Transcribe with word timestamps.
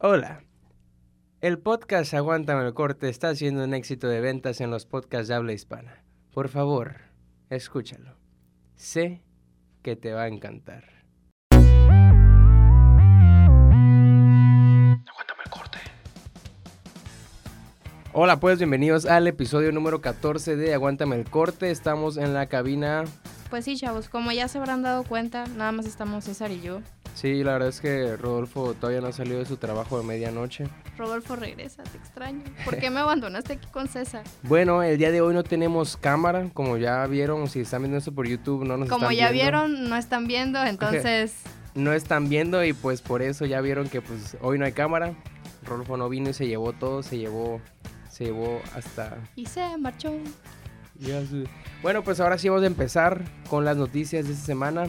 Hola. 0.00 0.44
El 1.40 1.58
podcast 1.58 2.14
Aguántame 2.14 2.64
el 2.64 2.72
corte 2.72 3.08
está 3.08 3.30
haciendo 3.30 3.64
un 3.64 3.74
éxito 3.74 4.06
de 4.06 4.20
ventas 4.20 4.60
en 4.60 4.70
los 4.70 4.86
podcasts 4.86 5.26
de 5.26 5.34
habla 5.34 5.52
hispana. 5.52 6.04
Por 6.32 6.48
favor, 6.48 6.98
escúchalo. 7.50 8.14
Sé 8.76 9.24
que 9.82 9.96
te 9.96 10.12
va 10.12 10.22
a 10.22 10.28
encantar. 10.28 10.84
Aguántame 11.50 11.82
el 15.44 15.50
corte. 15.50 15.78
Hola, 18.12 18.38
pues 18.38 18.58
bienvenidos 18.58 19.04
al 19.04 19.26
episodio 19.26 19.72
número 19.72 20.00
14 20.00 20.54
de 20.54 20.74
Aguántame 20.74 21.16
el 21.16 21.28
corte. 21.28 21.72
Estamos 21.72 22.18
en 22.18 22.34
la 22.34 22.46
cabina. 22.46 23.04
Pues 23.50 23.64
sí, 23.64 23.76
chavos, 23.76 24.08
como 24.08 24.30
ya 24.30 24.46
se 24.46 24.58
habrán 24.58 24.82
dado 24.82 25.02
cuenta, 25.02 25.46
nada 25.56 25.72
más 25.72 25.86
estamos 25.86 26.22
César 26.22 26.52
y 26.52 26.60
yo. 26.60 26.82
Sí, 27.20 27.42
la 27.42 27.54
verdad 27.54 27.70
es 27.70 27.80
que 27.80 28.16
Rodolfo 28.16 28.74
todavía 28.74 29.00
no 29.00 29.08
ha 29.08 29.12
salido 29.12 29.40
de 29.40 29.44
su 29.44 29.56
trabajo 29.56 29.98
de 29.98 30.06
medianoche. 30.06 30.68
Rodolfo, 30.96 31.34
regresa, 31.34 31.82
te 31.82 31.98
extraño. 31.98 32.44
¿Por 32.64 32.78
qué 32.78 32.90
me 32.90 33.00
abandonaste 33.00 33.54
aquí 33.54 33.66
con 33.72 33.88
César? 33.88 34.22
Bueno, 34.44 34.84
el 34.84 34.98
día 34.98 35.10
de 35.10 35.20
hoy 35.20 35.34
no 35.34 35.42
tenemos 35.42 35.96
cámara, 35.96 36.48
como 36.54 36.76
ya 36.76 37.04
vieron, 37.08 37.48
si 37.48 37.58
están 37.58 37.82
viendo 37.82 37.98
esto 37.98 38.12
por 38.12 38.28
YouTube 38.28 38.64
no 38.64 38.76
nos 38.76 38.88
Como 38.88 39.10
están 39.10 39.16
ya 39.16 39.32
viendo. 39.32 39.42
vieron, 39.66 39.88
no 39.88 39.96
están 39.96 40.28
viendo, 40.28 40.64
entonces 40.64 41.34
No 41.74 41.92
están 41.92 42.28
viendo 42.28 42.64
y 42.64 42.72
pues 42.72 43.02
por 43.02 43.20
eso 43.20 43.46
ya 43.46 43.60
vieron 43.62 43.88
que 43.88 44.00
pues 44.00 44.36
hoy 44.40 44.56
no 44.60 44.64
hay 44.64 44.72
cámara. 44.72 45.12
Rodolfo 45.64 45.96
no 45.96 46.08
vino 46.08 46.30
y 46.30 46.34
se 46.34 46.46
llevó 46.46 46.72
todo, 46.72 47.02
se 47.02 47.18
llevó, 47.18 47.60
se 48.08 48.26
llevó 48.26 48.60
hasta... 48.76 49.16
y 49.34 49.44
se 49.46 49.76
marchó. 49.76 50.12
ya 51.00 51.20
Bueno, 51.82 52.04
pues 52.04 52.20
ahora 52.20 52.38
sí 52.38 52.48
vamos 52.48 52.62
a 52.62 52.68
empezar 52.68 53.24
con 53.50 53.64
las 53.64 53.76
noticias 53.76 54.24
de 54.24 54.34
esta 54.34 54.46
semana. 54.46 54.88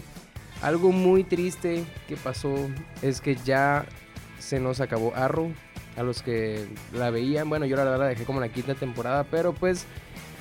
Algo 0.61 0.91
muy 0.91 1.23
triste 1.23 1.85
que 2.07 2.17
pasó 2.17 2.53
es 3.01 3.21
que 3.21 3.35
ya 3.35 3.85
se 4.39 4.59
nos 4.59 4.81
acabó 4.81 5.13
Arrow. 5.15 5.51
A 5.97 6.03
los 6.03 6.21
que 6.21 6.67
la 6.93 7.09
veían, 7.09 7.49
bueno, 7.49 7.65
yo 7.65 7.75
la 7.75 7.83
verdad 7.83 7.99
la 7.99 8.07
dejé 8.07 8.23
como 8.23 8.39
la 8.39 8.47
quinta 8.47 8.73
temporada, 8.73 9.25
pero 9.25 9.53
pues 9.53 9.85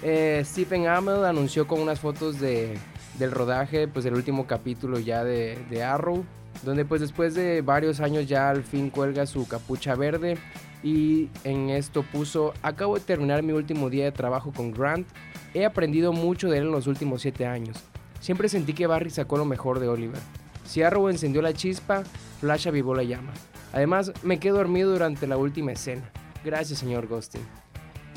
eh, 0.03 0.41
Stephen 0.45 0.87
Amell 0.87 1.25
anunció 1.25 1.67
con 1.67 1.81
unas 1.81 1.99
fotos 1.99 2.39
de, 2.39 2.77
del 3.19 3.33
rodaje, 3.33 3.89
pues 3.89 4.07
el 4.07 4.15
último 4.15 4.47
capítulo 4.47 5.01
ya 5.01 5.25
de, 5.25 5.59
de 5.69 5.83
Arrow, 5.83 6.25
donde 6.63 6.85
pues 6.85 7.01
después 7.01 7.35
de 7.35 7.63
varios 7.63 7.99
años 7.99 8.29
ya 8.29 8.51
al 8.51 8.63
fin 8.63 8.91
cuelga 8.91 9.27
su 9.27 9.49
capucha 9.49 9.97
verde 9.97 10.39
y 10.85 11.29
en 11.43 11.71
esto 11.71 12.05
puso, 12.05 12.55
acabo 12.63 12.95
de 12.95 13.01
terminar 13.01 13.43
mi 13.43 13.53
último 13.53 13.91
día 13.91 14.05
de 14.05 14.13
trabajo 14.13 14.53
con 14.53 14.71
Grant, 14.71 15.09
he 15.55 15.65
aprendido 15.65 16.13
mucho 16.13 16.49
de 16.49 16.59
él 16.59 16.65
en 16.65 16.73
los 16.73 16.87
últimos 16.87 17.23
siete 17.23 17.47
años. 17.47 17.83
Siempre 18.21 18.49
sentí 18.49 18.73
que 18.73 18.87
Barry 18.87 19.11
sacó 19.11 19.37
lo 19.39 19.45
mejor 19.45 19.81
de 19.81 19.89
Oliver. 19.89 20.21
Si 20.65 20.83
Arrow 20.83 21.09
encendió 21.09 21.41
la 21.41 21.55
chispa, 21.55 22.03
Flash 22.41 22.69
avivó 22.69 22.95
la 22.95 23.03
llama. 23.03 23.33
Además, 23.73 24.13
me 24.23 24.39
quedé 24.39 24.53
dormido 24.53 24.93
durante 24.93 25.27
la 25.27 25.37
última 25.37 25.73
escena. 25.73 26.11
Gracias, 26.45 26.79
señor 26.79 27.07
Ghosting. 27.07 27.47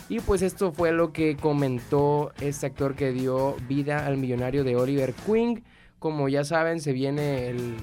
Y 0.09 0.19
pues 0.19 0.41
esto 0.41 0.73
fue 0.73 0.91
lo 0.91 1.13
que 1.13 1.37
comentó 1.37 2.33
este 2.41 2.65
actor 2.65 2.95
que 2.95 3.11
dio 3.11 3.55
vida 3.67 4.05
al 4.05 4.17
millonario 4.17 4.63
de 4.63 4.75
Oliver 4.75 5.13
Queen. 5.25 5.63
Como 5.99 6.27
ya 6.27 6.43
saben, 6.43 6.81
se 6.81 6.91
viene 6.91 7.47
el 7.47 7.75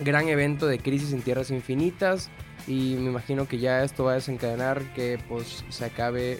gran 0.00 0.28
evento 0.28 0.66
de 0.66 0.78
Crisis 0.78 1.12
en 1.12 1.20
Tierras 1.20 1.50
Infinitas. 1.50 2.30
Y 2.66 2.96
me 2.98 3.10
imagino 3.10 3.46
que 3.46 3.58
ya 3.58 3.82
esto 3.82 4.04
va 4.04 4.12
a 4.12 4.14
desencadenar 4.14 4.82
que 4.94 5.18
pues 5.28 5.64
se 5.68 5.84
acabe 5.84 6.38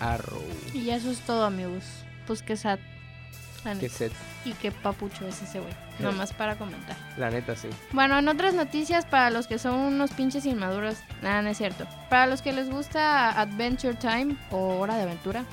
Arrow. 0.00 0.42
Y 0.72 0.90
eso 0.90 1.10
es 1.10 1.20
todo, 1.20 1.44
amigos. 1.44 1.84
Pues 2.26 2.42
que 2.42 2.56
sad. 2.56 2.78
La 3.64 3.74
neta. 3.74 3.88
set, 3.94 4.12
Y 4.44 4.52
qué 4.52 4.70
papucho 4.70 5.26
es 5.26 5.40
ese 5.42 5.60
güey. 5.60 5.72
Nomás 5.98 6.32
para 6.32 6.56
comentar. 6.56 6.96
la 7.16 7.30
neta 7.30 7.54
sí. 7.56 7.68
Bueno, 7.92 8.18
en 8.18 8.28
otras 8.28 8.52
noticias, 8.54 9.06
para 9.06 9.30
los 9.30 9.46
que 9.46 9.58
son 9.58 9.74
unos 9.74 10.10
pinches 10.10 10.44
inmaduros, 10.46 10.96
nada, 11.22 11.40
no 11.42 11.48
es 11.50 11.56
cierto. 11.58 11.86
Para 12.10 12.26
los 12.26 12.42
que 12.42 12.52
les 12.52 12.68
gusta 12.68 13.30
Adventure 13.40 13.94
Time 13.94 14.36
o 14.50 14.78
Hora 14.78 14.96
de 14.96 15.02
Aventura 15.04 15.44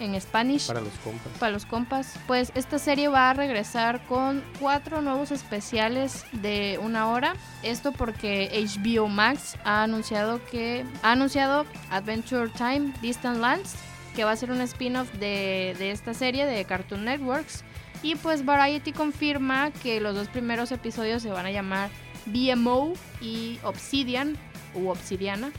en 0.00 0.18
Spanish, 0.20 0.68
Para 0.68 0.80
los 0.80 0.92
compas. 1.02 1.32
para 1.40 1.50
los 1.50 1.66
compas, 1.66 2.14
pues 2.28 2.52
esta 2.54 2.78
serie 2.78 3.08
va 3.08 3.30
a 3.30 3.34
regresar 3.34 4.00
con 4.06 4.44
cuatro 4.60 5.02
nuevos 5.02 5.32
especiales 5.32 6.24
de 6.30 6.78
una 6.80 7.08
hora. 7.08 7.34
Esto 7.64 7.90
porque 7.90 8.48
HBO 8.64 9.08
Max 9.08 9.56
ha 9.64 9.82
anunciado 9.82 10.40
que 10.52 10.84
ha 11.02 11.10
anunciado 11.10 11.66
Adventure 11.90 12.48
Time 12.50 12.92
Distant 13.02 13.38
Lands, 13.40 13.74
que 14.18 14.24
va 14.24 14.32
a 14.32 14.36
ser 14.36 14.50
un 14.50 14.60
spin-off 14.62 15.12
de, 15.12 15.76
esta 15.92 16.12
serie 16.12 16.44
de 16.44 16.64
Cartoon 16.64 17.04
Networks. 17.04 17.62
Y 18.02 18.16
pues 18.16 18.44
Variety 18.44 18.90
confirma 18.90 19.70
que 19.70 20.00
los 20.00 20.16
dos 20.16 20.26
primeros 20.26 20.72
episodios 20.72 21.22
se 21.22 21.30
van 21.30 21.46
a 21.46 21.52
llamar 21.52 21.88
BMO 22.26 22.94
y 23.20 23.60
Obsidian 23.62 24.36
u 24.74 24.88
Obsidiana. 24.88 25.52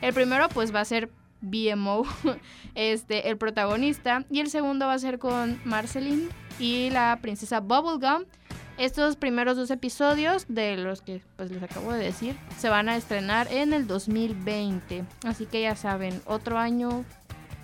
El 0.00 0.14
primero 0.14 0.48
pues 0.48 0.72
va 0.72 0.78
a 0.78 0.84
ser 0.84 1.10
BMO, 1.40 2.04
este, 2.76 3.30
el 3.30 3.36
protagonista, 3.36 4.24
y 4.30 4.38
el 4.38 4.48
segundo 4.48 4.86
va 4.86 4.92
a 4.92 4.98
ser 5.00 5.18
con 5.18 5.60
Marceline 5.64 6.28
y 6.60 6.90
la 6.90 7.18
princesa 7.20 7.58
Bubblegum. 7.58 8.26
Estos 8.78 9.16
primeros 9.16 9.56
dos 9.56 9.72
episodios 9.72 10.46
de 10.48 10.76
los 10.76 11.02
que 11.02 11.20
pues 11.34 11.50
les 11.50 11.64
acabo 11.64 11.92
de 11.92 11.98
decir 11.98 12.36
se 12.58 12.68
van 12.68 12.88
a 12.88 12.96
estrenar 12.96 13.52
en 13.52 13.72
el 13.72 13.88
2020, 13.88 15.04
así 15.24 15.46
que 15.46 15.62
ya 15.62 15.74
saben, 15.74 16.22
otro 16.26 16.58
año 16.58 17.04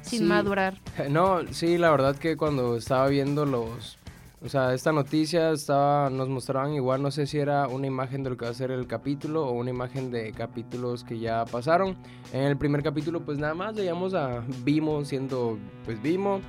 sin 0.03 0.21
Sí. 0.21 0.25
madurar. 0.25 0.75
No, 1.11 1.41
sí, 1.53 1.79
la 1.79 1.91
verdad 1.91 2.17
que 2.17 2.37
cuando 2.37 2.77
estaba 2.77 3.07
viendo 3.09 3.47
los... 3.47 3.97
O 4.43 4.49
sea, 4.49 4.73
esta 4.73 4.91
noticia 4.91 5.51
estaba, 5.51 6.09
nos 6.09 6.31
mostraban 6.31 6.73
igual, 6.73 7.03
no 7.03 7.11
sé 7.11 7.27
si 7.27 7.39
era 7.39 7.69
una 7.69 7.87
imagen 7.87 8.23
de 8.23 8.31
lo 8.31 8.39
que 8.39 8.47
va 8.47 8.51
a 8.51 8.55
ser 8.55 8.71
el 8.71 8.87
capítulo 8.87 9.45
o 9.47 9.53
una 9.53 9.69
imagen 9.69 10.11
de 10.11 10.33
capítulos 10.33 11.05
que 11.05 11.19
ya 11.19 11.45
pasaron. 11.45 11.95
En 12.33 12.45
el 12.45 12.57
primer 12.57 12.83
capítulo 12.83 13.21
pues 13.21 13.37
nada 13.37 13.53
más 13.53 13.75
veíamos 13.75 14.15
a 14.15 14.43
Vimo 14.65 15.05
siendo 15.05 15.59
pues 15.85 16.01
Vimo. 16.01 16.41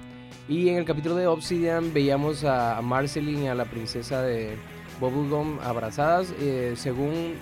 Y 0.48 0.70
en 0.70 0.78
el 0.78 0.86
capítulo 0.86 1.16
de 1.16 1.28
Obsidian 1.28 1.94
veíamos 1.94 2.46
a, 2.46 2.78
a 2.78 2.82
Marceline 2.82 3.44
y 3.44 3.48
a 3.50 3.56
la 3.56 3.66
princesa 3.66 4.22
de 4.22 4.56
Bubblegum 5.02 5.60
abrazadas. 5.62 6.34
Eh, 6.40 6.76
según 6.78 7.34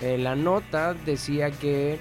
eh, 0.00 0.16
la 0.16 0.34
nota 0.34 0.94
decía 1.04 1.50
que 1.50 1.98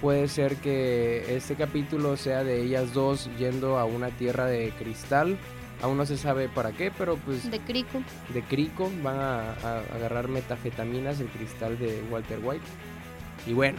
puede 0.00 0.28
ser 0.28 0.56
que 0.56 1.36
este 1.36 1.54
capítulo 1.54 2.16
sea 2.16 2.44
de 2.44 2.62
ellas 2.62 2.92
dos 2.94 3.28
yendo 3.38 3.78
a 3.78 3.84
una 3.84 4.08
tierra 4.10 4.46
de 4.46 4.70
cristal. 4.78 5.38
Aún 5.82 5.96
no 5.96 6.06
se 6.06 6.16
sabe 6.16 6.48
para 6.48 6.72
qué, 6.72 6.90
pero 6.96 7.16
pues 7.16 7.50
De 7.50 7.58
Crico. 7.60 8.02
de 8.32 8.42
crico 8.42 8.90
van 9.02 9.16
a, 9.18 9.50
a 9.52 9.78
agarrar 9.94 10.28
metafetaminas, 10.28 11.20
el 11.20 11.26
cristal 11.28 11.78
de 11.78 12.02
Walter 12.10 12.38
White. 12.42 12.64
Y 13.46 13.52
bueno, 13.52 13.78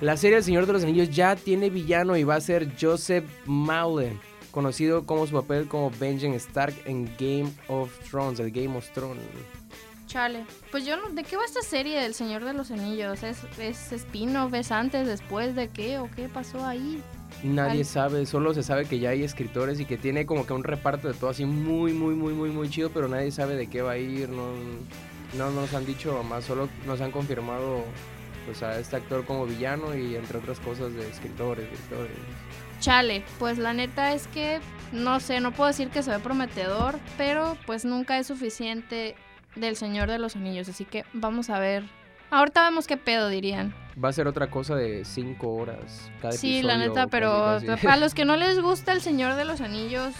la 0.00 0.16
serie 0.16 0.38
El 0.38 0.44
Señor 0.44 0.66
de 0.66 0.72
los 0.72 0.82
Anillos 0.82 1.10
ya 1.10 1.36
tiene 1.36 1.70
villano 1.70 2.16
y 2.16 2.24
va 2.24 2.36
a 2.36 2.40
ser 2.40 2.68
Joseph 2.80 3.24
Maulen, 3.46 4.18
conocido 4.50 5.04
como 5.06 5.26
su 5.26 5.32
papel 5.34 5.68
como 5.68 5.90
Benjen 5.90 6.32
Stark 6.34 6.74
en 6.86 7.04
Game 7.18 7.52
of 7.68 7.90
Thrones, 8.10 8.40
el 8.40 8.50
Game 8.50 8.76
of 8.76 8.88
Thrones. 8.90 9.20
Chale. 10.06 10.44
Pues 10.70 10.84
yo 10.84 10.96
no, 10.96 11.08
¿de 11.10 11.24
qué 11.24 11.36
va 11.36 11.44
esta 11.44 11.62
serie 11.62 12.00
del 12.00 12.14
Señor 12.14 12.44
de 12.44 12.52
los 12.52 12.70
Anillos? 12.70 13.22
¿Es, 13.22 13.38
es 13.58 13.92
spin-off? 13.92 14.52
¿Es 14.54 14.70
antes, 14.70 15.06
después 15.06 15.54
de 15.54 15.68
qué? 15.68 15.98
¿O 15.98 16.10
qué 16.10 16.28
pasó 16.28 16.64
ahí? 16.64 17.02
Nadie 17.42 17.84
sabe, 17.84 18.24
solo 18.26 18.54
se 18.54 18.62
sabe 18.62 18.86
que 18.86 18.98
ya 18.98 19.10
hay 19.10 19.22
escritores 19.22 19.80
y 19.80 19.84
que 19.84 19.98
tiene 19.98 20.24
como 20.24 20.46
que 20.46 20.52
un 20.52 20.64
reparto 20.64 21.08
de 21.08 21.14
todo 21.14 21.30
así 21.30 21.44
muy, 21.44 21.92
muy, 21.92 22.14
muy, 22.14 22.32
muy, 22.32 22.50
muy 22.50 22.70
chido, 22.70 22.90
pero 22.90 23.08
nadie 23.08 23.30
sabe 23.32 23.54
de 23.54 23.66
qué 23.66 23.82
va 23.82 23.92
a 23.92 23.98
ir, 23.98 24.28
no, 24.28 24.52
no 25.36 25.50
nos 25.50 25.74
han 25.74 25.84
dicho 25.84 26.22
más, 26.22 26.44
solo 26.44 26.68
nos 26.86 27.00
han 27.00 27.10
confirmado 27.10 27.84
pues 28.46 28.62
a 28.62 28.78
este 28.78 28.96
actor 28.96 29.24
como 29.24 29.46
villano 29.46 29.96
y 29.96 30.16
entre 30.16 30.38
otras 30.38 30.58
cosas 30.60 30.94
de 30.94 31.08
escritores, 31.08 31.68
directores. 31.70 32.12
Chale, 32.80 33.24
pues 33.38 33.58
la 33.58 33.72
neta 33.72 34.14
es 34.14 34.26
que 34.28 34.60
no 34.92 35.20
sé, 35.20 35.40
no 35.40 35.52
puedo 35.52 35.68
decir 35.68 35.88
que 35.88 36.02
se 36.02 36.10
ve 36.10 36.18
prometedor, 36.20 36.98
pero 37.18 37.56
pues 37.66 37.84
nunca 37.84 38.18
es 38.18 38.26
suficiente 38.26 39.16
del 39.56 39.76
Señor 39.76 40.10
de 40.10 40.18
los 40.18 40.36
Anillos, 40.36 40.68
así 40.68 40.84
que 40.84 41.04
vamos 41.12 41.50
a 41.50 41.58
ver. 41.58 41.84
Ahorita 42.30 42.64
vemos 42.64 42.86
qué 42.86 42.96
pedo 42.96 43.28
dirían. 43.28 43.74
Va 44.02 44.08
a 44.08 44.12
ser 44.12 44.26
otra 44.26 44.50
cosa 44.50 44.74
de 44.74 45.04
cinco 45.04 45.52
horas 45.54 46.10
cada 46.20 46.32
Sí, 46.32 46.62
la 46.62 46.76
neta, 46.78 47.06
pero 47.06 47.30
casi, 47.30 47.66
casi. 47.66 47.86
para 47.86 47.96
los 47.98 48.14
que 48.14 48.24
no 48.24 48.36
les 48.36 48.60
gusta 48.60 48.92
el 48.92 49.00
Señor 49.00 49.34
de 49.36 49.44
los 49.44 49.60
Anillos, 49.60 50.12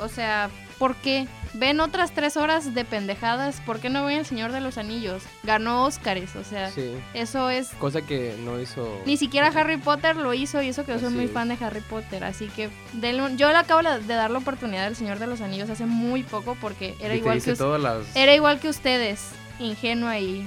o 0.00 0.08
sea, 0.08 0.50
¿por 0.78 0.94
qué? 0.96 1.26
Ven 1.56 1.78
otras 1.78 2.10
tres 2.12 2.36
horas 2.36 2.74
de 2.74 2.84
pendejadas, 2.84 3.60
¿por 3.64 3.78
qué 3.78 3.88
no 3.88 4.04
ven 4.04 4.18
el 4.18 4.26
Señor 4.26 4.50
de 4.50 4.60
los 4.60 4.76
Anillos? 4.76 5.22
Ganó 5.44 5.84
Óscares, 5.84 6.34
o 6.34 6.42
sea, 6.42 6.68
Sí, 6.72 6.90
eso 7.14 7.48
es 7.48 7.68
cosa 7.78 8.02
que 8.02 8.34
no 8.44 8.60
hizo... 8.60 9.00
Ni 9.06 9.16
siquiera 9.16 9.46
Harry 9.54 9.76
Potter 9.76 10.16
lo 10.16 10.34
hizo 10.34 10.60
y 10.62 10.68
eso 10.70 10.84
que 10.84 10.90
yo 10.92 10.98
soy 10.98 11.08
Así 11.08 11.16
muy 11.16 11.28
fan 11.28 11.48
de 11.48 11.56
Harry 11.64 11.80
Potter, 11.80 12.24
así 12.24 12.48
que 12.48 12.70
denle 12.94 13.36
yo 13.36 13.50
le 13.50 13.56
acabo 13.58 13.82
de 13.88 14.04
dar 14.04 14.32
la 14.32 14.38
oportunidad 14.38 14.84
del 14.86 14.96
Señor 14.96 15.20
de 15.20 15.28
los 15.28 15.40
Anillos 15.40 15.70
hace 15.70 15.86
muy 15.86 16.24
poco 16.24 16.56
porque 16.60 16.96
era 16.98 17.14
igual 17.14 17.40
que 17.40 17.52
us- 17.52 17.60
las... 17.80 18.16
era 18.16 18.34
igual 18.34 18.58
que 18.58 18.68
ustedes, 18.68 19.20
ingenua 19.60 20.18
y 20.18 20.44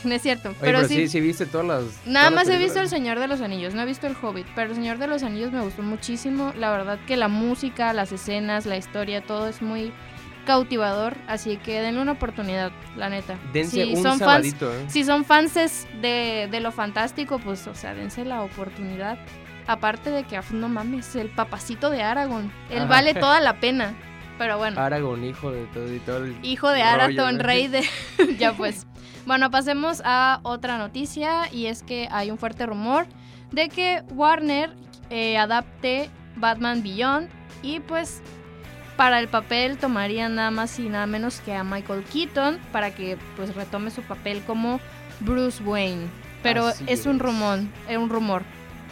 no 0.04 0.14
es 0.14 0.22
cierto, 0.22 0.50
Oye, 0.50 0.58
pero, 0.60 0.86
sí, 0.86 0.96
sí, 0.96 1.08
sí 1.08 1.20
viste 1.20 1.46
todas 1.46 1.66
las... 1.66 1.82
nada 2.06 2.28
todas 2.28 2.32
las 2.32 2.32
más 2.32 2.48
he 2.48 2.58
visto 2.58 2.80
El. 2.80 2.88
Señor 2.88 3.18
de 3.18 3.28
los 3.28 3.40
Anillos, 3.40 3.74
no 3.74 3.82
he 3.82 3.86
visto 3.86 4.06
El 4.06 4.16
Hobbit, 4.20 4.46
pero 4.54 4.70
El 4.70 4.76
Señor 4.76 4.98
de 4.98 5.06
los 5.06 5.22
Anillos 5.22 5.52
me 5.52 5.60
gustó 5.60 5.82
muchísimo, 5.82 6.52
la 6.56 6.70
verdad 6.70 6.98
que 7.06 7.16
la 7.16 7.28
música, 7.28 7.92
las 7.92 8.12
escenas, 8.12 8.66
la 8.66 8.76
historia, 8.76 9.22
todo 9.22 9.48
es 9.48 9.62
muy 9.62 9.92
cautivador, 10.44 11.16
así 11.28 11.56
que 11.58 11.80
denle 11.80 12.00
una 12.00 12.12
oportunidad, 12.12 12.72
la 12.96 13.08
neta. 13.08 13.38
Dense 13.52 13.84
si 13.84 13.94
un 13.94 14.02
son 14.02 14.18
fans, 14.18 14.54
¿eh? 14.60 14.84
si 14.88 15.04
son 15.04 15.24
fans 15.24 15.54
de, 16.00 16.48
de 16.50 16.60
lo 16.60 16.72
fantástico, 16.72 17.38
pues, 17.38 17.66
o 17.66 17.74
sea, 17.74 17.94
dense 17.94 18.24
la 18.24 18.42
oportunidad. 18.42 19.18
Aparte 19.66 20.10
de 20.10 20.24
que, 20.24 20.40
no 20.52 20.68
mames, 20.68 21.14
el 21.14 21.28
papacito 21.28 21.90
de 21.90 22.02
Aragorn, 22.02 22.50
él 22.70 22.78
Ajá. 22.78 22.86
vale 22.86 23.14
toda 23.14 23.40
la 23.40 23.54
pena. 23.60 23.94
Pero 24.38 24.56
bueno, 24.56 24.80
Aragorn, 24.80 25.22
hijo 25.22 25.52
de 25.52 25.66
todo 25.66 25.94
y 25.94 25.98
todo 25.98 26.24
el 26.24 26.34
hijo 26.42 26.70
de 26.70 26.82
Arathon, 26.82 27.36
¿no? 27.36 27.42
rey 27.42 27.68
de... 27.68 27.84
ya 28.38 28.54
pues. 28.54 28.86
Bueno, 29.26 29.50
pasemos 29.50 30.02
a 30.04 30.40
otra 30.42 30.78
noticia 30.78 31.52
y 31.52 31.66
es 31.66 31.82
que 31.82 32.08
hay 32.10 32.30
un 32.30 32.38
fuerte 32.38 32.66
rumor 32.66 33.06
de 33.52 33.68
que 33.68 34.02
Warner 34.10 34.70
eh, 35.10 35.36
adapte 35.38 36.08
Batman 36.36 36.82
Beyond 36.82 37.28
y 37.62 37.80
pues 37.80 38.22
para 38.96 39.20
el 39.20 39.28
papel 39.28 39.76
tomaría 39.78 40.28
nada 40.28 40.50
más 40.50 40.78
y 40.78 40.88
nada 40.88 41.06
menos 41.06 41.40
que 41.40 41.54
a 41.54 41.64
Michael 41.64 42.04
Keaton 42.04 42.58
para 42.72 42.94
que 42.94 43.16
pues 43.36 43.54
retome 43.54 43.90
su 43.90 44.02
papel 44.02 44.42
como 44.46 44.80
Bruce 45.20 45.62
Wayne. 45.62 46.06
Pero 46.42 46.70
es 46.86 47.06
un 47.06 47.18
rumor, 47.18 47.58
es 47.88 47.98
un 47.98 48.08
rumor. 48.08 48.42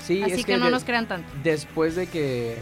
Sí, 0.04 0.22
Así 0.22 0.32
es 0.34 0.46
que, 0.46 0.56
no 0.58 0.66
de- 0.66 0.70
nos 0.70 0.84
crean 0.84 1.06
tanto. 1.08 1.28
después 1.42 1.96
de 1.96 2.06
que 2.06 2.56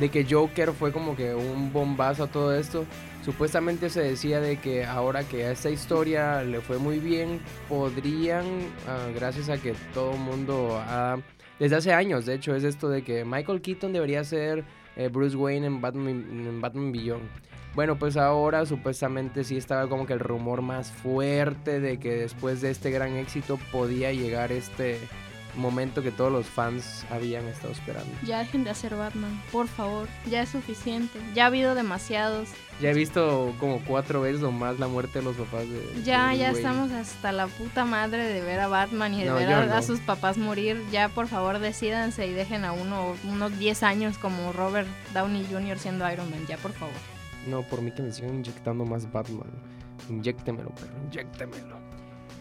de 0.00 0.08
que 0.10 0.26
Joker 0.28 0.72
fue 0.72 0.92
como 0.92 1.16
que 1.16 1.34
un 1.34 1.72
bombazo 1.72 2.24
a 2.24 2.26
todo 2.26 2.54
esto, 2.54 2.84
supuestamente 3.24 3.90
se 3.90 4.02
decía 4.02 4.40
de 4.40 4.58
que 4.58 4.84
ahora 4.84 5.24
que 5.24 5.44
a 5.44 5.52
esta 5.52 5.70
historia 5.70 6.42
le 6.42 6.60
fue 6.60 6.78
muy 6.78 6.98
bien, 6.98 7.40
podrían, 7.68 8.44
ah, 8.86 9.08
gracias 9.14 9.48
a 9.48 9.58
que 9.58 9.74
todo 9.92 10.12
mundo 10.12 10.78
ha, 10.80 11.18
desde 11.58 11.76
hace 11.76 11.92
años, 11.92 12.26
de 12.26 12.34
hecho, 12.34 12.54
es 12.54 12.64
esto 12.64 12.88
de 12.88 13.02
que 13.02 13.24
Michael 13.24 13.60
Keaton 13.60 13.92
debería 13.92 14.24
ser 14.24 14.64
eh, 14.96 15.08
Bruce 15.08 15.36
Wayne 15.36 15.66
en 15.66 15.80
Batman, 15.80 16.08
en 16.08 16.60
Batman 16.60 16.90
Beyond. 16.90 17.28
Bueno, 17.74 17.98
pues 17.98 18.16
ahora 18.16 18.66
supuestamente 18.66 19.42
sí 19.42 19.56
estaba 19.56 19.88
como 19.88 20.06
que 20.06 20.12
el 20.12 20.20
rumor 20.20 20.62
más 20.62 20.92
fuerte 20.92 21.80
de 21.80 21.98
que 21.98 22.14
después 22.14 22.60
de 22.60 22.70
este 22.70 22.90
gran 22.90 23.16
éxito 23.16 23.58
podía 23.72 24.12
llegar 24.12 24.52
este 24.52 24.98
momento 25.56 26.02
que 26.02 26.10
todos 26.10 26.30
los 26.32 26.46
fans 26.46 27.04
habían 27.10 27.46
estado 27.48 27.72
esperando. 27.72 28.10
Ya 28.24 28.38
dejen 28.40 28.64
de 28.64 28.70
hacer 28.70 28.94
Batman, 28.96 29.40
por 29.52 29.68
favor. 29.68 30.08
Ya 30.28 30.42
es 30.42 30.48
suficiente. 30.48 31.18
Ya 31.34 31.44
ha 31.44 31.46
habido 31.46 31.74
demasiados. 31.74 32.48
Ya 32.80 32.90
he 32.90 32.94
visto 32.94 33.54
como 33.60 33.78
cuatro 33.84 34.20
veces 34.22 34.42
o 34.42 34.50
más 34.50 34.78
la 34.80 34.88
muerte 34.88 35.20
de 35.20 35.24
los 35.24 35.36
papás 35.36 35.68
de. 35.68 35.80
Ya, 36.04 36.34
ya 36.34 36.46
Wayne. 36.46 36.50
estamos 36.58 36.90
hasta 36.92 37.30
la 37.32 37.46
puta 37.46 37.84
madre 37.84 38.24
de 38.26 38.40
ver 38.40 38.58
a 38.60 38.66
Batman 38.68 39.14
y 39.14 39.20
de 39.22 39.30
No, 39.30 39.36
ver 39.36 39.48
yo 39.48 39.56
a, 39.56 39.66
no. 39.66 39.74
a 39.74 39.82
sus 39.82 40.00
papás 40.00 40.36
morir. 40.38 40.82
Ya, 40.90 41.08
por 41.08 41.28
favor, 41.28 41.58
decídanse 41.60 42.26
y 42.26 42.32
dejen 42.32 42.64
a 42.64 42.72
uno 42.72 43.14
unos 43.24 43.56
10 43.58 43.82
años 43.84 44.18
como 44.18 44.52
Robert 44.52 44.88
Downey 45.12 45.46
Jr. 45.50 45.78
siendo 45.78 46.10
Iron 46.10 46.28
Man. 46.30 46.44
Ya, 46.48 46.56
por 46.56 46.72
favor. 46.72 46.94
No, 47.46 47.62
por 47.62 47.80
mí 47.82 47.92
que 47.92 48.02
me 48.02 48.10
sigan 48.10 48.36
inyectando 48.36 48.84
más 48.84 49.10
Batman. 49.12 49.50
Inyéctemelo, 50.10 50.70
perro, 50.70 50.92
inyéctemelo. 51.06 51.78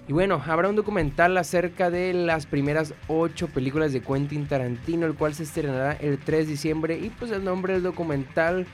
Y 0.07 0.11
bueno, 0.11 0.41
habrá 0.45 0.67
un 0.67 0.75
documental 0.75 1.37
acerca 1.37 1.89
de 1.89 2.13
las 2.13 2.45
primeras 2.45 2.93
ocho 3.07 3.47
películas 3.47 3.93
de 3.93 4.01
Quentin 4.01 4.47
Tarantino, 4.47 5.05
el 5.05 5.15
cual 5.15 5.33
se 5.33 5.43
estrenará 5.43 5.93
el 5.93 6.17
3 6.17 6.45
de 6.45 6.51
diciembre. 6.51 6.97
Y 6.97 7.09
pues 7.09 7.31
el 7.31 7.43
nombre 7.43 7.73
del 7.73 7.83
documental 7.83 8.67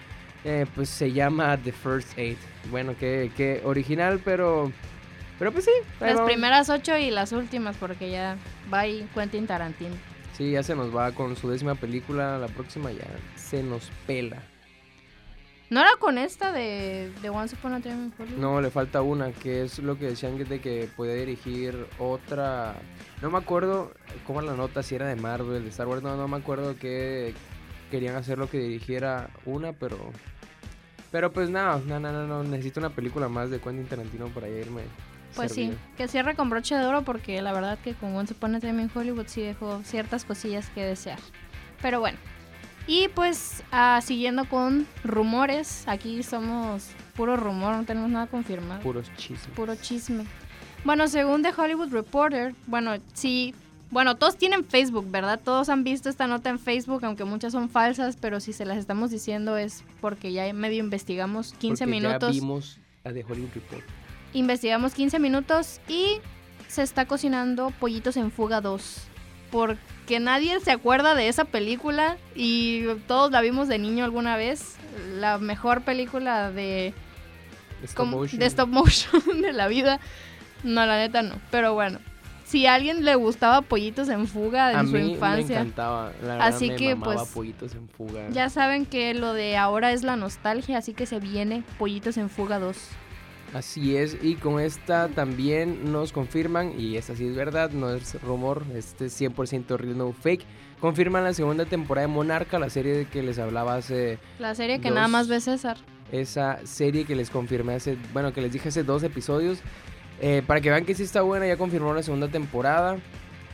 eh, 0.43 0.65
pues 0.73 0.89
se 0.89 1.11
llama 1.11 1.55
The 1.57 1.71
First 1.71 2.17
Eight. 2.17 2.39
Bueno, 2.71 2.95
que, 2.97 3.31
que 3.37 3.61
original, 3.63 4.19
pero. 4.25 4.71
Pero 5.37 5.51
pues 5.51 5.65
sí. 5.65 5.71
Las 5.99 6.15
vamos. 6.15 6.31
primeras 6.31 6.69
8 6.69 6.97
y 6.97 7.11
las 7.11 7.31
últimas, 7.31 7.77
porque 7.77 8.09
ya 8.09 8.35
va 8.73 8.79
ahí 8.79 9.07
Quentin 9.13 9.45
Tarantino. 9.45 9.95
Sí, 10.33 10.51
ya 10.51 10.63
se 10.63 10.75
nos 10.75 10.95
va 10.95 11.11
con 11.11 11.35
su 11.35 11.49
décima 11.49 11.75
película. 11.75 12.39
La 12.39 12.47
próxima 12.47 12.91
ya 12.91 13.05
se 13.35 13.61
nos 13.61 13.91
pela. 14.07 14.41
¿No 15.69 15.81
era 15.81 15.91
con 15.99 16.17
esta 16.17 16.51
de, 16.51 17.11
de 17.21 17.29
Once 17.29 17.55
Upon 17.55 17.73
a 17.73 17.79
Time 17.79 18.05
in 18.05 18.13
Hollywood? 18.17 18.39
No, 18.39 18.59
le 18.59 18.71
falta 18.71 19.03
una, 19.03 19.31
que 19.31 19.63
es 19.63 19.77
lo 19.77 19.99
que 19.99 20.07
decían 20.07 20.37
que 20.37 20.45
de 20.45 20.59
que 20.61 20.89
podía 20.95 21.13
dirigir 21.13 21.85
otra. 21.99 22.75
No 23.21 23.29
me 23.29 23.37
acuerdo 23.37 23.93
cómo 24.25 24.41
la 24.41 24.53
nota, 24.53 24.81
si 24.81 24.95
era 24.95 25.07
de 25.07 25.15
Marvel, 25.15 25.63
de 25.63 25.69
Star 25.69 25.87
Wars, 25.87 26.01
no, 26.01 26.17
no 26.17 26.27
me 26.27 26.37
acuerdo 26.37 26.75
que 26.77 27.35
querían 27.91 28.15
hacer 28.15 28.39
lo 28.39 28.49
que 28.49 28.57
dirigiera 28.57 29.29
una, 29.45 29.73
pero. 29.73 29.97
Pero 31.11 31.31
pues 31.31 31.49
nada, 31.49 31.81
no, 31.85 31.99
no, 31.99 32.11
no, 32.11 32.25
no, 32.25 32.43
necesito 32.43 32.79
una 32.79 32.91
película 32.91 33.29
más 33.29 33.51
de 33.51 33.59
Quentin 33.59 33.85
Tarantino 33.85 34.27
para 34.27 34.47
irme. 34.47 34.83
Pues 35.35 35.51
sí, 35.51 35.71
que 35.97 36.07
cierre 36.07 36.35
con 36.35 36.49
broche 36.49 36.75
de 36.75 36.85
oro 36.85 37.03
porque 37.03 37.41
la 37.43 37.53
verdad 37.53 37.77
que 37.83 37.93
con 37.93 38.15
Once 38.15 38.33
Upon 38.33 38.55
a 38.55 38.59
Time 38.59 38.81
in 38.81 38.91
Hollywood 38.93 39.27
sí 39.27 39.41
dejó 39.41 39.83
ciertas 39.83 40.25
cosillas 40.25 40.69
que 40.71 40.83
desear. 40.83 41.19
Pero 41.81 41.99
bueno. 41.99 42.17
Y 42.89 43.07
pues 43.09 43.63
ah, 43.71 44.01
siguiendo 44.03 44.45
con 44.45 44.87
rumores, 45.03 45.83
aquí 45.87 46.23
somos 46.23 46.87
puro 47.15 47.37
rumor, 47.37 47.75
no 47.75 47.85
tenemos 47.85 48.09
nada 48.09 48.25
confirmado. 48.25 48.81
Puros 48.81 49.11
chismes. 49.15 49.55
Puro 49.55 49.75
chisme. 49.75 50.25
Bueno, 50.83 51.07
según 51.07 51.43
The 51.43 51.53
Hollywood 51.55 51.89
Reporter, 51.91 52.55
bueno, 52.65 52.95
sí, 53.13 53.53
bueno, 53.91 54.17
todos 54.17 54.37
tienen 54.37 54.65
Facebook, 54.65 55.05
¿verdad? 55.11 55.39
Todos 55.39 55.69
han 55.69 55.83
visto 55.83 56.09
esta 56.09 56.25
nota 56.25 56.49
en 56.49 56.57
Facebook, 56.57 57.05
aunque 57.05 57.25
muchas 57.25 57.51
son 57.53 57.69
falsas, 57.69 58.17
pero 58.19 58.39
si 58.39 58.53
se 58.53 58.65
las 58.65 58.79
estamos 58.79 59.11
diciendo 59.11 59.55
es 59.55 59.83
porque 60.01 60.33
ya 60.33 60.51
medio 60.51 60.79
investigamos 60.83 61.53
15 61.59 61.83
Porque 61.85 61.91
minutos. 61.91 62.35
Ya 62.35 62.41
vimos 62.41 62.79
a 63.03 63.13
The 63.13 63.23
Hollywood 63.23 63.51
Report. 63.53 63.83
Investigamos 64.33 64.95
15 64.95 65.19
minutos 65.19 65.79
y 65.87 66.21
se 66.67 66.81
está 66.81 67.05
cocinando 67.05 67.69
Pollitos 67.69 68.17
en 68.17 68.31
Fuga 68.31 68.61
2. 68.61 69.09
Porque 69.51 70.19
nadie 70.19 70.59
se 70.59 70.71
acuerda 70.71 71.15
de 71.15 71.27
esa 71.27 71.45
película 71.45 72.17
y 72.35 72.85
todos 73.07 73.31
la 73.31 73.41
vimos 73.41 73.67
de 73.67 73.79
niño 73.79 74.03
alguna 74.05 74.35
vez. 74.37 74.75
La 75.15 75.37
mejor 75.37 75.81
película 75.81 76.51
de, 76.51 76.93
Stop 77.83 77.95
como- 77.95 78.17
motion. 78.17 78.39
de 78.39 78.45
stop 78.45 78.69
motion 78.69 79.21
de 79.41 79.53
la 79.53 79.67
vida. 79.67 79.99
No, 80.63 80.85
la 80.85 80.97
neta 80.97 81.21
no. 81.21 81.35
Pero 81.51 81.73
bueno, 81.73 81.99
si 82.45 82.65
a 82.67 82.73
alguien 82.73 83.05
le 83.05 83.15
gustaba 83.15 83.61
Pollitos 83.61 84.09
en 84.09 84.27
Fuga 84.27 84.67
a 84.67 84.71
en 84.81 84.87
su 84.87 84.93
mí 84.93 84.99
me 84.99 85.05
infancia, 85.13 85.59
encantaba. 85.61 86.11
La 86.21 86.33
verdad 86.33 86.47
Así 86.47 86.69
me 86.69 86.75
que, 86.75 86.95
pues, 86.95 87.21
Pollitos 87.29 87.73
en 87.75 87.87
fuga. 87.87 88.27
ya 88.31 88.49
saben 88.49 88.85
que 88.85 89.13
lo 89.13 89.33
de 89.33 89.55
ahora 89.57 89.91
es 89.93 90.03
la 90.03 90.15
nostalgia, 90.15 90.77
así 90.79 90.93
que 90.93 91.05
se 91.05 91.19
viene 91.19 91.63
Pollitos 91.77 92.17
en 92.17 92.29
Fuga 92.29 92.59
2. 92.59 92.77
Así 93.53 93.97
es, 93.97 94.15
y 94.21 94.35
con 94.35 94.59
esta 94.59 95.07
también 95.07 95.91
nos 95.91 96.11
confirman, 96.11 96.79
y 96.79 96.97
esta 96.97 97.15
sí 97.15 97.25
es 97.27 97.35
verdad, 97.35 97.71
no 97.71 97.89
es 97.89 98.21
rumor, 98.21 98.63
este 98.75 99.05
es 99.07 99.19
100% 99.19 99.75
real, 99.77 99.97
no 99.97 100.13
fake, 100.13 100.45
confirman 100.79 101.23
la 101.23 101.33
segunda 101.33 101.65
temporada 101.65 102.05
de 102.05 102.13
Monarca, 102.13 102.59
la 102.59 102.69
serie 102.69 102.95
de 102.95 103.05
que 103.05 103.23
les 103.23 103.39
hablaba 103.39 103.75
hace, 103.75 104.19
La 104.37 104.53
serie 104.53 104.79
que 104.79 104.89
Dos. 104.89 104.95
nada 104.95 105.07
más 105.07 105.27
ve 105.27 105.39
César. 105.41 105.77
esa 106.11 106.59
serie 106.63 107.05
que 107.05 107.15
les 107.15 107.31
confirmé 107.31 107.73
hace, 107.73 107.97
bueno, 108.13 108.33
que 108.33 108.41
les 108.41 108.53
dije 108.53 108.69
hace 108.69 108.83
dos 108.83 109.01
episodios, 109.01 109.59
eh, 110.21 110.43
para 110.45 110.61
que 110.61 110.69
vean 110.69 110.85
que 110.85 110.93
sí 110.93 111.01
está 111.01 111.21
buena, 111.23 111.47
ya 111.47 111.57
confirmó 111.57 111.91
la 111.93 112.03
segunda 112.03 112.27
temporada, 112.27 112.97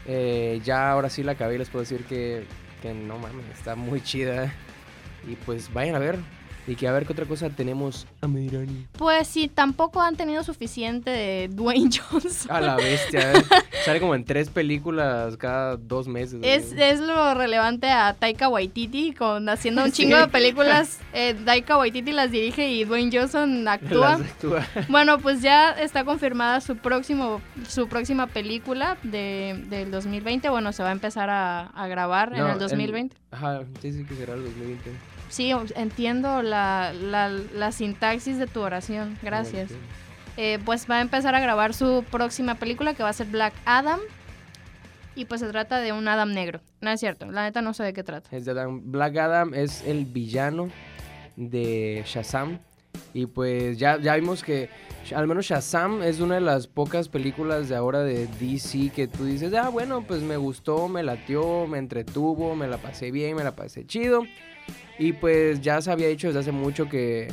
eh, 0.08 0.60
ya 0.66 0.92
ahora 0.92 1.10
sí 1.10 1.24
la 1.24 1.32
acabé 1.34 1.56
y 1.56 1.58
les 1.60 1.70
puedo 1.70 1.84
decir 1.84 2.04
que, 2.04 2.44
que 2.82 2.94
no 2.94 3.18
mames, 3.18 3.46
está 3.58 3.76
muy 3.76 4.02
chida, 4.02 4.54
y 5.26 5.36
pues 5.38 5.72
vayan 5.74 5.96
a 5.96 6.00
ver, 6.00 6.18
y 6.68 6.76
que 6.76 6.88
a 6.88 6.92
ver 6.92 7.06
qué 7.06 7.14
otra 7.14 7.26
cosa 7.26 7.50
tenemos 7.50 8.08
a 8.22 8.28
Medirani. 8.28 8.88
Pues 8.98 9.28
sí, 9.28 9.48
tampoco 9.48 10.02
han 10.02 10.16
tenido 10.16 10.44
suficiente 10.44 11.10
de 11.12 11.48
Dwayne 11.52 11.90
Johnson. 12.12 12.52
A 12.52 12.60
la 12.62 12.76
bestia, 12.76 13.34
¿eh? 13.34 13.44
Sale 13.86 14.00
como 14.00 14.16
en 14.16 14.26
tres 14.26 14.50
películas 14.50 15.38
cada 15.38 15.78
dos 15.78 16.08
meses. 16.08 16.40
Es, 16.42 16.74
güey. 16.74 16.84
es 16.90 17.00
lo 17.00 17.34
relevante 17.36 17.88
a 17.90 18.14
Taika 18.14 18.50
Waititi, 18.50 19.14
con 19.14 19.48
haciendo 19.50 19.84
un 19.84 19.92
Sí. 19.96 20.04
chingo 20.04 20.18
de 20.18 20.28
películas. 20.28 21.00
eh, 21.14 21.36
Taika 21.46 21.78
Waititi 21.78 22.12
las 22.12 22.32
dirige 22.32 22.70
y 22.70 22.84
Dwayne 22.84 23.16
Johnson 23.16 23.68
actúa. 23.68 24.18
Las 24.18 24.22
actúa. 24.22 24.66
Bueno, 24.90 25.20
pues 25.20 25.42
ya 25.42 25.72
está 25.72 26.04
confirmada 26.04 26.62
su 26.62 26.76
próximo 26.78 27.42
su 27.68 27.88
próxima 27.88 28.28
película 28.28 28.98
de, 29.04 29.64
del 29.70 29.92
2020. 29.92 30.50
Bueno, 30.50 30.74
se 30.74 30.82
va 30.84 30.90
a 30.90 30.94
empezar 30.94 31.30
a, 31.30 31.68
a 31.68 31.88
grabar 31.88 32.34
en 32.34 32.46
el 32.46 32.58
2020. 32.58 33.16
Ajá, 33.32 33.62
sí, 33.82 33.92
sí 33.94 34.04
que 34.06 34.16
será 34.16 34.34
el 34.34 34.44
2020. 34.44 34.92
Sí, 35.30 35.52
entiendo 35.76 36.42
la, 36.44 36.94
la, 36.94 37.30
la 37.30 37.72
sintaxis 37.72 38.38
de 38.38 38.48
tu 38.48 38.62
oración. 38.62 39.18
Gracias. 39.22 39.72
Eh, 40.38 40.60
pues 40.66 40.90
va 40.90 40.98
a 40.98 41.02
empezar 41.02 41.34
a 41.36 41.40
grabar 41.40 41.74
su 41.74 42.04
próxima 42.12 42.56
película 42.56 42.94
que 42.94 43.04
va 43.04 43.10
a 43.10 43.14
ser 43.14 43.28
Black 43.28 43.54
Adam. 43.66 44.00
Y 45.16 45.26
pues 45.26 45.40
se 45.42 45.48
trata 45.48 45.80
de 45.80 45.94
un 45.94 46.08
Adam 46.08 46.32
negro. 46.34 46.60
No 46.82 46.90
es 46.92 47.00
cierto, 47.00 47.32
la 47.32 47.44
neta 47.44 47.62
no 47.62 47.74
sé 47.74 47.84
de 47.84 47.94
qué 47.94 48.04
trata. 48.04 48.30
Es 48.36 48.44
de 48.46 48.52
Adam- 48.52 48.82
Black 48.92 49.16
Adam 49.18 49.54
es 49.54 49.82
el 49.86 50.06
villano 50.06 50.70
de 51.38 52.04
Shazam. 52.06 52.60
Y 53.14 53.26
pues 53.26 53.78
ya, 53.78 53.98
ya 54.00 54.16
vimos 54.16 54.42
que 54.44 54.70
al 55.14 55.28
menos 55.28 55.46
Shazam 55.46 56.02
es 56.02 56.20
una 56.22 56.36
de 56.36 56.42
las 56.42 56.68
pocas 56.68 57.10
películas 57.10 57.68
de 57.70 57.76
ahora 57.76 58.00
de 58.02 58.28
DC 58.40 58.90
que 58.96 59.08
tú 59.08 59.26
dices, 59.26 59.54
ah, 59.54 59.70
bueno, 59.70 60.04
pues 60.06 60.22
me 60.22 60.38
gustó, 60.38 60.88
me 60.88 61.04
latió, 61.04 61.68
me 61.68 61.78
entretuvo, 61.78 62.56
me 62.56 62.68
la 62.68 62.78
pasé 62.78 63.12
bien, 63.12 63.36
me 63.36 63.44
la 63.44 63.54
pasé 63.56 63.86
chido. 63.86 64.24
Y 64.98 65.14
pues 65.14 65.62
ya 65.62 65.82
se 65.82 65.92
había 65.92 66.08
dicho 66.08 66.28
desde 66.28 66.40
hace 66.40 66.52
mucho 66.52 66.88
que, 66.88 67.28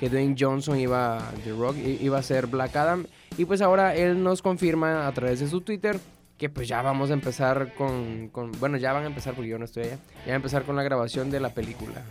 que 0.00 0.08
Dwayne 0.08 0.34
Johnson 0.38 0.78
iba, 0.78 1.22
The 1.44 1.52
Rock, 1.52 1.76
iba 1.78 2.18
a 2.18 2.22
ser 2.22 2.46
Black 2.46 2.74
Adam. 2.76 3.06
Y 3.38 3.44
pues 3.44 3.60
ahora 3.62 3.94
él 3.94 4.22
nos 4.22 4.42
confirma 4.42 5.06
a 5.06 5.12
través 5.12 5.40
de 5.40 5.48
su 5.48 5.60
Twitter 5.60 5.98
que 6.38 6.50
pues 6.50 6.68
ya 6.68 6.82
vamos 6.82 7.10
a 7.10 7.14
empezar 7.14 7.72
con, 7.74 8.28
con- 8.28 8.52
bueno, 8.60 8.76
ya 8.76 8.92
van 8.92 9.04
a 9.04 9.06
empezar 9.06 9.34
porque 9.34 9.48
yo 9.48 9.58
no 9.58 9.64
estoy 9.64 9.84
allá, 9.84 9.98
ya 10.18 10.24
van 10.26 10.32
a 10.32 10.36
empezar 10.36 10.64
con 10.64 10.76
la 10.76 10.82
grabación 10.82 11.30
de 11.30 11.40
la 11.40 11.48
película. 11.50 12.02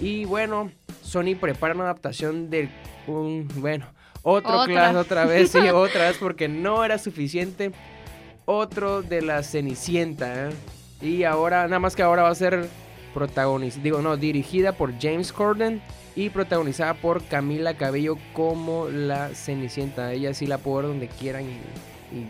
Y 0.00 0.24
bueno, 0.24 0.70
Sony 1.02 1.34
prepara 1.40 1.74
una 1.74 1.84
adaptación 1.84 2.48
de 2.48 2.68
un, 3.08 3.48
bueno, 3.56 3.86
otro 4.22 4.64
clase 4.66 4.96
otra 4.96 5.24
vez, 5.24 5.50
sí, 5.50 5.58
otra 5.74 6.08
vez 6.08 6.16
porque 6.18 6.46
no 6.46 6.84
era 6.84 6.96
suficiente. 6.98 7.72
Otro 8.44 9.02
de 9.02 9.22
la 9.22 9.42
Cenicienta, 9.42 10.48
¿eh? 10.48 10.52
Y 11.02 11.24
ahora, 11.24 11.64
nada 11.64 11.78
más 11.78 11.94
que 11.96 12.02
ahora 12.02 12.22
va 12.22 12.30
a 12.30 12.34
ser 12.34 12.68
protagonizada, 13.14 13.82
digo, 13.82 14.00
no, 14.02 14.16
dirigida 14.16 14.72
por 14.72 14.98
James 15.00 15.32
Corden 15.32 15.80
y 16.16 16.30
protagonizada 16.30 16.94
por 16.94 17.22
Camila 17.24 17.74
Cabello 17.74 18.16
como 18.32 18.88
la 18.88 19.28
Cenicienta. 19.34 20.12
Ella 20.12 20.34
sí 20.34 20.46
la 20.46 20.58
puedo 20.58 20.78
ver 20.78 20.86
donde 20.86 21.08
quieran 21.08 21.44
y, 21.44 21.54
y 22.16 22.26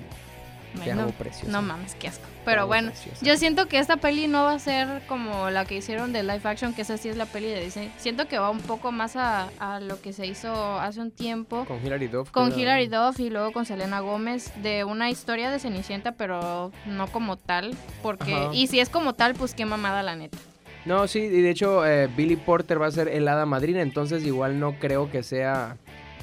te 0.74 0.84
Bueno, 0.84 1.02
amo 1.02 1.12
preciosa. 1.12 1.50
no 1.50 1.62
mames, 1.62 1.94
qué 1.96 2.08
asco. 2.08 2.24
Pero 2.44 2.66
bueno, 2.66 2.90
preciosa. 2.90 3.24
yo 3.24 3.36
siento 3.36 3.66
que 3.68 3.78
esta 3.78 3.96
peli 3.98 4.26
no 4.26 4.44
va 4.44 4.52
a 4.54 4.58
ser 4.58 5.02
como 5.08 5.50
la 5.50 5.64
que 5.66 5.76
hicieron 5.76 6.12
de 6.12 6.22
live 6.22 6.40
action, 6.44 6.72
que 6.72 6.82
esa 6.82 6.96
sí 6.96 7.08
es 7.08 7.16
la 7.16 7.26
peli 7.26 7.48
de 7.48 7.60
Disney. 7.64 7.92
Siento 7.98 8.28
que 8.28 8.38
va 8.38 8.48
un 8.50 8.60
poco 8.60 8.92
más 8.92 9.14
a, 9.16 9.48
a 9.58 9.80
lo 9.80 10.00
que 10.00 10.12
se 10.14 10.26
hizo 10.26 10.78
hace 10.80 11.00
un 11.00 11.10
tiempo. 11.10 11.64
Con 11.66 11.84
Hilary 11.84 12.06
Duff. 12.08 12.30
Con. 12.30 12.58
Hilary 12.58 12.86
Duff 12.86 13.18
y 13.20 13.28
luego 13.30 13.52
con 13.52 13.66
Selena 13.66 14.00
Gómez 14.00 14.52
de 14.62 14.84
una 14.84 15.10
historia 15.10 15.50
de 15.50 15.58
Cenicienta, 15.58 16.12
pero 16.12 16.70
no 16.86 17.06
como 17.08 17.36
tal, 17.36 17.76
porque 18.02 18.34
Ajá. 18.34 18.50
y 18.54 18.68
si 18.68 18.80
es 18.80 18.88
como 18.88 19.14
tal, 19.14 19.34
pues 19.34 19.54
qué 19.54 19.66
mamada 19.66 20.02
la 20.02 20.16
neta. 20.16 20.38
No, 20.86 21.06
sí, 21.06 21.18
y 21.20 21.42
de 21.42 21.50
hecho 21.50 21.86
eh, 21.86 22.08
Billy 22.16 22.36
Porter 22.36 22.80
va 22.80 22.86
a 22.86 22.90
ser 22.90 23.08
el 23.08 23.28
hada 23.28 23.44
madrina, 23.46 23.82
entonces 23.82 24.24
igual 24.24 24.58
no 24.58 24.78
creo 24.78 25.10
que 25.10 25.22
sea 25.22 25.76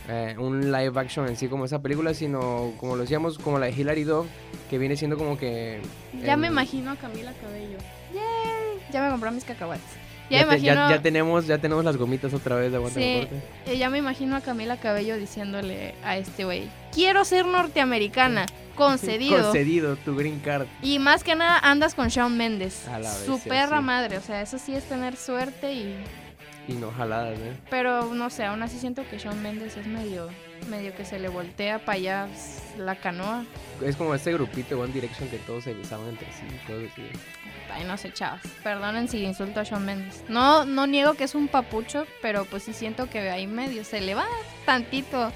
eh, 0.10 0.36
un 0.40 0.72
live 0.72 1.00
action 1.00 1.28
en 1.28 1.36
sí 1.36 1.48
como 1.48 1.66
esa 1.66 1.82
película, 1.82 2.14
sino 2.14 2.74
como 2.78 2.96
lo 2.96 3.04
decíamos, 3.04 3.38
como 3.38 3.60
la 3.60 3.68
de 3.68 3.74
Hilary 3.74 4.04
Duff, 4.04 4.28
que 4.70 4.78
viene 4.78 4.96
siendo 4.96 5.18
como 5.18 5.38
que... 5.38 5.82
Ya 6.24 6.38
me 6.38 6.48
imagino 6.48 6.92
a 6.92 6.96
Camila 6.96 7.34
Cabello. 7.42 7.78
Yay, 8.14 8.92
ya 8.92 9.04
me 9.04 9.12
compré 9.12 9.32
mis 9.32 9.44
cacahuates. 9.44 10.07
Ya, 10.30 10.58
Ya, 10.58 11.02
tenemos, 11.02 11.48
ya 11.48 11.58
tenemos 11.58 11.86
las 11.86 11.96
gomitas 11.98 12.34
otra 12.34 12.56
vez 12.58 12.72
de 12.72 12.78
aguanta 12.78 13.00
Sí. 13.00 13.28
eh, 13.66 13.78
ya 13.78 13.90
me 13.90 13.98
imagino 13.98 14.36
a 14.36 14.42
Camila 14.42 14.76
Cabello 14.78 15.16
diciéndole 15.18 15.96
a 16.04 16.18
este 16.18 16.44
güey, 16.44 16.70
"Quiero 16.94 17.24
ser 17.24 17.46
norteamericana." 17.46 18.46
Concedido. 18.76 19.42
Concedido 19.42 19.96
tu 19.96 20.16
green 20.16 20.40
card. 20.40 20.68
Y 20.84 21.00
más 21.00 21.24
que 21.24 21.34
nada 21.36 21.58
andas 21.60 21.96
con 21.96 22.10
Shawn 22.10 22.38
Mendes. 22.38 22.88
A 22.88 23.00
la 23.00 23.10
Su 23.12 23.34
bestia, 23.36 23.50
perra 23.52 23.78
sí. 23.80 23.84
madre, 23.84 24.18
o 24.18 24.22
sea, 24.22 24.42
eso 24.42 24.60
sí 24.60 24.76
es 24.76 24.84
tener 24.84 25.16
suerte 25.16 25.74
y 25.74 25.96
Y 26.68 26.74
no 26.74 26.92
jaladas, 26.92 27.40
¿eh? 27.40 27.54
Pero 27.70 28.14
no 28.14 28.30
sé, 28.30 28.44
aún 28.44 28.62
así 28.62 28.78
siento 28.78 29.02
que 29.10 29.18
Shawn 29.18 29.42
Mendes 29.42 29.78
es 29.78 29.88
medio, 29.88 30.28
medio 30.66 30.96
que 30.96 31.06
se 31.06 31.20
le 31.20 31.30
voltea 31.30 31.80
para 31.80 31.98
allá 31.98 32.28
la 32.78 32.96
canoa. 32.96 33.46
Es 33.84 33.96
como 33.96 34.14
este 34.16 34.34
grupito 34.34 34.76
de 34.76 34.82
One 34.82 34.94
Direction 34.94 35.30
que 35.30 35.38
todos 35.40 35.64
se 35.64 35.74
besaban 35.74 36.10
entre 36.10 36.28
sí. 36.32 36.46
cosas 36.66 36.92
así. 36.92 37.04
Ay, 37.72 37.84
no 37.84 37.98
sé, 37.98 38.12
chavos. 38.12 38.40
Perdonen 38.64 39.08
si 39.08 39.24
insulto 39.24 39.60
a 39.60 39.64
Shawn 39.64 39.86
Mendes. 39.86 40.24
No, 40.30 40.66
no 40.66 40.88
niego 40.88 41.14
que 41.16 41.26
es 41.26 41.36
un 41.36 41.48
papucho, 41.48 42.06
pero 42.22 42.46
pues 42.46 42.64
sí 42.64 42.74
siento 42.74 43.10
que 43.10 43.30
ahí 43.30 43.48
medio 43.48 43.84
se 43.84 44.02
le 44.02 44.16
va 44.16 44.26
tantito 44.66 45.32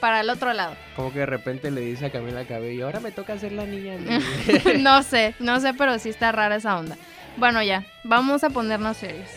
para 0.00 0.20
el 0.20 0.30
otro 0.30 0.52
lado. 0.52 0.76
Como 0.96 1.12
que 1.12 1.20
de 1.20 1.26
repente 1.26 1.70
le 1.70 1.80
dice 1.80 2.06
a 2.06 2.10
Camila 2.10 2.44
Cabello, 2.44 2.86
ahora 2.86 3.00
me 3.00 3.10
toca 3.10 3.38
ser 3.38 3.52
la 3.52 3.64
niña. 3.64 3.96
no 4.78 5.02
sé, 5.02 5.34
no 5.38 5.60
sé, 5.60 5.74
pero 5.74 5.98
sí 5.98 6.10
está 6.10 6.30
rara 6.30 6.56
esa 6.56 6.78
onda. 6.78 6.96
Bueno, 7.36 7.62
ya, 7.62 7.84
vamos 8.04 8.44
a 8.44 8.50
ponernos 8.50 8.98
serios. 8.98 9.28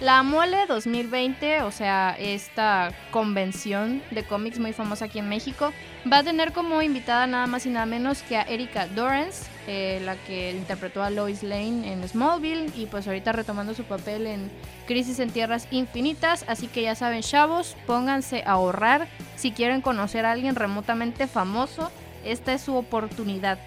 La 0.00 0.22
Mole 0.22 0.64
2020, 0.66 1.60
o 1.60 1.70
sea, 1.70 2.16
esta 2.18 2.90
convención 3.10 4.02
de 4.10 4.24
cómics 4.24 4.58
muy 4.58 4.72
famosa 4.72 5.04
aquí 5.04 5.18
en 5.18 5.28
México, 5.28 5.74
va 6.10 6.18
a 6.18 6.22
tener 6.22 6.52
como 6.54 6.80
invitada 6.80 7.26
nada 7.26 7.46
más 7.46 7.66
y 7.66 7.68
nada 7.68 7.84
menos 7.84 8.22
que 8.22 8.38
a 8.38 8.42
Erika 8.42 8.86
Dorrance, 8.86 9.50
eh, 9.66 10.00
la 10.02 10.16
que 10.16 10.52
interpretó 10.52 11.02
a 11.02 11.10
Lois 11.10 11.42
Lane 11.42 11.92
en 11.92 12.08
Smallville 12.08 12.72
y 12.74 12.86
pues 12.86 13.06
ahorita 13.06 13.32
retomando 13.32 13.74
su 13.74 13.84
papel 13.84 14.26
en 14.26 14.50
Crisis 14.86 15.18
en 15.18 15.32
Tierras 15.32 15.68
Infinitas. 15.70 16.46
Así 16.48 16.66
que 16.66 16.80
ya 16.80 16.94
saben, 16.94 17.20
chavos, 17.20 17.76
pónganse 17.86 18.42
a 18.46 18.52
ahorrar 18.52 19.06
si 19.36 19.52
quieren 19.52 19.82
conocer 19.82 20.24
a 20.24 20.32
alguien 20.32 20.54
remotamente 20.54 21.26
famoso. 21.26 21.90
Esta 22.24 22.54
es 22.54 22.62
su 22.62 22.74
oportunidad. 22.74 23.58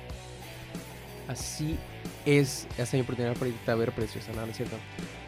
Así 1.27 1.77
es, 2.25 2.65
esta 2.71 2.83
es 2.83 2.93
mi 2.95 3.01
oportunidad 3.01 3.35
para 3.35 3.49
irte 3.49 3.69
a 3.69 3.75
ver 3.75 3.91
preciosa, 3.91 4.31
¿no? 4.33 4.41
¿No 4.41 4.51
es 4.51 4.57
cierto? 4.57 4.77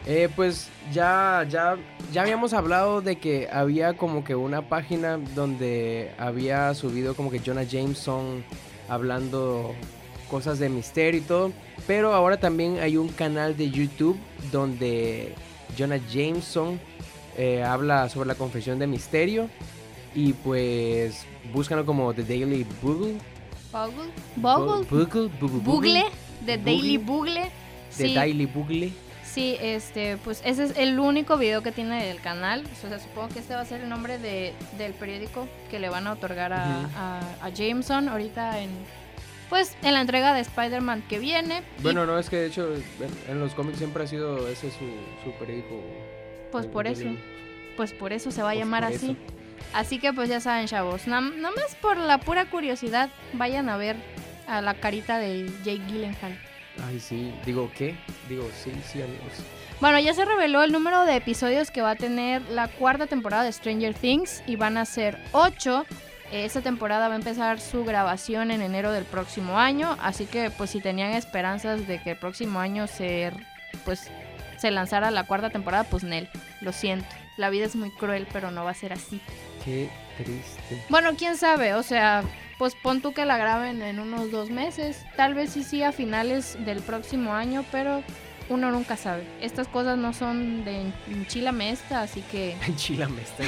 Eh, 0.06 0.28
pues 0.36 0.68
ya, 0.92 1.44
ya, 1.50 1.76
ya 2.12 2.22
habíamos 2.22 2.52
hablado 2.52 3.00
de 3.00 3.16
que 3.16 3.48
había 3.52 3.96
como 3.96 4.22
que 4.22 4.36
una 4.36 4.62
página 4.62 5.18
donde 5.34 6.12
había 6.16 6.72
subido 6.74 7.14
como 7.14 7.28
que 7.28 7.40
Jonah 7.44 7.64
Jameson 7.64 8.44
hablando 8.88 9.74
cosas 10.30 10.60
de 10.60 10.68
misterio 10.68 11.20
y 11.20 11.24
todo, 11.24 11.52
pero 11.88 12.14
ahora 12.14 12.38
también 12.38 12.78
hay 12.78 12.96
un 12.96 13.08
canal 13.08 13.56
de 13.56 13.68
YouTube 13.70 14.16
donde 14.52 15.34
Jonah 15.76 16.00
Jameson 16.08 16.78
eh, 17.36 17.64
habla 17.64 18.08
sobre 18.08 18.28
la 18.28 18.36
confesión 18.36 18.78
de 18.78 18.86
misterio 18.86 19.48
y 20.14 20.32
pues 20.34 21.26
búscalo 21.52 21.84
como 21.84 22.14
The 22.14 22.22
Daily 22.22 22.64
Bugle. 22.80 23.18
Bugle. 23.72 24.10
Bugle. 24.36 24.86
Bugle, 24.88 25.30
Bugle, 25.40 25.60
Bugle. 25.64 26.04
Daily 26.46 26.96
Bugle. 26.96 27.50
The 27.96 28.14
Daily 28.14 28.46
Bugle. 28.46 29.05
Sí, 29.36 29.56
este, 29.60 30.16
pues 30.16 30.40
ese 30.46 30.64
es 30.64 30.78
el 30.78 30.98
único 30.98 31.36
video 31.36 31.62
que 31.62 31.70
tiene 31.70 32.10
el 32.10 32.20
canal. 32.22 32.64
O 32.72 32.88
sea, 32.88 32.98
supongo 32.98 33.28
que 33.28 33.40
este 33.40 33.54
va 33.54 33.60
a 33.60 33.64
ser 33.66 33.82
el 33.82 33.88
nombre 33.90 34.18
de, 34.18 34.54
del 34.78 34.94
periódico 34.94 35.46
que 35.70 35.78
le 35.78 35.90
van 35.90 36.06
a 36.06 36.12
otorgar 36.12 36.54
a, 36.54 36.64
a, 36.96 37.20
a 37.42 37.48
Jameson 37.50 38.08
ahorita 38.08 38.60
en, 38.60 38.70
pues, 39.50 39.76
en 39.82 39.92
la 39.92 40.00
entrega 40.00 40.32
de 40.32 40.40
Spider-Man 40.40 41.02
que 41.08 41.18
viene. 41.18 41.62
Y, 41.78 41.82
Bueno, 41.82 42.06
no, 42.06 42.18
es 42.18 42.30
que 42.30 42.36
de 42.36 42.46
hecho 42.46 42.74
en, 42.74 42.82
en 43.28 43.40
los 43.40 43.52
cómics 43.54 43.76
siempre 43.76 44.04
ha 44.04 44.06
sido 44.06 44.48
ese 44.48 44.70
su, 44.70 44.86
su 45.22 45.32
periódico. 45.38 45.80
pues 46.50 46.66
por 46.66 46.86
eso, 46.86 47.04
pues 47.76 47.92
por 47.92 48.14
eso 48.14 48.30
se 48.30 48.40
va 48.42 48.48
a 48.50 48.52
Pues 48.54 48.58
llamar 48.64 48.84
así. 48.84 49.10
eso. 49.10 49.16
Así 49.74 49.98
que 49.98 50.14
pues 50.14 50.30
ya 50.30 50.40
saben, 50.40 50.66
chavos, 50.66 51.06
nada 51.06 51.20
más 51.20 51.74
por 51.82 51.98
la 51.98 52.18
pura 52.18 52.46
curiosidad, 52.48 53.10
vayan 53.34 53.68
a 53.68 53.76
ver 53.76 53.96
a 54.48 54.62
la 54.62 54.72
carita 54.74 55.18
de 55.18 55.50
Jake 55.62 55.82
Gyllenhaal. 55.88 56.38
Ay, 56.84 57.00
sí. 57.00 57.32
Digo, 57.44 57.70
¿qué? 57.76 57.96
Digo, 58.28 58.48
sí, 58.62 58.72
sí, 58.84 59.02
amigos. 59.02 59.32
Bueno, 59.80 59.98
ya 59.98 60.14
se 60.14 60.24
reveló 60.24 60.62
el 60.62 60.72
número 60.72 61.04
de 61.04 61.16
episodios 61.16 61.70
que 61.70 61.82
va 61.82 61.92
a 61.92 61.96
tener 61.96 62.42
la 62.50 62.68
cuarta 62.68 63.06
temporada 63.06 63.44
de 63.44 63.52
Stranger 63.52 63.94
Things 63.94 64.42
y 64.46 64.56
van 64.56 64.76
a 64.76 64.84
ser 64.84 65.18
ocho. 65.32 65.84
Esta 66.32 66.60
temporada 66.60 67.08
va 67.08 67.14
a 67.14 67.18
empezar 67.18 67.60
su 67.60 67.84
grabación 67.84 68.50
en 68.50 68.62
enero 68.62 68.90
del 68.90 69.04
próximo 69.04 69.58
año, 69.58 69.96
así 70.00 70.26
que 70.26 70.50
pues 70.50 70.70
si 70.70 70.80
tenían 70.80 71.12
esperanzas 71.12 71.86
de 71.86 72.02
que 72.02 72.12
el 72.12 72.16
próximo 72.16 72.58
año 72.58 72.86
se 72.88 73.32
pues 73.84 74.10
se 74.56 74.70
lanzara 74.70 75.10
la 75.10 75.24
cuarta 75.24 75.50
temporada, 75.50 75.84
pues 75.84 76.02
Nel, 76.02 76.28
lo 76.60 76.72
siento. 76.72 77.06
La 77.36 77.50
vida 77.50 77.66
es 77.66 77.76
muy 77.76 77.90
cruel, 77.90 78.26
pero 78.32 78.50
no 78.50 78.64
va 78.64 78.70
a 78.70 78.74
ser 78.74 78.92
así. 78.92 79.20
Qué 79.64 79.90
triste. 80.16 80.82
Bueno, 80.88 81.14
quién 81.16 81.36
sabe, 81.36 81.74
o 81.74 81.82
sea, 81.82 82.22
pues 82.58 82.74
pon 82.74 83.00
tú 83.00 83.12
que 83.12 83.24
la 83.24 83.36
graben 83.36 83.82
en 83.82 84.00
unos 84.00 84.30
dos 84.30 84.50
meses, 84.50 85.04
tal 85.16 85.34
vez 85.34 85.50
sí 85.50 85.62
sí 85.62 85.82
a 85.82 85.92
finales 85.92 86.56
del 86.64 86.80
próximo 86.80 87.34
año, 87.34 87.64
pero 87.70 88.02
uno 88.48 88.70
nunca 88.70 88.96
sabe. 88.96 89.24
Estas 89.40 89.68
cosas 89.68 89.98
no 89.98 90.12
son 90.12 90.64
de 90.64 90.92
enchilame 91.10 91.70
esta, 91.70 92.02
así 92.02 92.22
que, 92.22 92.56
Enchilame 92.66 93.22
está. 93.22 93.44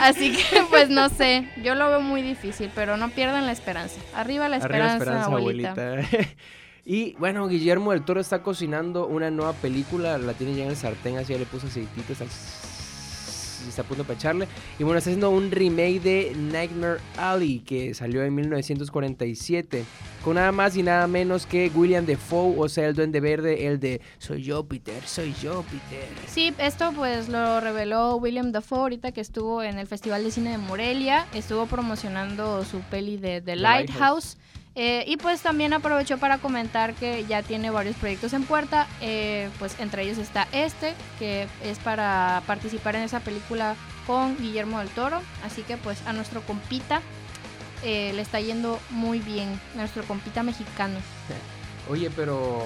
así 0.02 0.32
que 0.32 0.62
pues 0.70 0.88
no 0.88 1.08
sé, 1.08 1.48
yo 1.62 1.74
lo 1.74 1.88
veo 1.88 2.00
muy 2.00 2.22
difícil, 2.22 2.70
pero 2.74 2.96
no 2.96 3.10
pierdan 3.10 3.46
la 3.46 3.52
esperanza. 3.52 4.00
Arriba 4.14 4.48
la 4.48 4.56
Arriba 4.56 4.86
la 4.86 4.92
esperanza, 4.92 4.96
esperanza, 4.96 5.26
abuelita. 5.26 5.72
abuelita. 5.72 6.28
y 6.84 7.14
bueno, 7.18 7.48
Guillermo 7.48 7.92
del 7.92 8.04
Toro 8.04 8.20
está 8.20 8.42
cocinando 8.42 9.06
una 9.06 9.30
nueva 9.30 9.52
película. 9.54 10.18
La 10.18 10.34
tiene 10.34 10.54
ya 10.54 10.64
en 10.64 10.70
el 10.70 10.76
sartén, 10.76 11.18
así 11.18 11.32
ya 11.32 11.38
le 11.38 11.46
puso 11.46 11.66
aceitito. 11.66 12.14
Está, 13.62 13.70
está 13.70 13.82
a 13.82 13.84
punto 13.84 14.04
para 14.04 14.18
echarle. 14.18 14.48
Y 14.78 14.84
bueno, 14.84 14.98
está 14.98 15.10
haciendo 15.10 15.30
un 15.30 15.50
remake 15.50 16.00
de 16.00 16.32
Nightmare 16.36 17.00
Alley 17.16 17.60
que 17.60 17.94
salió 17.94 18.22
en 18.22 18.34
1947. 18.34 19.84
Con 20.24 20.36
nada 20.36 20.52
más 20.52 20.76
y 20.76 20.84
nada 20.84 21.08
menos 21.08 21.46
que 21.46 21.70
William 21.74 22.06
Defoe, 22.06 22.54
o 22.56 22.68
sea, 22.68 22.86
el 22.86 22.94
Duende 22.94 23.20
Verde, 23.20 23.66
el 23.66 23.80
de 23.80 24.00
Soy 24.18 24.42
yo, 24.42 24.64
Peter, 24.64 25.02
soy 25.04 25.34
yo, 25.42 25.64
Peter. 25.64 26.08
Sí, 26.28 26.54
esto 26.58 26.92
pues 26.94 27.28
lo 27.28 27.60
reveló 27.60 28.16
William 28.16 28.52
Dafoe 28.52 28.78
ahorita 28.78 29.10
que 29.10 29.20
estuvo 29.20 29.64
en 29.64 29.78
el 29.78 29.88
Festival 29.88 30.22
de 30.22 30.30
Cine 30.30 30.50
de 30.50 30.58
Morelia, 30.58 31.26
estuvo 31.34 31.66
promocionando 31.66 32.64
su 32.64 32.80
peli 32.82 33.16
de 33.16 33.40
The, 33.40 33.56
Lighthouse. 33.56 33.90
Lighthouse. 33.98 34.36
Eh, 34.74 35.04
y 35.06 35.16
pues 35.18 35.42
también 35.42 35.72
aprovechó 35.72 36.18
para 36.18 36.38
comentar 36.38 36.94
que 36.94 37.24
ya 37.26 37.42
tiene 37.42 37.70
varios 37.70 37.96
proyectos 37.96 38.32
en 38.32 38.44
puerta, 38.44 38.86
eh, 39.00 39.50
pues 39.58 39.78
entre 39.78 40.04
ellos 40.04 40.18
está 40.18 40.48
este, 40.52 40.94
que 41.18 41.46
es 41.62 41.78
para 41.78 42.42
participar 42.46 42.96
en 42.96 43.02
esa 43.02 43.20
película 43.20 43.76
con 44.06 44.36
Guillermo 44.38 44.78
del 44.78 44.88
Toro, 44.88 45.20
así 45.44 45.62
que 45.62 45.76
pues 45.76 46.06
a 46.06 46.12
nuestro 46.12 46.40
compita 46.42 47.02
eh, 47.84 48.12
le 48.14 48.22
está 48.22 48.40
yendo 48.40 48.78
muy 48.90 49.18
bien, 49.18 49.60
nuestro 49.74 50.04
compita 50.04 50.42
mexicano. 50.42 50.98
Oye, 51.90 52.10
pero 52.14 52.62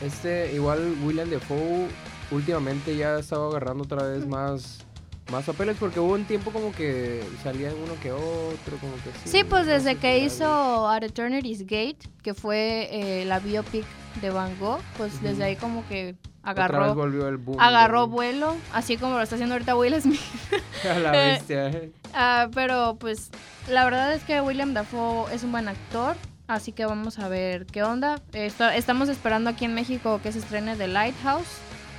este, 0.00 0.54
igual 0.54 0.96
William 1.02 1.28
Defoe 1.28 1.88
últimamente 2.30 2.96
ya 2.96 3.16
ha 3.16 3.20
estado 3.20 3.50
agarrando 3.50 3.84
otra 3.84 4.04
vez 4.04 4.26
más, 4.26 4.86
más 5.30 5.44
papeles 5.44 5.76
porque 5.78 6.00
hubo 6.00 6.14
un 6.14 6.24
tiempo 6.24 6.50
como 6.50 6.72
que 6.72 7.22
salía 7.42 7.70
uno 7.74 7.94
que 8.02 8.12
otro, 8.12 8.76
como 8.80 8.94
que 8.96 9.10
sí. 9.24 9.38
Sí, 9.38 9.44
pues 9.44 9.66
desde 9.66 9.96
que 9.96 10.18
hizo 10.18 10.88
At 10.88 11.02
Eternity's 11.04 11.60
Gate, 11.62 11.98
que 12.22 12.34
fue 12.34 12.88
eh, 12.90 13.24
la 13.24 13.38
biopic 13.38 13.84
de 14.20 14.30
Van 14.30 14.58
Gogh, 14.58 14.80
pues 14.96 15.22
desde 15.22 15.44
ahí 15.44 15.56
como 15.56 15.86
que 15.88 16.16
Otra 16.42 16.52
vez 16.54 16.58
agarró, 16.70 16.94
volvió 16.94 17.28
el 17.28 17.36
boom. 17.36 17.60
agarró 17.60 18.06
vuelo, 18.08 18.56
así 18.72 18.96
como 18.96 19.16
lo 19.16 19.22
está 19.22 19.36
haciendo 19.36 19.54
ahorita 19.54 19.76
Will 19.76 20.00
Smith. 20.00 20.20
A 20.90 20.98
la 20.98 21.10
bestia. 21.12 21.68
eh. 21.70 21.92
Ah, 22.12 22.48
pero 22.54 22.96
pues 22.98 23.30
la 23.68 23.84
verdad 23.84 24.12
es 24.14 24.24
que 24.24 24.40
William 24.40 24.74
Dafoe 24.74 25.32
es 25.32 25.44
un 25.44 25.52
buen 25.52 25.68
actor, 25.68 26.16
así 26.48 26.72
que 26.72 26.84
vamos 26.86 27.20
a 27.20 27.28
ver 27.28 27.66
qué 27.66 27.84
onda. 27.84 28.20
Esto- 28.32 28.68
estamos 28.68 29.08
esperando 29.08 29.48
aquí 29.50 29.64
en 29.64 29.74
México 29.74 30.18
que 30.22 30.32
se 30.32 30.40
estrene 30.40 30.74
The 30.76 30.88
Lighthouse. 30.88 31.46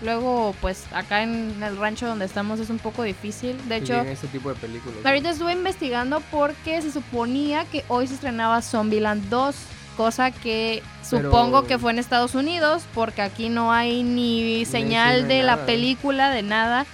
Luego, 0.02 0.56
pues 0.62 0.86
acá 0.94 1.22
en 1.24 1.62
el 1.62 1.78
rancho 1.78 2.08
donde 2.08 2.26
estamos 2.26 2.60
es 2.60 2.70
un 2.70 2.80
poco 2.80 3.04
difícil. 3.04 3.56
De 3.70 3.78
Que 3.78 3.84
hecho, 3.84 4.02
este 4.02 4.28
tipo 4.28 4.50
de 4.50 4.56
películas. 4.56 4.98
ahorita 5.06 5.30
estuve 5.30 5.54
investigando 5.54 6.22
porque 6.32 6.82
se 6.82 6.92
suponía 6.92 7.66
que 7.66 7.84
hoy 7.88 8.08
se 8.08 8.16
estrenaba 8.16 8.62
Zombieland 8.62 9.30
2. 9.30 9.56
Cosa 9.98 10.32
que 10.32 10.82
Pero- 11.10 11.30
supongo 11.30 11.66
que 11.68 11.78
fue 11.78 11.92
en 11.92 12.00
Estados 12.00 12.34
Unidos, 12.34 12.84
porque 12.96 13.22
aquí 13.22 13.50
no 13.50 13.72
hay 13.72 14.02
ni 14.04 14.66
señal 14.66 15.28
de 15.28 15.44
la 15.44 15.66
película, 15.66 16.32
de 16.32 16.42
nada. 16.42 16.86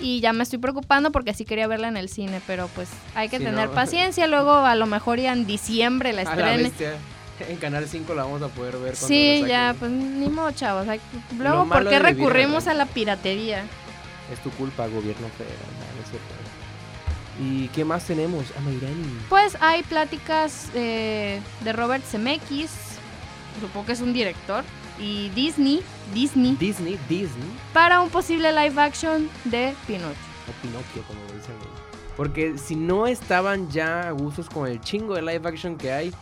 Y 0.00 0.20
ya 0.20 0.32
me 0.32 0.44
estoy 0.44 0.58
preocupando 0.58 1.12
porque 1.12 1.34
sí 1.34 1.44
quería 1.44 1.66
verla 1.66 1.88
en 1.88 1.96
el 1.96 2.08
cine, 2.08 2.40
pero 2.46 2.68
pues 2.74 2.88
hay 3.14 3.28
que 3.28 3.38
Sí, 3.38 3.44
tener 3.44 3.68
no. 3.68 3.74
paciencia. 3.74 4.26
Luego 4.26 4.52
a 4.52 4.74
lo 4.76 4.86
mejor 4.86 5.18
ya 5.20 5.32
en 5.32 5.46
diciembre 5.46 6.12
la 6.12 6.22
A 6.22 6.24
la 6.24 6.30
estrene. 6.32 6.62
bestia. 6.64 6.92
En 7.48 7.56
Canal 7.56 7.86
5 7.88 8.14
la 8.14 8.24
vamos 8.24 8.42
a 8.42 8.48
poder 8.48 8.78
ver. 8.78 8.96
Sí, 8.96 9.44
ya, 9.46 9.74
pues 9.78 9.90
ni 9.90 10.28
modo, 10.28 10.50
chavos. 10.52 10.86
Luego, 11.38 11.68
¿por 11.68 11.88
qué 11.88 11.98
recurrimos 11.98 12.66
a 12.66 12.74
la 12.74 12.86
piratería? 12.86 13.64
Es 14.32 14.40
tu 14.40 14.50
culpa, 14.50 14.86
gobierno 14.86 15.28
federal. 15.36 15.56
no, 15.96 16.02
es 16.02 16.10
cierto. 16.10 16.34
¿Y 17.40 17.68
qué 17.68 17.84
más 17.84 18.04
tenemos? 18.04 18.46
Ah, 18.56 18.60
Mayrani. 18.60 19.20
Pues 19.28 19.56
hay 19.60 19.82
pláticas 19.84 20.70
eh, 20.74 21.40
de 21.62 21.72
Robert 21.72 22.04
Zemeckis, 22.04 22.70
supongo 23.60 23.86
que 23.86 23.92
es 23.92 24.00
un 24.00 24.12
director, 24.12 24.64
y 24.98 25.28
Disney, 25.30 25.82
Disney, 26.12 26.56
Disney, 26.58 26.98
Disney. 27.08 27.48
para 27.72 28.00
un 28.00 28.10
posible 28.10 28.52
live 28.52 28.80
action 28.80 29.30
de 29.44 29.72
Pinocho. 29.86 30.08
O 30.48 30.62
Pinocchio, 30.62 31.02
como 31.06 31.20
dicen 31.26 31.54
ellos. 31.60 31.80
Porque 32.16 32.58
si 32.58 32.74
no 32.74 33.06
estaban 33.06 33.70
ya 33.70 34.08
a 34.08 34.10
gustos 34.10 34.48
con 34.48 34.66
el 34.66 34.80
chingo 34.80 35.14
de 35.14 35.22
live 35.22 35.48
action 35.48 35.78
que 35.78 35.92
hay, 35.92 36.12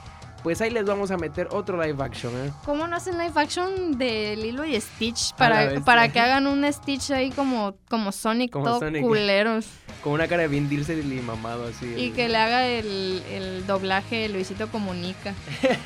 pues 0.46 0.60
ahí 0.60 0.70
les 0.70 0.84
vamos 0.84 1.10
a 1.10 1.16
meter 1.16 1.48
otro 1.50 1.82
live 1.82 2.00
action, 2.04 2.32
¿eh? 2.36 2.52
¿Cómo 2.64 2.86
no 2.86 2.94
hacen 2.94 3.18
live 3.18 3.32
action 3.34 3.98
de 3.98 4.36
Lilo 4.36 4.64
y 4.64 4.80
Stitch 4.80 5.34
para, 5.34 5.80
para 5.80 6.08
que 6.12 6.20
hagan 6.20 6.46
un 6.46 6.72
Stitch 6.72 7.10
ahí 7.10 7.32
como, 7.32 7.74
como 7.90 8.12
Sonic, 8.12 8.52
Como 8.52 8.66
todo 8.66 8.78
Sonic. 8.78 9.02
culeros? 9.02 9.66
Con 10.04 10.12
una 10.12 10.28
cara 10.28 10.42
de 10.42 10.48
Vin 10.48 10.68
Diesel 10.68 11.12
y 11.12 11.20
mamado 11.20 11.66
así. 11.66 11.92
Y 11.96 12.04
el- 12.10 12.12
que 12.14 12.28
le 12.28 12.36
haga 12.36 12.64
el, 12.64 13.24
el 13.28 13.66
doblaje 13.66 14.18
de 14.18 14.28
Luisito 14.28 14.68
Comunica, 14.68 15.34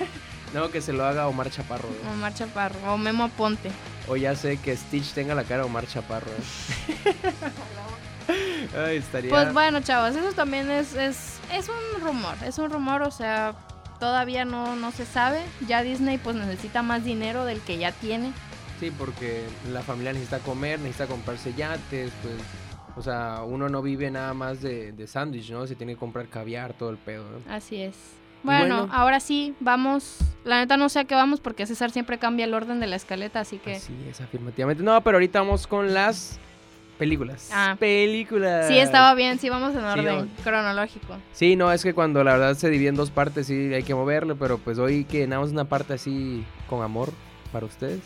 No, 0.53 0.71
que 0.71 0.83
se 0.83 0.93
lo 0.93 1.07
haga 1.07 1.27
Omar 1.27 1.51
Chaparro. 1.51 1.89
¿eh? 1.89 2.09
o 2.11 2.13
Omar 2.13 2.35
Chaparro, 2.35 2.93
o 2.93 2.99
Memo 2.99 3.25
Aponte. 3.25 3.71
O 4.09 4.17
ya 4.17 4.37
sé 4.37 4.59
que 4.59 4.77
Stitch 4.77 5.15
tenga 5.15 5.35
la 5.35 5.45
cara 5.45 5.63
de 5.63 5.69
Omar 5.71 5.87
Chaparro. 5.87 6.31
¿eh? 6.33 7.23
Ay, 8.77 8.99
estaría... 8.99 9.31
Pues 9.31 9.55
bueno, 9.55 9.81
chavos, 9.81 10.15
eso 10.15 10.35
también 10.35 10.71
es, 10.71 10.95
es, 10.97 11.39
es 11.51 11.67
un 11.71 12.03
rumor, 12.03 12.35
es 12.45 12.59
un 12.59 12.69
rumor, 12.69 13.01
o 13.01 13.11
sea, 13.11 13.55
todavía 14.01 14.45
no, 14.45 14.75
no 14.75 14.91
se 14.91 15.05
sabe. 15.05 15.43
Ya 15.69 15.83
Disney 15.83 16.19
pues 16.19 16.35
necesita 16.35 16.83
más 16.83 17.05
dinero 17.05 17.45
del 17.45 17.61
que 17.61 17.79
ya 17.79 17.93
tiene. 17.93 18.33
Sí, 18.81 18.91
porque 18.91 19.45
la 19.71 19.83
familia 19.83 20.13
necesita 20.13 20.39
comer, 20.41 20.81
necesita 20.81 21.07
comprarse 21.07 21.55
yates, 21.55 22.11
pues... 22.23 22.35
O 22.97 23.03
sea, 23.03 23.43
uno 23.47 23.69
no 23.69 23.83
vive 23.83 24.11
nada 24.11 24.35
más 24.35 24.63
de, 24.63 24.91
de 24.91 25.07
sándwich, 25.07 25.51
¿no? 25.53 25.67
Se 25.67 25.77
tiene 25.77 25.93
que 25.93 25.99
comprar 25.99 26.29
caviar, 26.29 26.73
todo 26.73 26.91
el 26.91 26.97
pedo, 26.97 27.25
¿no? 27.31 27.55
Así 27.55 27.81
es. 27.81 27.95
Bueno, 28.43 28.79
bueno. 28.79 28.93
ahora 28.93 29.21
sí, 29.21 29.55
vamos. 29.61 30.19
La 30.45 30.59
neta 30.59 30.77
no 30.77 30.89
sé 30.89 30.99
a 30.99 31.05
qué 31.05 31.15
vamos 31.15 31.41
porque 31.41 31.67
César 31.67 31.93
siempre 31.93 32.19
cambia 32.19 32.47
el 32.47 32.55
orden 32.55 32.81
de 32.81 32.89
la 32.89 32.97
escaleta, 32.97 33.41
así 33.41 33.59
que... 33.59 33.75
Así 33.75 33.95
es, 34.09 34.21
afirmativamente. 34.21 34.83
No, 34.83 35.01
pero 35.03 35.19
ahorita 35.19 35.41
vamos 35.41 35.67
con 35.67 35.95
las 35.95 36.41
películas. 37.01 37.49
Ah. 37.51 37.77
Películas. 37.81 38.69
Sí, 38.69 38.79
estaba 38.79 39.15
bien, 39.15 39.39
sí, 39.39 39.49
vamos 39.49 39.75
en 39.75 39.81
Sí, 39.81 39.87
orden 39.99 40.31
cronológico. 40.45 41.17
Sí, 41.33 41.57
no, 41.57 41.73
es 41.73 41.83
que 41.83 41.95
cuando 41.95 42.23
la 42.23 42.35
verdad 42.35 42.55
se 42.55 42.69
divide 42.69 42.91
en 42.91 42.95
dos 42.95 43.11
partes, 43.11 43.47
sí, 43.47 43.73
hay 43.73 43.83
que 43.83 43.95
moverle, 43.95 44.35
pero 44.35 44.59
pues 44.59 44.79
hoy 44.79 45.05
que 45.05 45.27
nada 45.27 45.41
más 45.41 45.51
una 45.51 45.65
parte 45.65 45.95
así 45.95 46.45
con 46.69 46.83
amor 46.83 47.11
para 47.53 47.65
ustedes, 47.65 48.01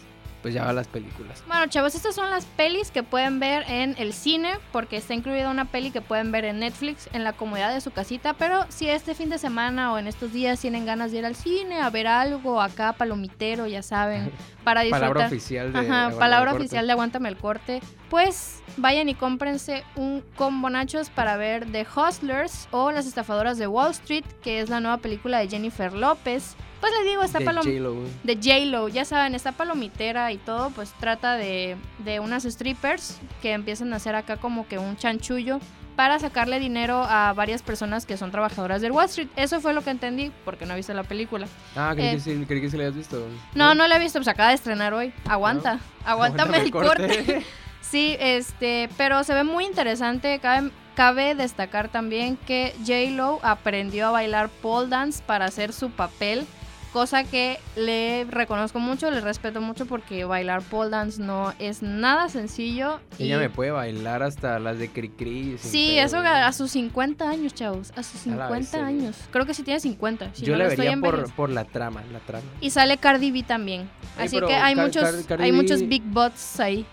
pues 0.44 0.52
ya 0.52 0.62
va 0.62 0.74
las 0.74 0.88
películas. 0.88 1.42
Bueno, 1.46 1.66
chavos, 1.68 1.94
estas 1.94 2.14
son 2.14 2.28
las 2.28 2.44
pelis 2.44 2.90
que 2.90 3.02
pueden 3.02 3.40
ver 3.40 3.64
en 3.66 3.94
el 3.96 4.12
cine, 4.12 4.50
porque 4.72 4.98
está 4.98 5.14
incluida 5.14 5.48
una 5.48 5.64
peli 5.64 5.90
que 5.90 6.02
pueden 6.02 6.32
ver 6.32 6.44
en 6.44 6.58
Netflix 6.58 7.08
en 7.14 7.24
la 7.24 7.32
comodidad 7.32 7.72
de 7.72 7.80
su 7.80 7.92
casita, 7.92 8.34
pero 8.34 8.66
si 8.68 8.86
este 8.86 9.14
fin 9.14 9.30
de 9.30 9.38
semana 9.38 9.90
o 9.94 9.98
en 9.98 10.06
estos 10.06 10.34
días 10.34 10.60
tienen 10.60 10.84
ganas 10.84 11.12
de 11.12 11.20
ir 11.20 11.24
al 11.24 11.34
cine 11.34 11.80
a 11.80 11.88
ver 11.88 12.06
algo 12.06 12.60
acá, 12.60 12.92
palomitero, 12.92 13.66
ya 13.66 13.82
saben, 13.82 14.30
para 14.64 14.82
disfrutar. 14.82 15.08
Palabra 15.14 15.26
oficial 15.28 15.72
de... 15.72 15.78
Ajá, 15.78 16.18
palabra 16.18 16.52
oficial 16.52 16.86
de 16.86 16.92
Aguántame 16.92 17.30
el 17.30 17.38
corte. 17.38 17.80
Pues 18.10 18.62
vayan 18.76 19.08
y 19.08 19.14
cómprense 19.14 19.82
un 19.96 20.22
combo 20.36 20.68
nachos 20.68 21.08
para 21.08 21.38
ver 21.38 21.64
The 21.72 21.86
Hustlers 21.96 22.68
o 22.70 22.92
Las 22.92 23.06
estafadoras 23.06 23.56
de 23.56 23.66
Wall 23.66 23.92
Street, 23.92 24.26
que 24.42 24.60
es 24.60 24.68
la 24.68 24.80
nueva 24.80 24.98
película 24.98 25.38
de 25.38 25.48
Jennifer 25.48 25.94
López. 25.94 26.54
Pues 26.80 26.92
les 26.98 27.04
digo, 27.10 27.22
está 27.22 27.38
De 27.38 27.44
palom 27.46 27.64
J-Lo. 27.64 27.94
de 28.24 28.34
J-Lo, 28.36 28.88
ya 28.88 29.04
saben, 29.04 29.34
está 29.34 29.52
palomitera 29.52 30.32
y 30.32 30.36
todo, 30.38 30.70
pues 30.70 30.92
trata 31.00 31.36
de, 31.36 31.76
de 32.00 32.20
unas 32.20 32.42
strippers 32.44 33.18
que 33.40 33.52
empiezan 33.52 33.92
a 33.92 33.96
hacer 33.96 34.14
acá 34.14 34.36
como 34.36 34.68
que 34.68 34.78
un 34.78 34.96
chanchullo 34.96 35.60
para 35.96 36.18
sacarle 36.18 36.58
dinero 36.58 37.04
a 37.08 37.32
varias 37.34 37.62
personas 37.62 38.04
que 38.04 38.16
son 38.16 38.32
trabajadoras 38.32 38.82
del 38.82 38.90
Wall 38.92 39.04
Street. 39.06 39.28
Eso 39.36 39.60
fue 39.60 39.72
lo 39.72 39.82
que 39.82 39.90
entendí 39.90 40.32
porque 40.44 40.66
no 40.66 40.74
he 40.74 40.76
visto 40.76 40.92
la 40.92 41.04
película. 41.04 41.46
Ah, 41.76 41.92
creí, 41.94 42.08
Eh. 42.08 42.12
que 42.14 42.20
sí, 42.20 42.44
creí 42.48 42.60
que 42.60 42.68
sí 42.70 42.76
la 42.76 42.82
habías 42.84 42.96
visto. 42.96 43.24
No, 43.54 43.74
no 43.76 43.86
la 43.86 43.96
he 43.96 44.00
visto, 44.00 44.18
pues 44.18 44.26
acaba 44.28 44.48
de 44.48 44.56
estrenar 44.56 44.92
hoy. 44.92 45.12
Aguanta, 45.26 45.78
aguántame 46.04 46.58
el 46.58 46.70
corte. 46.70 46.90
corte. 47.06 47.46
Sí, 47.80 48.16
este, 48.18 48.88
pero 48.96 49.22
se 49.24 49.34
ve 49.34 49.44
muy 49.44 49.66
interesante. 49.66 50.40
Cabe, 50.40 50.70
cabe 50.96 51.34
destacar 51.36 51.88
también 51.90 52.36
que 52.38 52.74
J-Lo 52.80 53.38
aprendió 53.42 54.08
a 54.08 54.10
bailar 54.10 54.48
pole 54.48 54.88
dance 54.88 55.22
para 55.24 55.44
hacer 55.44 55.72
su 55.72 55.90
papel, 55.90 56.44
cosa 56.94 57.24
que 57.24 57.58
le 57.74 58.24
reconozco 58.30 58.78
mucho, 58.78 59.10
le 59.10 59.20
respeto 59.20 59.60
mucho 59.60 59.84
porque 59.84 60.24
bailar 60.24 60.62
pole 60.62 60.90
dance 60.90 61.20
no 61.20 61.52
es 61.58 61.82
nada 61.82 62.28
sencillo. 62.28 63.00
y- 63.18 63.24
Ella 63.24 63.38
me 63.38 63.50
puede 63.50 63.72
bailar 63.72 64.22
hasta 64.22 64.60
las 64.60 64.78
de 64.78 64.88
Cricri. 64.88 65.58
Sí, 65.58 65.94
pedo, 65.96 66.06
eso 66.06 66.22
¿no? 66.22 66.28
a, 66.28 66.46
a 66.46 66.52
sus 66.52 66.70
50 66.70 67.28
años, 67.28 67.52
chavos, 67.52 67.92
a 67.96 68.04
sus 68.04 68.26
A 68.28 68.36
la 68.36 68.46
50 68.46 68.54
bestia, 68.58 68.80
güey. 68.82 68.94
años. 68.94 69.16
Creo 69.32 69.44
que 69.44 69.54
sí 69.54 69.64
tiene 69.64 69.80
50. 69.80 70.30
Si 70.34 70.44
Yo 70.46 70.56
no 70.56 70.62
estoy 70.64 70.86
vería 70.86 71.00
por, 71.00 71.32
por 71.34 71.50
la 71.50 71.64
trama, 71.64 72.02
la 72.12 72.20
trama. 72.20 72.46
Y 72.60 72.70
sale 72.70 72.96
Cardi 72.96 73.32
B 73.32 73.42
también. 73.42 73.90
Ay, 74.16 74.26
Así 74.26 74.38
que 74.40 74.54
hay 74.54 74.74
Car- 74.76 74.86
muchos, 74.86 75.02
Car- 75.02 75.24
Cardi 75.26 75.44
hay 75.44 75.50
B- 75.50 75.56
muchos 75.56 75.88
big 75.88 76.02
bots 76.06 76.60
ahí. 76.60 76.86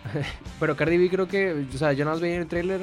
Pero 0.60 0.76
Cardi 0.76 0.98
B 0.98 1.10
creo 1.12 1.28
que, 1.28 1.68
o 1.74 1.78
sea, 1.78 1.94
yo 1.94 2.04
nada 2.06 2.16
más 2.16 2.22
veía 2.22 2.36
en 2.36 2.42
el 2.42 2.48
trailer 2.48 2.82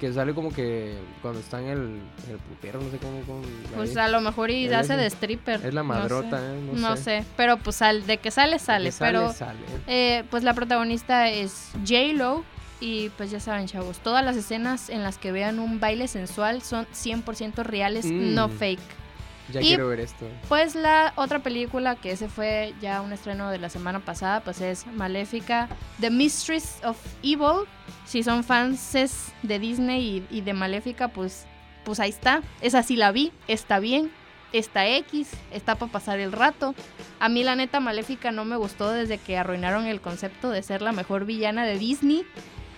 que 0.00 0.12
sale 0.12 0.32
como 0.34 0.50
que 0.52 0.96
cuando 1.22 1.38
está 1.40 1.60
en 1.60 1.68
el, 1.68 1.78
en 2.26 2.30
el 2.32 2.38
putero, 2.38 2.80
no 2.80 2.90
sé 2.90 2.96
cómo. 2.98 3.20
cómo 3.26 3.42
Pues 3.76 3.96
ahí. 3.96 4.04
a 4.04 4.08
lo 4.08 4.20
mejor 4.22 4.50
y 4.50 4.66
hace 4.72 4.96
de 4.96 5.06
stripper. 5.06 5.64
es 5.64 5.74
la 5.74 5.82
no 5.82 5.92
sé. 5.92 5.98
madrota, 6.00 6.38
¿eh? 6.38 6.58
No, 6.72 6.88
No 6.90 6.96
sé. 6.96 7.02
sé, 7.20 7.24
pero 7.36 7.58
pues 7.58 7.76
sal, 7.76 8.06
de 8.06 8.16
que 8.18 8.30
sale, 8.30 8.54
De 8.54 8.58
sale. 8.58 8.84
que 8.86 8.92
sale, 8.92 9.12
pero 9.18 9.32
sale. 9.32 9.58
eh, 9.86 10.24
pues 10.30 10.42
la 10.42 10.54
protagonista 10.54 11.28
es 11.28 11.70
J-Lo. 11.86 12.42
Y 12.82 13.10
pues 13.10 13.30
ya 13.30 13.40
saben, 13.40 13.66
chavos, 13.66 13.98
todas 13.98 14.24
las 14.24 14.36
escenas 14.36 14.88
en 14.88 15.02
las 15.02 15.18
que 15.18 15.32
vean 15.32 15.58
un 15.58 15.80
baile 15.80 16.08
sensual 16.08 16.62
son 16.62 16.86
100% 16.94 17.62
reales, 17.62 18.06
Mm. 18.06 18.34
no 18.34 18.48
fake. 18.48 18.80
Ya 19.52 19.60
y- 19.60 19.68
quiero 19.68 19.88
ver 19.88 20.00
esto. 20.00 20.26
Pues 20.48 20.74
la 20.74 21.12
otra 21.16 21.40
película 21.40 21.96
que 21.96 22.12
ese 22.12 22.28
fue 22.28 22.74
ya 22.80 23.00
un 23.00 23.12
estreno 23.12 23.50
de 23.50 23.58
la 23.58 23.68
semana 23.68 24.00
pasada, 24.00 24.40
pues 24.40 24.60
es 24.60 24.86
Maléfica, 24.86 25.68
The 26.00 26.10
Mistress 26.10 26.78
of 26.84 26.96
Evil. 27.22 27.66
Si 28.06 28.22
son 28.22 28.44
fans 28.44 28.92
de 29.42 29.58
Disney 29.58 30.26
y, 30.30 30.36
y 30.38 30.40
de 30.40 30.52
Maléfica, 30.52 31.08
pues, 31.08 31.46
pues 31.84 32.00
ahí 32.00 32.10
está. 32.10 32.42
Esa 32.60 32.82
sí 32.82 32.96
la 32.96 33.12
vi, 33.12 33.32
está 33.48 33.78
bien, 33.78 34.10
está 34.52 34.86
X, 34.88 35.30
está 35.52 35.76
para 35.76 35.92
pasar 35.92 36.18
el 36.18 36.32
rato. 36.32 36.74
A 37.18 37.28
mí 37.28 37.44
la 37.44 37.56
neta 37.56 37.80
Maléfica 37.80 38.32
no 38.32 38.44
me 38.44 38.56
gustó 38.56 38.90
desde 38.92 39.18
que 39.18 39.38
arruinaron 39.38 39.86
el 39.86 40.00
concepto 40.00 40.50
de 40.50 40.62
ser 40.62 40.82
la 40.82 40.92
mejor 40.92 41.24
villana 41.24 41.64
de 41.64 41.78
Disney. 41.78 42.24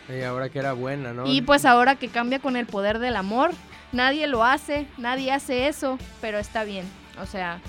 Y 0.08 0.22
ahora 0.22 0.48
que 0.48 0.58
era 0.58 0.72
buena, 0.72 1.12
¿no? 1.12 1.26
Y 1.26 1.42
pues 1.42 1.64
ahora 1.64 1.94
que 1.96 2.08
cambia 2.08 2.40
con 2.40 2.56
el 2.56 2.66
poder 2.66 2.98
del 2.98 3.16
amor, 3.16 3.52
nadie 3.92 4.26
lo 4.26 4.44
hace, 4.44 4.86
nadie 4.98 5.32
hace 5.32 5.68
eso, 5.68 5.98
pero 6.20 6.38
está 6.38 6.64
bien. 6.64 6.86
O 7.20 7.26
sea, 7.26 7.60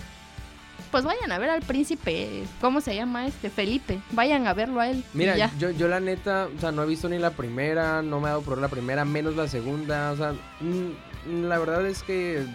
pues 0.91 1.03
vayan 1.03 1.31
a 1.31 1.39
ver 1.39 1.49
al 1.49 1.61
príncipe, 1.61 2.43
¿cómo 2.61 2.79
se 2.79 2.95
llama 2.95 3.25
este? 3.27 3.49
Felipe. 3.49 3.99
Vayan 4.11 4.45
a 4.47 4.53
verlo 4.53 4.79
a 4.79 4.89
él. 4.89 5.03
Mira, 5.13 5.35
ya. 5.35 5.51
yo, 5.57 5.71
yo 5.71 5.87
la 5.87 5.99
neta, 5.99 6.47
o 6.55 6.59
sea, 6.59 6.71
no 6.71 6.83
he 6.83 6.85
visto 6.85 7.09
ni 7.09 7.17
la 7.17 7.31
primera, 7.31 8.01
no 8.01 8.19
me 8.19 8.27
ha 8.27 8.31
dado 8.31 8.43
por 8.43 8.57
la 8.59 8.67
primera, 8.67 9.03
menos 9.03 9.35
la 9.35 9.47
segunda, 9.47 10.11
o 10.11 10.17
sea, 10.17 10.33
mm, 10.61 11.45
la 11.45 11.57
verdad 11.57 11.85
es 11.87 12.03
que 12.03 12.45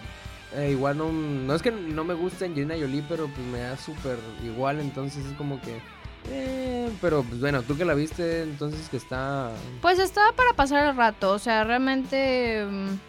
eh, 0.55 0.69
igual 0.71 0.97
no, 0.97 1.11
no 1.11 1.53
es 1.53 1.61
que 1.61 1.71
no 1.71 2.03
me 2.03 2.13
guste 2.13 2.45
Angelina 2.45 2.75
Jolie, 2.79 3.03
pero 3.07 3.27
pues 3.27 3.45
me 3.45 3.59
da 3.59 3.77
súper 3.77 4.17
igual, 4.43 4.79
entonces 4.79 5.25
es 5.25 5.33
como 5.33 5.59
que, 5.61 5.81
eh, 6.29 6.89
pero 7.01 7.23
pues 7.23 7.41
bueno, 7.41 7.61
tú 7.63 7.77
que 7.77 7.85
la 7.85 7.93
viste, 7.93 8.43
entonces 8.43 8.87
que 8.89 8.97
está, 8.97 9.51
Pues 9.81 9.99
estaba 9.99 10.31
para 10.31 10.53
pasar 10.53 10.87
el 10.87 10.95
rato, 10.95 11.33
o 11.33 11.39
sea, 11.39 11.65
realmente... 11.65 12.65
mm, 12.65 13.08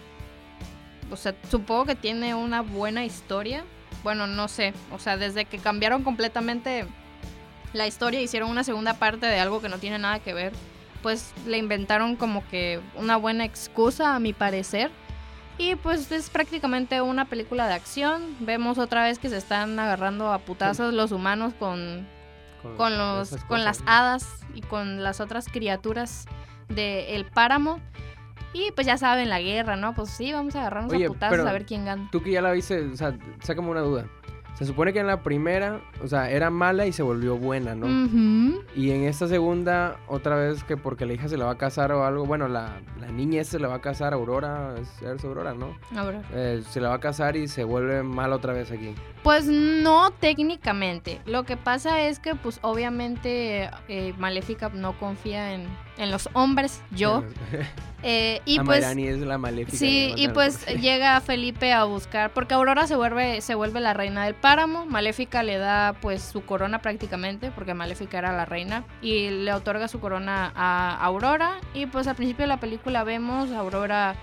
O 1.10 1.16
sea, 1.16 1.34
supongo 1.50 1.86
que 1.86 1.94
tiene 1.94 2.34
una 2.34 2.62
buena 2.62 3.04
historia. 3.04 3.64
Bueno, 4.02 4.26
no 4.26 4.48
sé, 4.48 4.72
o 4.92 4.98
sea, 4.98 5.16
desde 5.16 5.44
que 5.44 5.58
cambiaron 5.58 6.02
completamente 6.02 6.86
la 7.72 7.86
historia, 7.86 8.20
hicieron 8.20 8.50
una 8.50 8.64
segunda 8.64 8.94
parte 8.94 9.26
de 9.26 9.38
algo 9.38 9.60
que 9.60 9.68
no 9.68 9.78
tiene 9.78 9.98
nada 9.98 10.18
que 10.20 10.34
ver, 10.34 10.52
pues 11.02 11.32
le 11.46 11.58
inventaron 11.58 12.16
como 12.16 12.46
que 12.48 12.80
una 12.96 13.16
buena 13.16 13.44
excusa, 13.44 14.14
a 14.14 14.20
mi 14.20 14.32
parecer. 14.32 14.90
Y 15.58 15.74
pues 15.76 16.10
es 16.10 16.30
prácticamente 16.30 17.02
una 17.02 17.26
película 17.26 17.66
de 17.66 17.74
acción. 17.74 18.34
Vemos 18.40 18.78
otra 18.78 19.04
vez 19.04 19.18
que 19.18 19.28
se 19.28 19.36
están 19.36 19.78
agarrando 19.78 20.32
a 20.32 20.38
putazos 20.38 20.94
los 20.94 21.12
humanos 21.12 21.52
con, 21.58 22.08
con, 22.78 22.96
los, 22.96 23.36
con 23.46 23.62
las 23.62 23.82
hadas 23.84 24.26
y 24.54 24.62
con 24.62 25.02
las 25.02 25.20
otras 25.20 25.48
criaturas 25.48 26.24
del 26.68 27.26
páramo. 27.26 27.78
Y 28.53 28.70
pues 28.72 28.87
ya 28.87 28.96
saben, 28.96 29.29
la 29.29 29.40
guerra, 29.40 29.76
¿no? 29.76 29.94
Pues 29.94 30.11
sí, 30.11 30.33
vamos 30.33 30.57
a 30.57 30.61
agarrarnos 30.61 30.92
Oye, 30.92 31.07
a 31.07 31.09
putazos 31.09 31.46
a 31.46 31.53
ver 31.53 31.66
quién 31.66 31.85
gana. 31.85 32.09
Tú 32.11 32.22
que 32.22 32.33
ya 32.33 32.42
la 32.42 32.53
viste, 32.53 32.81
o 32.81 32.96
sea, 32.96 33.16
sácame 33.42 33.68
una 33.68 33.81
duda. 33.81 34.07
Se 34.61 34.66
supone 34.66 34.92
que 34.92 34.98
en 34.98 35.07
la 35.07 35.22
primera, 35.22 35.81
o 36.05 36.07
sea, 36.07 36.31
era 36.31 36.50
mala 36.50 36.85
y 36.85 36.92
se 36.92 37.03
volvió 37.03 37.38
buena, 37.38 37.74
¿no? 37.74 37.87
Y 38.76 38.90
en 38.90 39.05
esta 39.05 39.26
segunda, 39.26 39.96
otra 40.07 40.37
vez 40.37 40.64
que 40.64 40.76
porque 40.76 41.07
la 41.07 41.14
hija 41.14 41.29
se 41.29 41.38
la 41.38 41.46
va 41.46 41.53
a 41.53 41.57
casar 41.57 41.92
o 41.92 42.05
algo, 42.05 42.26
bueno, 42.26 42.46
la, 42.46 42.79
la 43.00 43.07
niña 43.07 43.42
se 43.42 43.59
la 43.59 43.68
va 43.68 43.76
a 43.76 43.81
casar, 43.81 44.12
Aurora, 44.12 44.74
es, 44.79 45.00
es 45.00 45.24
Aurora, 45.24 45.55
¿no? 45.55 45.79
A 45.96 46.05
ver. 46.05 46.20
Eh, 46.35 46.62
se 46.68 46.79
la 46.79 46.90
va 46.90 46.96
a 46.96 47.00
casar 47.00 47.37
y 47.37 47.48
se 47.48 47.64
vuelve 47.64 48.03
mala 48.03 48.37
otra 48.37 48.53
vez 48.53 48.70
aquí. 48.70 48.94
Pues 49.22 49.44
no 49.46 50.11
técnicamente. 50.12 51.20
Lo 51.26 51.44
que 51.44 51.56
pasa 51.56 52.00
es 52.00 52.18
que, 52.18 52.35
pues 52.35 52.59
obviamente, 52.62 53.70
eh, 53.88 54.14
Maléfica 54.18 54.70
no 54.70 54.98
confía 54.98 55.52
en, 55.52 55.66
en 55.98 56.11
los 56.11 56.28
hombres, 56.33 56.83
yo. 56.90 57.24
Eh, 58.02 58.40
y 58.46 58.59
pues. 58.61 58.78
Amairani 58.78 59.09
es 59.09 59.18
la 59.18 59.37
maléfica. 59.37 59.76
Sí, 59.76 60.14
y 60.16 60.28
pues 60.28 60.64
llega 60.80 61.20
Felipe 61.20 61.74
a 61.74 61.85
buscar, 61.85 62.33
porque 62.33 62.54
Aurora 62.54 62.87
se 62.87 62.96
vuelve, 62.96 63.42
se 63.42 63.54
vuelve 63.54 63.78
la 63.80 63.92
reina 63.92 64.24
del 64.24 64.35
páramo, 64.35 64.87
Maléfica 64.87 65.42
le 65.42 65.59
da 65.59 65.94
pues 66.00 66.22
su 66.22 66.42
corona 66.42 66.80
prácticamente, 66.80 67.50
porque 67.50 67.74
Maléfica 67.74 68.16
era 68.16 68.33
la 68.33 68.46
reina, 68.46 68.85
y 69.02 69.28
le 69.28 69.52
otorga 69.52 69.87
su 69.87 70.00
corona 70.00 70.50
a 70.54 70.96
Aurora, 71.04 71.61
y 71.74 71.85
pues 71.85 72.06
al 72.06 72.16
principio 72.16 72.44
de 72.44 72.48
la 72.48 72.59
película 72.59 73.04
vemos 73.04 73.50
a 73.50 73.59
Aurora 73.59 74.14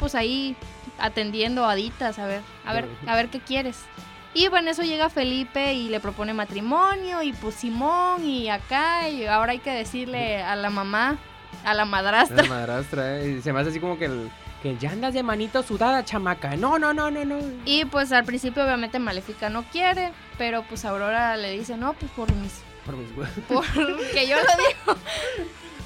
pues 0.00 0.16
ahí 0.16 0.56
atendiendo 0.98 1.64
a 1.64 1.70
haditas, 1.70 2.18
a 2.18 2.26
ver, 2.26 2.40
a 2.66 2.72
ver, 2.72 2.88
a 3.06 3.14
ver 3.14 3.28
qué 3.28 3.38
quieres. 3.38 3.84
Y 4.34 4.48
bueno, 4.48 4.70
eso 4.70 4.82
llega 4.82 5.10
Felipe 5.10 5.74
y 5.74 5.88
le 5.88 6.00
propone 6.00 6.32
matrimonio, 6.32 7.22
y 7.22 7.32
pues 7.34 7.54
Simón, 7.56 8.24
y 8.24 8.48
acá, 8.48 9.08
y 9.08 9.26
ahora 9.26 9.52
hay 9.52 9.58
que 9.58 9.70
decirle 9.70 10.42
a 10.42 10.56
la 10.56 10.70
mamá, 10.70 11.18
a 11.64 11.74
la 11.74 11.84
madrastra. 11.84 12.42
La 12.42 12.48
madrastra, 12.48 13.18
eh, 13.20 13.40
se 13.42 13.52
me 13.52 13.60
hace 13.60 13.70
así 13.70 13.80
como 13.80 13.98
que 13.98 14.06
el... 14.06 14.30
Que 14.62 14.76
ya 14.76 14.92
andas 14.92 15.12
de 15.12 15.24
manito 15.24 15.62
sudada, 15.64 16.04
chamaca. 16.04 16.54
No, 16.54 16.78
no, 16.78 16.94
no, 16.94 17.10
no, 17.10 17.24
no. 17.24 17.40
Y 17.64 17.84
pues 17.84 18.12
al 18.12 18.24
principio 18.24 18.62
obviamente 18.62 19.00
Maléfica 19.00 19.50
no 19.50 19.64
quiere, 19.64 20.12
pero 20.38 20.62
pues 20.62 20.84
Aurora 20.84 21.36
le 21.36 21.50
dice, 21.50 21.76
no, 21.76 21.94
pues 21.94 22.12
por 22.12 22.32
mis... 22.36 22.60
Por 22.86 22.96
mis 22.96 23.10
huevos. 23.10 23.34
Porque 23.48 24.26
yo 24.28 24.36
lo 24.36 24.42
digo. 24.42 25.00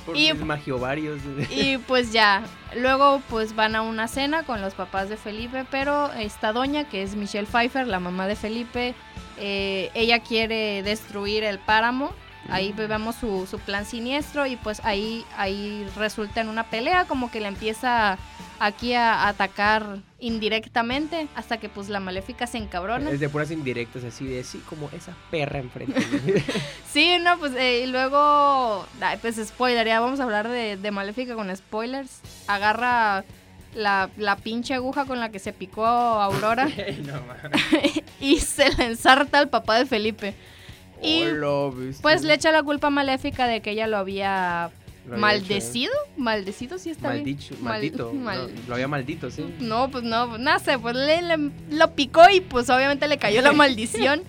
Por 0.06 0.16
Y- 0.16 0.32
magiovarios. 0.34 1.20
Y 1.50 1.78
pues 1.78 2.12
ya, 2.12 2.42
luego 2.76 3.20
pues 3.28 3.54
van 3.54 3.74
a 3.76 3.82
una 3.82 4.08
cena 4.08 4.44
con 4.44 4.60
los 4.62 4.72
papás 4.74 5.08
de 5.08 5.16
Felipe, 5.16 5.64
pero 5.70 6.12
esta 6.12 6.52
doña, 6.52 6.84
que 6.88 7.02
es 7.02 7.16
Michelle 7.16 7.46
Pfeiffer, 7.46 7.86
la 7.86 7.98
mamá 8.00 8.26
de 8.28 8.36
Felipe, 8.36 8.94
eh, 9.38 9.90
ella 9.94 10.20
quiere 10.20 10.82
destruir 10.82 11.44
el 11.44 11.58
páramo. 11.58 12.12
Ahí 12.50 12.72
vemos 12.72 13.16
su, 13.16 13.46
su 13.46 13.58
plan 13.58 13.84
siniestro 13.86 14.46
y 14.46 14.56
pues 14.56 14.80
ahí, 14.84 15.24
ahí 15.36 15.86
resulta 15.96 16.40
en 16.40 16.48
una 16.48 16.64
pelea, 16.64 17.06
como 17.06 17.30
que 17.30 17.40
le 17.40 17.48
empieza 17.48 18.18
aquí 18.58 18.94
a 18.94 19.28
atacar 19.28 19.98
indirectamente 20.18 21.28
hasta 21.34 21.58
que 21.58 21.68
pues 21.68 21.88
la 21.88 22.00
maléfica 22.00 22.46
se 22.46 22.58
encabrona. 22.58 23.10
Es 23.10 23.20
de 23.20 23.28
puras 23.28 23.50
indirectas, 23.50 24.04
así 24.04 24.26
de 24.26 24.44
sí, 24.44 24.62
como 24.68 24.88
esa 24.92 25.14
perra 25.30 25.58
enfrente. 25.58 26.02
Sí, 26.90 27.18
no, 27.20 27.38
pues 27.38 27.52
eh, 27.56 27.82
y 27.84 27.86
luego, 27.88 28.86
ay, 29.02 29.18
pues 29.20 29.36
spoiler, 29.36 29.86
ya 29.86 30.00
vamos 30.00 30.18
a 30.18 30.22
hablar 30.22 30.48
de, 30.48 30.78
de 30.78 30.90
Maléfica 30.90 31.34
con 31.34 31.54
spoilers. 31.54 32.20
Agarra 32.46 33.22
la, 33.74 34.08
la 34.16 34.36
pinche 34.36 34.72
aguja 34.72 35.04
con 35.04 35.20
la 35.20 35.30
que 35.30 35.38
se 35.38 35.52
picó 35.52 35.84
a 35.84 36.24
Aurora 36.24 36.66
no 37.04 37.20
y 38.20 38.38
se 38.38 38.72
la 38.76 38.86
ensarta 38.86 39.38
al 39.38 39.48
papá 39.48 39.78
de 39.78 39.86
Felipe. 39.86 40.34
Y 41.02 41.24
pues 42.02 42.22
le 42.22 42.34
echa 42.34 42.52
la 42.52 42.62
culpa 42.62 42.90
Maléfica 42.90 43.46
de 43.46 43.60
que 43.60 43.70
ella 43.72 43.86
lo 43.86 43.96
había 43.96 44.70
Lo 45.08 45.18
maldecido. 45.18 45.92
Maldecido, 46.16 46.78
sí 46.78 46.90
está 46.90 47.10
bien. 47.12 47.24
Maldicho, 47.24 47.54
Mal- 47.56 47.62
maldito. 47.64 48.12
mal- 48.14 48.50
no, 48.54 48.60
lo 48.68 48.74
había 48.74 48.88
maldito, 48.88 49.30
sí. 49.30 49.44
No, 49.60 49.90
pues 49.90 50.04
no, 50.04 50.38
no 50.38 50.58
sé, 50.58 50.78
pues 50.78 50.96
le, 50.96 51.22
le- 51.22 51.50
lo 51.70 51.94
picó 51.94 52.22
y 52.32 52.40
pues 52.40 52.70
obviamente 52.70 53.06
le 53.08 53.18
cayó 53.18 53.42
la 53.42 53.52
maldición. 53.64 54.22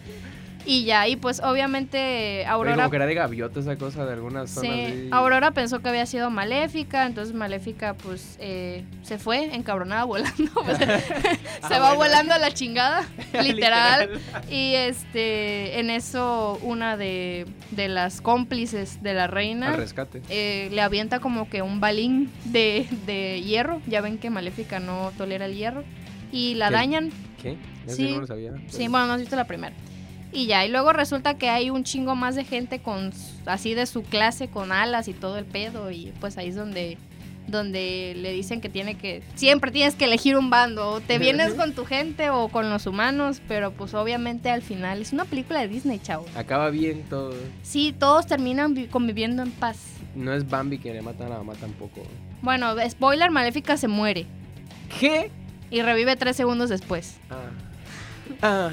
Y 0.70 0.84
ya, 0.84 1.08
y 1.08 1.16
pues 1.16 1.40
obviamente 1.42 1.98
Oye, 2.42 2.46
Aurora 2.46 2.76
como 2.76 2.90
que 2.90 2.96
era 2.98 3.06
de 3.06 3.14
gaviota 3.14 3.62
esa 3.62 3.78
cosa 3.78 4.06
de 4.06 4.12
algunas 4.14 4.50
zonas. 4.52 4.70
Sí. 4.92 5.08
Aurora 5.12 5.52
pensó 5.52 5.80
que 5.80 5.88
había 5.88 6.06
sido 6.06 6.30
Maléfica, 6.30 7.06
entonces 7.06 7.34
Maléfica 7.34 7.94
pues 7.94 8.36
eh, 8.42 8.84
se 9.02 9.18
fue 9.18 9.56
encabronada 9.56 10.04
volando, 10.06 10.52
pues, 10.66 10.78
se 10.78 10.94
Ah, 11.62 11.80
va 11.80 11.94
bueno. 11.94 11.96
volando 11.96 12.34
a 12.34 12.38
la 12.40 12.52
chingada, 12.54 13.08
literal. 13.42 14.10
Y 14.52 14.74
este, 14.76 15.80
en 15.80 15.90
eso 15.90 16.60
una 16.62 16.98
de, 16.98 17.46
de 17.72 17.88
las 17.88 18.20
cómplices 18.20 19.02
de 19.02 19.14
la 19.14 19.24
Al 19.24 19.32
reina 19.32 19.72
rescate. 19.74 20.22
eh, 20.30 20.68
le 20.72 20.82
avienta 20.82 21.20
como 21.22 21.50
que 21.50 21.62
un 21.62 21.80
balín 21.80 22.30
de, 22.44 22.88
de 23.06 23.42
hierro, 23.42 23.82
ya 23.88 24.02
ven 24.02 24.18
que 24.18 24.30
Maléfica 24.30 24.82
no 24.82 25.14
tolera 25.18 25.46
el 25.46 25.56
hierro, 25.56 25.86
y 26.34 26.56
la 26.56 26.68
¿Qué? 26.68 26.74
dañan, 26.74 27.10
¿Qué? 27.42 27.58
Eso 27.86 27.96
Sí. 27.96 28.12
no 28.12 28.20
lo 28.20 28.28
sabía. 28.28 28.52
Sí, 28.68 28.90
bueno, 28.90 29.08
no 29.08 29.14
has 29.14 29.22
visto 29.22 29.38
la 29.38 29.46
primera. 29.48 29.74
Y 30.32 30.46
ya, 30.48 30.66
y 30.66 30.70
luego 30.70 30.92
resulta 30.94 31.36
que 31.38 31.50
hay 31.50 31.70
un 31.70 31.84
chingo 31.84 32.16
más 32.16 32.36
de 32.36 32.44
gente 32.44 32.80
con 32.80 33.12
así 33.46 33.74
de 33.74 33.86
su 33.86 34.04
clase, 34.04 34.50
con 34.50 34.72
alas 34.72 35.08
y 35.08 35.14
todo 35.14 35.38
el 35.38 35.46
pedo. 35.46 35.90
Y 35.92 36.14
pues 36.20 36.38
ahí 36.38 36.50
es 36.50 36.56
donde, 36.56 36.98
donde 37.48 38.14
le 38.18 38.34
dicen 38.34 38.60
que 38.60 38.68
tiene 38.70 38.96
que. 38.98 39.24
Siempre 39.36 39.72
tienes 39.72 39.96
que 39.96 40.06
elegir 40.06 40.36
un 40.38 40.50
bando. 40.50 40.90
O 40.90 41.00
te 41.00 41.18
vienes 41.18 41.54
con 41.54 41.74
tu 41.74 41.86
gente 41.86 42.30
o 42.30 42.50
con 42.50 42.70
los 42.70 42.86
humanos. 42.88 43.42
Pero 43.48 43.72
pues 43.72 43.94
obviamente 43.94 44.50
al 44.50 44.62
final 44.62 45.02
es 45.02 45.14
una 45.14 45.24
película 45.26 45.62
de 45.62 45.70
Disney, 45.70 46.00
chavo. 46.00 46.26
Acaba 46.36 46.70
bien 46.70 47.04
todo. 47.10 47.34
Sí, 47.64 47.96
todos 47.98 48.28
terminan 48.28 48.74
vi- 48.74 48.88
conviviendo 48.88 49.44
en 49.44 49.52
paz. 49.52 49.78
No 50.14 50.34
es 50.34 50.50
Bambi 50.50 50.78
que 50.78 50.94
le 50.94 51.02
mata 51.02 51.26
a 51.26 51.30
la 51.30 51.38
mamá 51.38 51.54
tampoco. 51.54 52.02
Bueno, 52.42 52.76
spoiler, 52.90 53.32
Maléfica 53.32 53.78
se 53.78 53.88
muere. 53.88 54.26
¿Qué? 55.00 55.32
Y 55.72 55.82
revive 55.82 56.16
tres 56.16 56.36
segundos 56.36 56.70
después. 56.70 57.18
Ah. 57.30 57.36
Ah. 58.42 58.70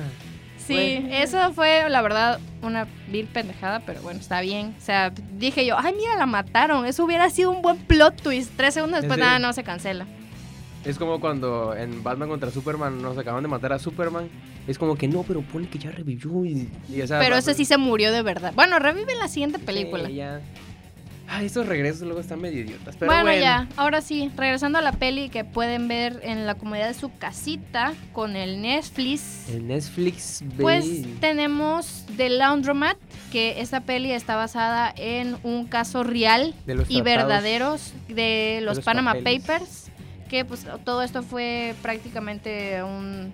Sí, 0.67 0.99
Bueno. 1.01 1.15
eso 1.17 1.53
fue 1.53 1.89
la 1.91 2.01
verdad 2.03 2.41
una 2.63 2.87
vil 3.09 3.27
pendejada, 3.27 3.81
pero 3.81 4.01
bueno, 4.03 4.21
está 4.21 4.41
bien. 4.41 4.75
O 4.79 4.81
sea, 4.81 5.11
dije 5.39 5.67
yo, 5.67 5.77
ay, 5.79 5.95
mira, 5.97 6.17
la 6.17 6.27
mataron. 6.27 6.87
Eso 6.87 7.05
hubiera 7.05 7.29
sido 7.31 7.51
un 7.51 7.61
buen 7.63 7.77
plot 7.79 8.23
twist. 8.23 8.53
Tres 8.57 8.75
segundos 8.75 9.01
después, 9.03 9.19
nada, 9.19 9.39
no 9.39 9.53
se 9.53 9.63
cancela. 9.63 10.07
Es 10.85 10.99
como 10.99 11.19
cuando 11.21 11.75
en 11.75 12.03
Batman 12.03 12.29
contra 12.29 12.51
Superman 12.51 13.01
nos 13.01 13.17
acaban 13.17 13.43
de 13.43 13.49
matar 13.49 13.73
a 13.73 13.79
Superman. 13.79 14.29
Es 14.67 14.79
como 14.79 14.97
que 14.97 15.09
no, 15.09 15.23
pero 15.23 15.41
ponle 15.43 15.69
que 15.69 15.79
ya 15.79 15.91
revivió 15.91 16.45
y, 16.45 16.69
y 16.91 17.01
esa- 17.01 17.19
Pero 17.19 17.37
ese 17.37 17.55
sí 17.55 17.65
se 17.65 17.77
murió 17.79 18.13
de 18.13 18.23
verdad. 18.23 18.53
Bueno, 18.55 18.79
revive 18.79 19.13
en 19.13 19.19
la 19.19 19.29
siguiente 19.29 19.59
película. 19.59 20.07
Sí, 20.09 20.15
ya. 20.15 20.41
Ay, 21.27 21.47
estos 21.47 21.67
regresos 21.67 22.03
luego 22.03 22.21
están 22.21 22.41
medio 22.41 22.61
idiotas. 22.61 22.97
Pero 22.97 23.11
bueno, 23.11 23.25
bueno, 23.25 23.41
ya, 23.41 23.69
ahora 23.77 24.01
sí, 24.03 24.31
regresando 24.37 24.79
a 24.79 24.83
la 24.83 24.93
peli 24.93 25.31
que 25.31 25.45
pueden 25.45 25.89
ver 25.89 26.21
en 26.23 26.47
la 26.47 26.55
comodidad 26.55 26.87
de 26.89 26.95
su 26.95 27.11
casita 27.17 27.95
con 28.13 28.37
el 28.37 28.61
Netflix. 28.61 29.49
El 29.49 29.67
Netflix 29.67 30.45
Pues 30.61 30.85
baby. 30.85 31.17
tenemos 31.21 32.05
The 32.17 32.29
Laundromat, 32.29 32.99
que 33.33 33.61
esta 33.61 33.81
peli 33.81 34.13
está 34.13 34.37
basada 34.37 34.93
en 34.97 35.37
un 35.43 35.67
caso 35.67 36.05
real 36.05 36.55
De 36.67 36.75
los 36.75 36.91
y 36.91 37.01
verdaderos 37.01 37.95
de 38.09 38.61
los, 38.63 38.77
los 38.77 38.85
Panama 38.85 39.15
papeles. 39.15 39.43
Papers, 39.45 39.91
que 40.29 40.45
pues 40.45 40.67
todo 40.85 41.03
esto 41.03 41.23
fue 41.23 41.75
prácticamente 41.83 42.83
un... 42.83 43.33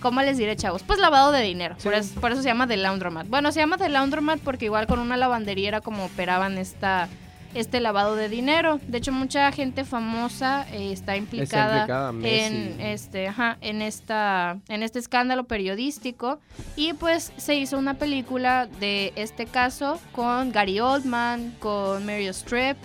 ¿Cómo 0.00 0.22
les 0.22 0.38
diré, 0.38 0.56
chavos? 0.56 0.82
Pues 0.82 0.98
lavado 0.98 1.32
de 1.32 1.42
dinero. 1.42 1.74
Sí. 1.78 1.84
Por, 1.84 1.94
eso, 1.94 2.20
por 2.20 2.32
eso 2.32 2.42
se 2.42 2.48
llama 2.48 2.66
The 2.66 2.76
Laundromat. 2.76 3.28
Bueno, 3.28 3.52
se 3.52 3.60
llama 3.60 3.78
The 3.78 3.88
Laundromat 3.88 4.40
porque 4.40 4.66
igual 4.66 4.86
con 4.86 4.98
una 5.00 5.16
lavandería 5.16 5.68
era 5.68 5.80
como 5.80 6.04
operaban 6.04 6.58
esta, 6.58 7.08
este 7.54 7.80
lavado 7.80 8.16
de 8.16 8.28
dinero. 8.28 8.80
De 8.86 8.98
hecho, 8.98 9.12
mucha 9.12 9.50
gente 9.52 9.84
famosa 9.84 10.66
eh, 10.72 10.92
está 10.92 11.16
implicada, 11.16 12.12
en 12.22 12.80
este, 12.80 13.28
ajá, 13.28 13.58
en 13.60 13.82
esta, 13.82 14.58
en 14.68 14.82
este 14.82 14.98
escándalo 14.98 15.44
periodístico. 15.44 16.38
Y 16.76 16.92
pues 16.92 17.32
se 17.36 17.54
hizo 17.54 17.78
una 17.78 17.94
película 17.94 18.68
de 18.80 19.12
este 19.16 19.46
caso 19.46 20.00
con 20.12 20.52
Gary 20.52 20.80
Oldman, 20.80 21.54
con 21.58 22.04
Meryl 22.04 22.28
Streep. 22.30 22.76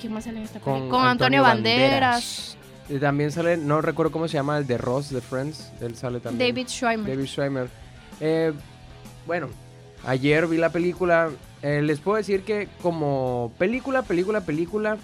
¿Quién 0.00 0.12
más 0.12 0.24
sale 0.24 0.38
en 0.38 0.44
esta 0.44 0.60
película? 0.60 0.90
Con, 0.90 1.06
Antonio, 1.06 1.42
Banderas, 1.42 2.56
Y 2.58 2.61
también 2.98 3.32
sale, 3.32 3.56
no 3.56 3.80
recuerdo 3.80 4.12
cómo 4.12 4.28
se 4.28 4.34
llama, 4.34 4.58
el 4.58 4.66
de 4.66 4.78
Ross 4.78 5.10
de 5.10 5.20
Friends. 5.20 5.72
Él 5.80 5.96
sale 5.96 6.20
también. 6.20 6.54
David 6.54 6.68
Schwimmer. 6.68 7.08
David 7.08 7.26
Schwimmer. 7.26 7.68
Eh, 8.20 8.52
bueno, 9.26 9.48
ayer 10.04 10.46
vi 10.46 10.56
la 10.56 10.70
película. 10.70 11.30
Eh, 11.62 11.80
les 11.82 12.00
puedo 12.00 12.16
decir 12.16 12.42
que 12.42 12.68
como 12.82 13.52
película, 13.58 14.02
película, 14.02 14.40
película, 14.40 14.96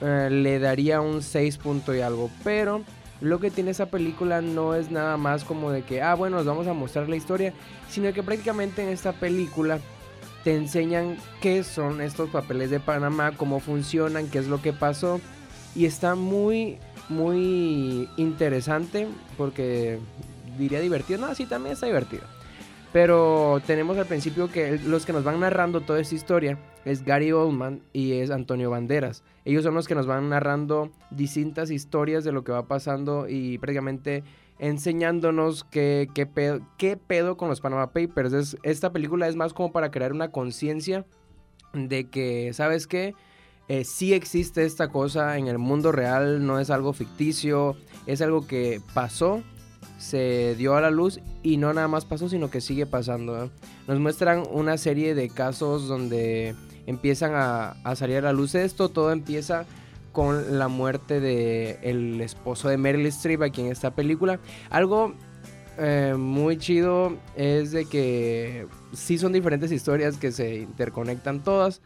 eh, 0.00 0.28
le 0.30 0.58
daría 0.58 1.00
un 1.00 1.22
6 1.22 1.58
punto 1.58 1.94
y 1.94 2.00
algo. 2.00 2.30
Pero 2.42 2.82
lo 3.20 3.40
que 3.40 3.50
tiene 3.50 3.70
esa 3.70 3.86
película 3.86 4.40
no 4.40 4.74
es 4.74 4.90
nada 4.90 5.16
más 5.16 5.44
como 5.44 5.70
de 5.70 5.82
que, 5.82 6.02
ah, 6.02 6.14
bueno, 6.14 6.36
nos 6.36 6.46
vamos 6.46 6.66
a 6.66 6.72
mostrar 6.72 7.08
la 7.08 7.16
historia. 7.16 7.52
Sino 7.88 8.12
que 8.12 8.22
prácticamente 8.22 8.82
en 8.82 8.88
esta 8.88 9.12
película 9.12 9.78
te 10.44 10.54
enseñan 10.54 11.16
qué 11.40 11.64
son 11.64 12.00
estos 12.00 12.30
papeles 12.30 12.70
de 12.70 12.78
Panamá, 12.78 13.32
cómo 13.32 13.58
funcionan, 13.60 14.28
qué 14.28 14.38
es 14.38 14.46
lo 14.46 14.62
que 14.62 14.72
pasó. 14.72 15.20
Y 15.74 15.86
está 15.86 16.14
muy, 16.14 16.78
muy 17.08 18.08
interesante 18.16 19.06
porque 19.36 19.98
diría 20.58 20.80
divertido. 20.80 21.20
No, 21.20 21.34
sí, 21.34 21.46
también 21.46 21.74
está 21.74 21.86
divertido. 21.86 22.22
Pero 22.92 23.60
tenemos 23.66 23.98
al 23.98 24.06
principio 24.06 24.50
que 24.50 24.78
los 24.78 25.04
que 25.04 25.12
nos 25.12 25.24
van 25.24 25.40
narrando 25.40 25.80
toda 25.82 26.00
esta 26.00 26.14
historia 26.14 26.58
es 26.84 27.04
Gary 27.04 27.32
Oldman 27.32 27.82
y 27.92 28.12
es 28.12 28.30
Antonio 28.30 28.70
Banderas. 28.70 29.22
Ellos 29.44 29.64
son 29.64 29.74
los 29.74 29.86
que 29.86 29.94
nos 29.94 30.06
van 30.06 30.28
narrando 30.28 30.90
distintas 31.10 31.70
historias 31.70 32.24
de 32.24 32.32
lo 32.32 32.44
que 32.44 32.52
va 32.52 32.66
pasando 32.66 33.28
y 33.28 33.58
prácticamente 33.58 34.24
enseñándonos 34.58 35.64
qué, 35.64 36.08
qué, 36.14 36.26
pedo, 36.26 36.60
qué 36.78 36.96
pedo 36.96 37.36
con 37.36 37.48
los 37.48 37.60
Panama 37.60 37.92
Papers. 37.92 38.56
esta 38.62 38.92
película 38.92 39.28
es 39.28 39.36
más 39.36 39.52
como 39.52 39.72
para 39.72 39.90
crear 39.90 40.12
una 40.12 40.30
conciencia 40.30 41.04
de 41.74 42.08
que, 42.08 42.52
¿sabes 42.54 42.86
qué? 42.86 43.14
Eh, 43.68 43.84
sí 43.84 44.14
existe 44.14 44.64
esta 44.64 44.88
cosa 44.88 45.38
en 45.38 45.48
el 45.48 45.58
mundo 45.58 45.90
real, 45.90 46.46
no 46.46 46.60
es 46.60 46.70
algo 46.70 46.92
ficticio, 46.92 47.76
es 48.06 48.22
algo 48.22 48.46
que 48.46 48.80
pasó, 48.94 49.42
se 49.98 50.54
dio 50.56 50.76
a 50.76 50.80
la 50.80 50.90
luz 50.90 51.20
y 51.42 51.56
no 51.56 51.72
nada 51.72 51.88
más 51.88 52.04
pasó, 52.04 52.28
sino 52.28 52.48
que 52.50 52.60
sigue 52.60 52.86
pasando. 52.86 53.50
Nos 53.88 53.98
muestran 53.98 54.44
una 54.52 54.78
serie 54.78 55.14
de 55.14 55.28
casos 55.30 55.88
donde 55.88 56.54
empiezan 56.86 57.32
a, 57.34 57.76
salir 57.96 58.18
a 58.18 58.22
la 58.22 58.32
luz 58.32 58.54
esto, 58.54 58.88
todo 58.88 59.10
empieza 59.10 59.64
con 60.12 60.58
la 60.58 60.68
muerte 60.68 61.20
de 61.20 61.78
el 61.82 62.20
esposo 62.20 62.68
de 62.68 62.78
Meryl 62.78 63.06
Streep 63.06 63.42
aquí 63.42 63.62
en 63.62 63.72
esta 63.72 63.90
película. 63.90 64.38
Algo 64.70 65.14
eh, 65.78 66.14
muy 66.16 66.56
chido 66.56 67.16
es 67.34 67.72
de 67.72 67.84
que 67.86 68.66
sí 68.92 69.18
son 69.18 69.32
diferentes 69.32 69.72
historias 69.72 70.16
que 70.16 70.30
se 70.30 70.56
interconectan 70.56 71.42
todas. 71.42 71.82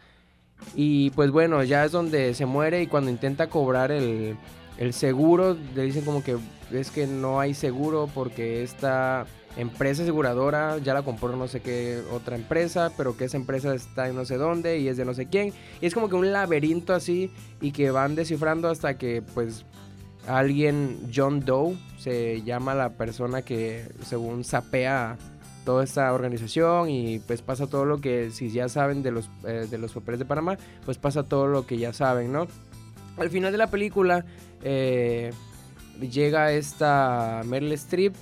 Y 0.74 1.10
pues 1.10 1.30
bueno, 1.30 1.62
ya 1.64 1.84
es 1.84 1.92
donde 1.92 2.34
se 2.34 2.46
muere 2.46 2.82
y 2.82 2.86
cuando 2.86 3.10
intenta 3.10 3.48
cobrar 3.48 3.90
el, 3.90 4.36
el 4.78 4.92
seguro, 4.92 5.56
le 5.74 5.82
dicen 5.82 6.04
como 6.04 6.22
que 6.22 6.36
es 6.72 6.90
que 6.90 7.06
no 7.06 7.40
hay 7.40 7.54
seguro 7.54 8.08
porque 8.14 8.62
esta 8.62 9.26
empresa 9.56 10.02
aseguradora 10.02 10.78
ya 10.78 10.94
la 10.94 11.02
compró 11.02 11.34
no 11.34 11.48
sé 11.48 11.60
qué 11.60 12.00
otra 12.12 12.36
empresa, 12.36 12.92
pero 12.96 13.16
que 13.16 13.24
esa 13.24 13.36
empresa 13.36 13.74
está 13.74 14.08
en 14.08 14.16
no 14.16 14.24
sé 14.24 14.36
dónde 14.36 14.78
y 14.78 14.88
es 14.88 14.96
de 14.96 15.04
no 15.04 15.14
sé 15.14 15.26
quién. 15.26 15.52
Y 15.80 15.86
es 15.86 15.94
como 15.94 16.08
que 16.08 16.14
un 16.14 16.32
laberinto 16.32 16.94
así 16.94 17.32
y 17.60 17.72
que 17.72 17.90
van 17.90 18.14
descifrando 18.14 18.68
hasta 18.68 18.96
que 18.96 19.22
pues 19.34 19.64
alguien, 20.26 21.10
John 21.14 21.40
Doe, 21.40 21.76
se 21.98 22.42
llama 22.42 22.74
la 22.74 22.90
persona 22.90 23.42
que 23.42 23.88
según 24.04 24.44
sapea 24.44 25.18
toda 25.64 25.84
esta 25.84 26.12
organización 26.12 26.90
y 26.90 27.18
pues 27.20 27.42
pasa 27.42 27.66
todo 27.66 27.84
lo 27.84 28.00
que 28.00 28.30
si 28.30 28.50
ya 28.50 28.68
saben 28.68 29.02
de 29.02 29.10
los, 29.10 29.28
eh, 29.44 29.66
de 29.70 29.78
los 29.78 29.92
papeles 29.92 30.18
de 30.18 30.24
Panamá, 30.24 30.58
pues 30.84 30.98
pasa 30.98 31.22
todo 31.22 31.46
lo 31.46 31.66
que 31.66 31.78
ya 31.78 31.92
saben, 31.92 32.32
¿no? 32.32 32.46
Al 33.18 33.30
final 33.30 33.52
de 33.52 33.58
la 33.58 33.68
película 33.68 34.24
eh, 34.62 35.32
llega 36.00 36.52
esta 36.52 37.42
Meryl 37.44 37.72
Streep 37.72 38.14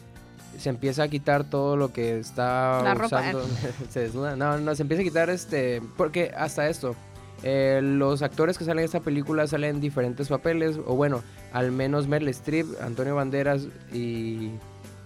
se 0.59 0.71
empieza 0.71 1.05
a 1.05 1.09
quitar 1.09 1.45
todo 1.45 1.77
lo 1.77 1.93
que 1.93 2.19
está 2.19 2.97
usando. 3.05 3.45
se 3.91 4.01
desnuda. 4.01 4.37
No, 4.37 4.59
no, 4.59 4.75
se 4.75 4.83
empieza 4.83 5.03
a 5.03 5.05
quitar 5.05 5.31
este. 5.31 5.81
Porque 5.97 6.33
hasta 6.37 6.69
esto. 6.69 6.97
Eh, 7.45 7.81
los 7.83 8.23
actores 8.23 8.59
que 8.59 8.65
salen 8.65 8.81
en 8.81 8.85
esta 8.87 9.01
película 9.01 9.47
salen 9.47 9.77
en 9.77 9.81
diferentes 9.81 10.29
papeles. 10.29 10.79
O 10.87 10.97
bueno, 10.97 11.23
al 11.53 11.71
menos 11.71 12.09
Meryl 12.09 12.29
Streep, 12.29 12.67
Antonio 12.81 13.15
Banderas 13.15 13.69
y. 13.93 14.51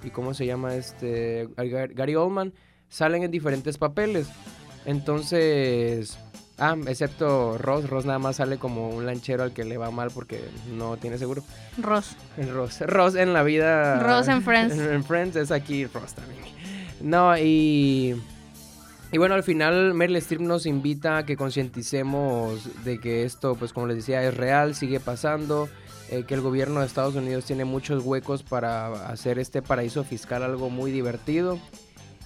¿Y 0.04 0.10
cómo 0.10 0.34
se 0.34 0.46
llama 0.46 0.74
este? 0.74 1.48
Gary 1.56 2.14
Oldman. 2.14 2.52
Salen 2.88 3.22
en 3.22 3.30
diferentes 3.30 3.78
papeles. 3.78 4.28
Entonces 4.84 6.18
Ah, 6.58 6.76
excepto 6.86 7.58
Ross. 7.58 7.88
Ross 7.90 8.04
nada 8.04 8.20
más 8.20 8.36
sale 8.36 8.56
como 8.56 8.90
un 8.90 9.04
lanchero 9.04 9.42
al 9.42 9.52
que 9.52 9.64
le 9.64 9.78
va 9.78 9.90
mal 9.90 10.10
porque 10.12 10.40
no 10.76 10.96
tiene 10.96 11.18
seguro. 11.18 11.42
Ross. 11.78 12.14
Ross. 12.36 12.80
Ross 12.82 13.16
en 13.16 13.32
la 13.32 13.42
vida. 13.42 13.98
Ross 14.00 14.28
en 14.28 14.42
Friends. 14.42 14.78
En 14.78 15.02
Friends 15.02 15.34
es 15.34 15.50
aquí 15.50 15.86
Ross 15.86 16.14
también. 16.14 16.40
No, 17.00 17.36
y. 17.36 18.14
Y 19.10 19.18
bueno, 19.18 19.34
al 19.34 19.42
final 19.42 19.92
Meryl 19.92 20.16
Streep 20.16 20.40
nos 20.40 20.64
invita 20.64 21.18
a 21.18 21.26
que 21.26 21.36
concienticemos 21.36 22.84
de 22.84 22.98
que 22.98 23.24
esto, 23.24 23.56
pues 23.56 23.72
como 23.72 23.86
les 23.86 23.96
decía, 23.96 24.22
es 24.22 24.34
real, 24.34 24.74
sigue 24.74 25.00
pasando, 25.00 25.68
eh, 26.12 26.24
que 26.24 26.34
el 26.34 26.40
gobierno 26.40 26.80
de 26.80 26.86
Estados 26.86 27.14
Unidos 27.14 27.44
tiene 27.44 27.64
muchos 27.64 28.04
huecos 28.04 28.42
para 28.42 29.08
hacer 29.08 29.38
este 29.38 29.62
paraíso 29.62 30.04
fiscal 30.04 30.42
algo 30.42 30.70
muy 30.70 30.90
divertido 30.90 31.58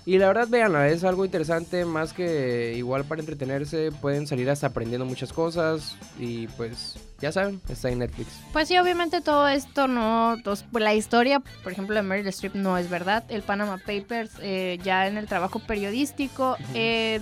y 0.06 0.18
la 0.18 0.28
verdad, 0.28 0.46
veanla, 0.46 0.88
es 0.88 1.02
algo 1.02 1.24
interesante, 1.24 1.84
más 1.84 2.12
que 2.12 2.74
igual 2.76 3.04
para 3.04 3.20
entretenerse, 3.20 3.90
pueden 3.90 4.28
salir 4.28 4.48
hasta 4.48 4.68
aprendiendo 4.68 5.04
muchas 5.04 5.32
cosas 5.32 5.96
y 6.16 6.46
pues 6.46 6.94
ya 7.20 7.32
saben, 7.32 7.60
está 7.68 7.90
en 7.90 7.98
Netflix. 7.98 8.28
Pues 8.52 8.68
sí, 8.68 8.78
obviamente 8.78 9.20
todo 9.20 9.48
esto 9.48 9.88
no, 9.88 10.36
pues, 10.44 10.64
la 10.74 10.94
historia, 10.94 11.42
por 11.64 11.72
ejemplo, 11.72 11.96
de 11.96 12.02
Meryl 12.02 12.28
Streep 12.28 12.54
no 12.54 12.78
es 12.78 12.88
verdad. 12.88 13.24
El 13.28 13.42
Panama 13.42 13.78
Papers, 13.78 14.30
eh, 14.42 14.78
ya 14.84 15.08
en 15.08 15.16
el 15.16 15.26
trabajo 15.26 15.58
periodístico, 15.58 16.56
eh, 16.72 17.20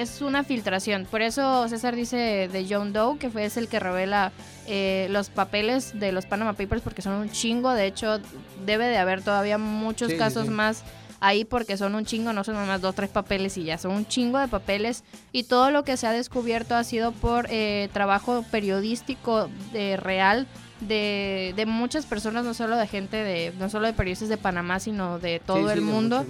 es 0.00 0.20
una 0.20 0.44
filtración. 0.44 1.06
Por 1.10 1.22
eso 1.22 1.68
César 1.68 1.96
dice 1.96 2.48
de 2.52 2.66
John 2.68 2.92
Doe, 2.92 3.18
que 3.18 3.30
fue 3.30 3.44
es 3.44 3.56
el 3.56 3.68
que 3.68 3.80
revela 3.80 4.32
eh, 4.66 5.08
los 5.10 5.30
papeles 5.30 5.98
de 5.98 6.12
los 6.12 6.26
Panama 6.26 6.52
Papers, 6.52 6.82
porque 6.82 7.02
son 7.02 7.14
un 7.14 7.30
chingo. 7.30 7.72
De 7.72 7.86
hecho, 7.86 8.20
debe 8.64 8.86
de 8.86 8.98
haber 8.98 9.22
todavía 9.22 9.58
muchos 9.58 10.12
casos 10.14 10.48
más 10.48 10.82
ahí 11.20 11.44
porque 11.44 11.76
son 11.76 11.94
un 11.94 12.04
chingo, 12.04 12.32
no 12.32 12.44
son 12.44 12.54
más 12.66 12.80
dos, 12.80 12.94
tres 12.94 13.10
papeles 13.10 13.56
y 13.56 13.64
ya, 13.64 13.78
son 13.78 13.92
un 13.92 14.06
chingo 14.06 14.38
de 14.38 14.48
papeles 14.48 15.02
y 15.32 15.44
todo 15.44 15.70
lo 15.70 15.82
que 15.82 15.96
se 15.96 16.06
ha 16.06 16.12
descubierto 16.12 16.74
ha 16.74 16.84
sido 16.84 17.12
por 17.12 17.46
eh, 17.50 17.88
trabajo 17.94 18.44
periodístico 18.50 19.48
de 19.72 19.96
real 19.96 20.46
de, 20.80 21.54
de, 21.56 21.64
muchas 21.64 22.04
personas, 22.04 22.44
no 22.44 22.52
solo 22.52 22.76
de 22.76 22.86
gente 22.86 23.16
de, 23.16 23.52
no 23.58 23.70
solo 23.70 23.86
de 23.86 23.94
periodistas 23.94 24.28
de 24.28 24.36
Panamá, 24.36 24.78
sino 24.78 25.18
de 25.18 25.40
todo 25.40 25.70
el 25.70 25.80
mundo. 25.80 26.26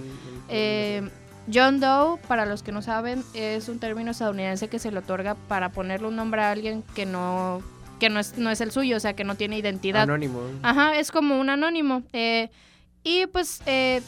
Eh, 0.47 1.09
John 1.51 1.79
Doe, 1.79 2.17
para 2.27 2.45
los 2.45 2.63
que 2.63 2.71
no 2.71 2.81
saben, 2.81 3.23
es 3.33 3.69
un 3.69 3.79
término 3.79 4.11
estadounidense 4.11 4.67
que 4.67 4.79
se 4.79 4.91
le 4.91 4.99
otorga 4.99 5.35
para 5.47 5.69
ponerle 5.69 6.07
un 6.07 6.15
nombre 6.15 6.41
a 6.41 6.51
alguien 6.51 6.83
que 6.95 7.05
no 7.05 7.61
que 7.99 8.09
no 8.09 8.19
es, 8.19 8.37
no 8.37 8.51
es 8.51 8.61
el 8.61 8.71
suyo, 8.71 8.97
o 8.97 8.99
sea, 8.99 9.13
que 9.13 9.23
no 9.23 9.35
tiene 9.35 9.57
identidad. 9.57 10.03
Anónimo. 10.03 10.41
Ajá, 10.61 10.95
es 10.97 11.11
como 11.11 11.39
un 11.39 11.49
anónimo. 11.49 12.03
Eh, 12.13 12.49
y 13.03 13.25
pues 13.27 13.61
eh, 13.65 14.01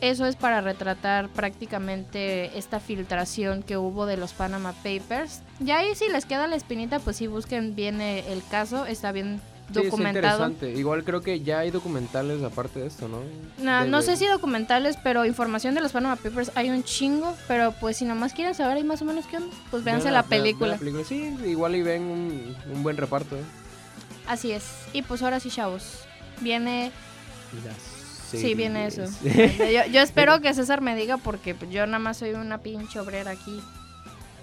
eso 0.00 0.26
es 0.26 0.34
para 0.34 0.60
retratar 0.60 1.28
prácticamente 1.28 2.58
esta 2.58 2.80
filtración 2.80 3.62
que 3.62 3.76
hubo 3.76 4.06
de 4.06 4.16
los 4.16 4.32
Panama 4.32 4.72
Papers. 4.72 5.42
Ya 5.60 5.78
ahí 5.78 5.94
si 5.94 6.08
les 6.08 6.24
queda 6.24 6.46
la 6.46 6.56
espinita, 6.56 6.98
pues 6.98 7.16
sí 7.18 7.26
busquen 7.26 7.76
bien 7.76 8.00
eh, 8.00 8.24
el 8.32 8.42
caso, 8.50 8.86
está 8.86 9.12
bien 9.12 9.40
documentado. 9.72 10.12
Sí, 10.12 10.18
interesante. 10.18 10.72
Igual 10.72 11.04
creo 11.04 11.20
que 11.20 11.40
ya 11.40 11.60
hay 11.60 11.70
documentales 11.70 12.42
aparte 12.42 12.80
de 12.80 12.86
esto, 12.86 13.08
¿no? 13.08 13.20
No, 13.58 13.84
no 13.84 14.02
sé 14.02 14.16
si 14.16 14.26
documentales, 14.26 14.96
pero 15.02 15.24
información 15.24 15.74
de 15.74 15.80
los 15.80 15.92
Panama 15.92 16.16
Papers 16.16 16.52
hay 16.54 16.70
un 16.70 16.82
chingo, 16.84 17.36
pero 17.48 17.72
pues 17.72 17.96
si 17.98 18.04
nomás 18.04 18.32
quieren 18.32 18.54
saber 18.54 18.76
ahí 18.76 18.84
más 18.84 19.02
o 19.02 19.04
menos 19.04 19.26
qué 19.26 19.38
onda, 19.38 19.54
pues 19.70 19.84
véanse 19.84 20.10
la, 20.10 20.22
película. 20.22 20.78
Sí, 21.06 21.36
igual 21.46 21.76
y 21.76 21.82
ven 21.82 22.02
un, 22.02 22.82
buen 22.82 22.96
reparto. 22.96 23.36
¿eh? 23.36 23.42
Así 24.26 24.52
es. 24.52 24.64
Y 24.92 25.02
pues 25.02 25.22
ahora 25.22 25.40
sí, 25.40 25.50
chavos, 25.50 26.04
viene... 26.40 26.92
Sí, 28.30 28.54
viene 28.54 28.86
eso. 28.86 29.02
yo, 29.92 30.00
espero 30.00 30.40
que 30.40 30.54
César 30.54 30.80
me 30.80 30.94
diga 30.94 31.16
porque 31.16 31.56
yo 31.70 31.84
nada 31.86 31.98
más 31.98 32.18
soy 32.18 32.30
una 32.32 32.58
pinche 32.58 33.00
obrera 33.00 33.32
aquí. 33.32 33.60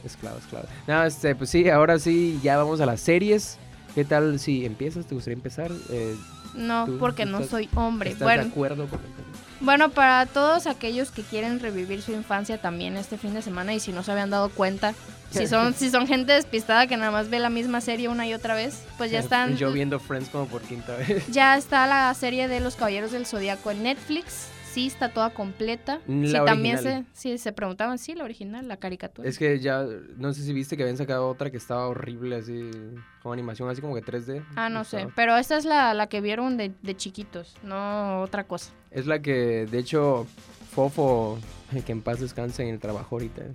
Esclavo, 0.04 0.38
esclavo. 0.38 0.68
No, 0.88 1.04
este, 1.04 1.36
pues 1.36 1.50
sí, 1.50 1.70
ahora 1.70 1.98
sí, 2.00 2.40
ya 2.44 2.58
vamos 2.58 2.82
a 2.82 2.86
las 2.86 3.02
series. 3.02 3.58
¿Qué 3.98 4.06
tal 4.06 4.38
si 4.38 4.64
empiezas? 4.64 5.08
¿Te 5.08 5.16
gustaría 5.16 5.34
empezar? 5.34 5.72
Eh, 5.90 6.16
no, 6.54 6.86
porque 7.00 7.26
no 7.26 7.44
soy 7.44 7.68
hombre. 7.74 8.12
¿estás 8.12 8.28
bueno, 8.28 8.44
de 8.44 8.50
acuerdo 8.50 8.88
bueno, 9.60 9.90
para 9.90 10.28
todos 10.28 10.68
aquellos 10.68 11.10
que 11.10 11.24
quieren 11.24 11.60
revivir 11.60 12.04
su 12.04 12.12
infancia 12.12 12.62
también 12.62 12.96
este 12.96 13.18
fin 13.18 13.34
de 13.34 13.42
semana 13.42 13.74
y 13.74 13.80
si 13.80 13.92
no 13.92 14.04
se 14.04 14.12
habían 14.12 14.30
dado 14.30 14.50
cuenta, 14.50 14.94
si 15.32 15.48
son, 15.48 15.74
si 15.74 15.90
son 15.90 16.06
gente 16.06 16.34
despistada 16.34 16.86
que 16.86 16.96
nada 16.96 17.10
más 17.10 17.32
ve 17.32 17.40
la 17.40 17.50
misma 17.50 17.82
serie 17.82 18.08
una 18.08 18.28
y 18.28 18.36
otra 18.36 18.54
vez, 18.54 18.84
pues 19.00 19.10
ya 19.10 19.18
están... 19.18 19.58
Yo 19.58 19.72
viendo 19.72 20.00
Friends 20.00 20.30
como 20.30 20.46
por 20.46 20.62
quinta 20.62 20.96
vez. 20.96 21.26
Ya 21.32 21.58
está 21.58 21.88
la 21.88 22.14
serie 22.14 22.48
de 22.48 22.60
Los 22.60 22.76
Caballeros 22.76 23.12
del 23.14 23.26
Zodíaco 23.26 23.72
en 23.72 23.82
Netflix 23.82 24.50
sí 24.78 24.86
está 24.86 25.10
toda 25.10 25.32
completa. 25.32 26.02
La 26.08 26.28
sí, 26.28 26.46
también 26.46 26.78
se, 26.78 27.04
sí, 27.12 27.40
se 27.40 27.52
preguntaban, 27.52 27.98
sí, 27.98 28.14
la 28.14 28.24
original, 28.24 28.68
la 28.68 28.78
caricatura. 28.78 29.28
Es 29.28 29.40
que 29.40 29.60
ya, 29.60 29.84
no 30.18 30.34
sé 30.34 30.44
si 30.44 30.54
viste 30.54 30.78
que 30.78 30.84
habían 30.84 30.98
sacado 30.98 31.28
otra 31.28 31.50
que 31.50 31.58
estaba 31.58 31.88
horrible, 31.88 32.36
así, 32.36 32.70
con 33.24 33.34
animación 33.34 33.68
así 33.70 33.82
como 33.82 33.96
que 33.96 34.04
3D. 34.04 34.44
Ah, 34.56 34.70
no 34.70 34.84
sé, 34.84 35.08
pero 35.16 35.36
esta 35.36 35.58
es 35.58 35.66
la, 35.66 35.96
la 35.96 36.08
que 36.08 36.22
vieron 36.22 36.58
de, 36.58 36.74
de, 36.84 36.96
chiquitos, 36.96 37.56
no 37.64 38.22
otra 38.22 38.44
cosa. 38.44 38.72
Es 38.92 39.08
la 39.08 39.20
que, 39.20 39.66
de 39.66 39.80
hecho, 39.80 40.28
Fofo, 40.70 41.40
que 41.86 41.92
en 41.92 42.04
paz 42.04 42.20
descanse 42.20 42.62
en 42.62 42.70
el 42.70 42.80
trabajo 42.80 43.16
ahorita. 43.16 43.46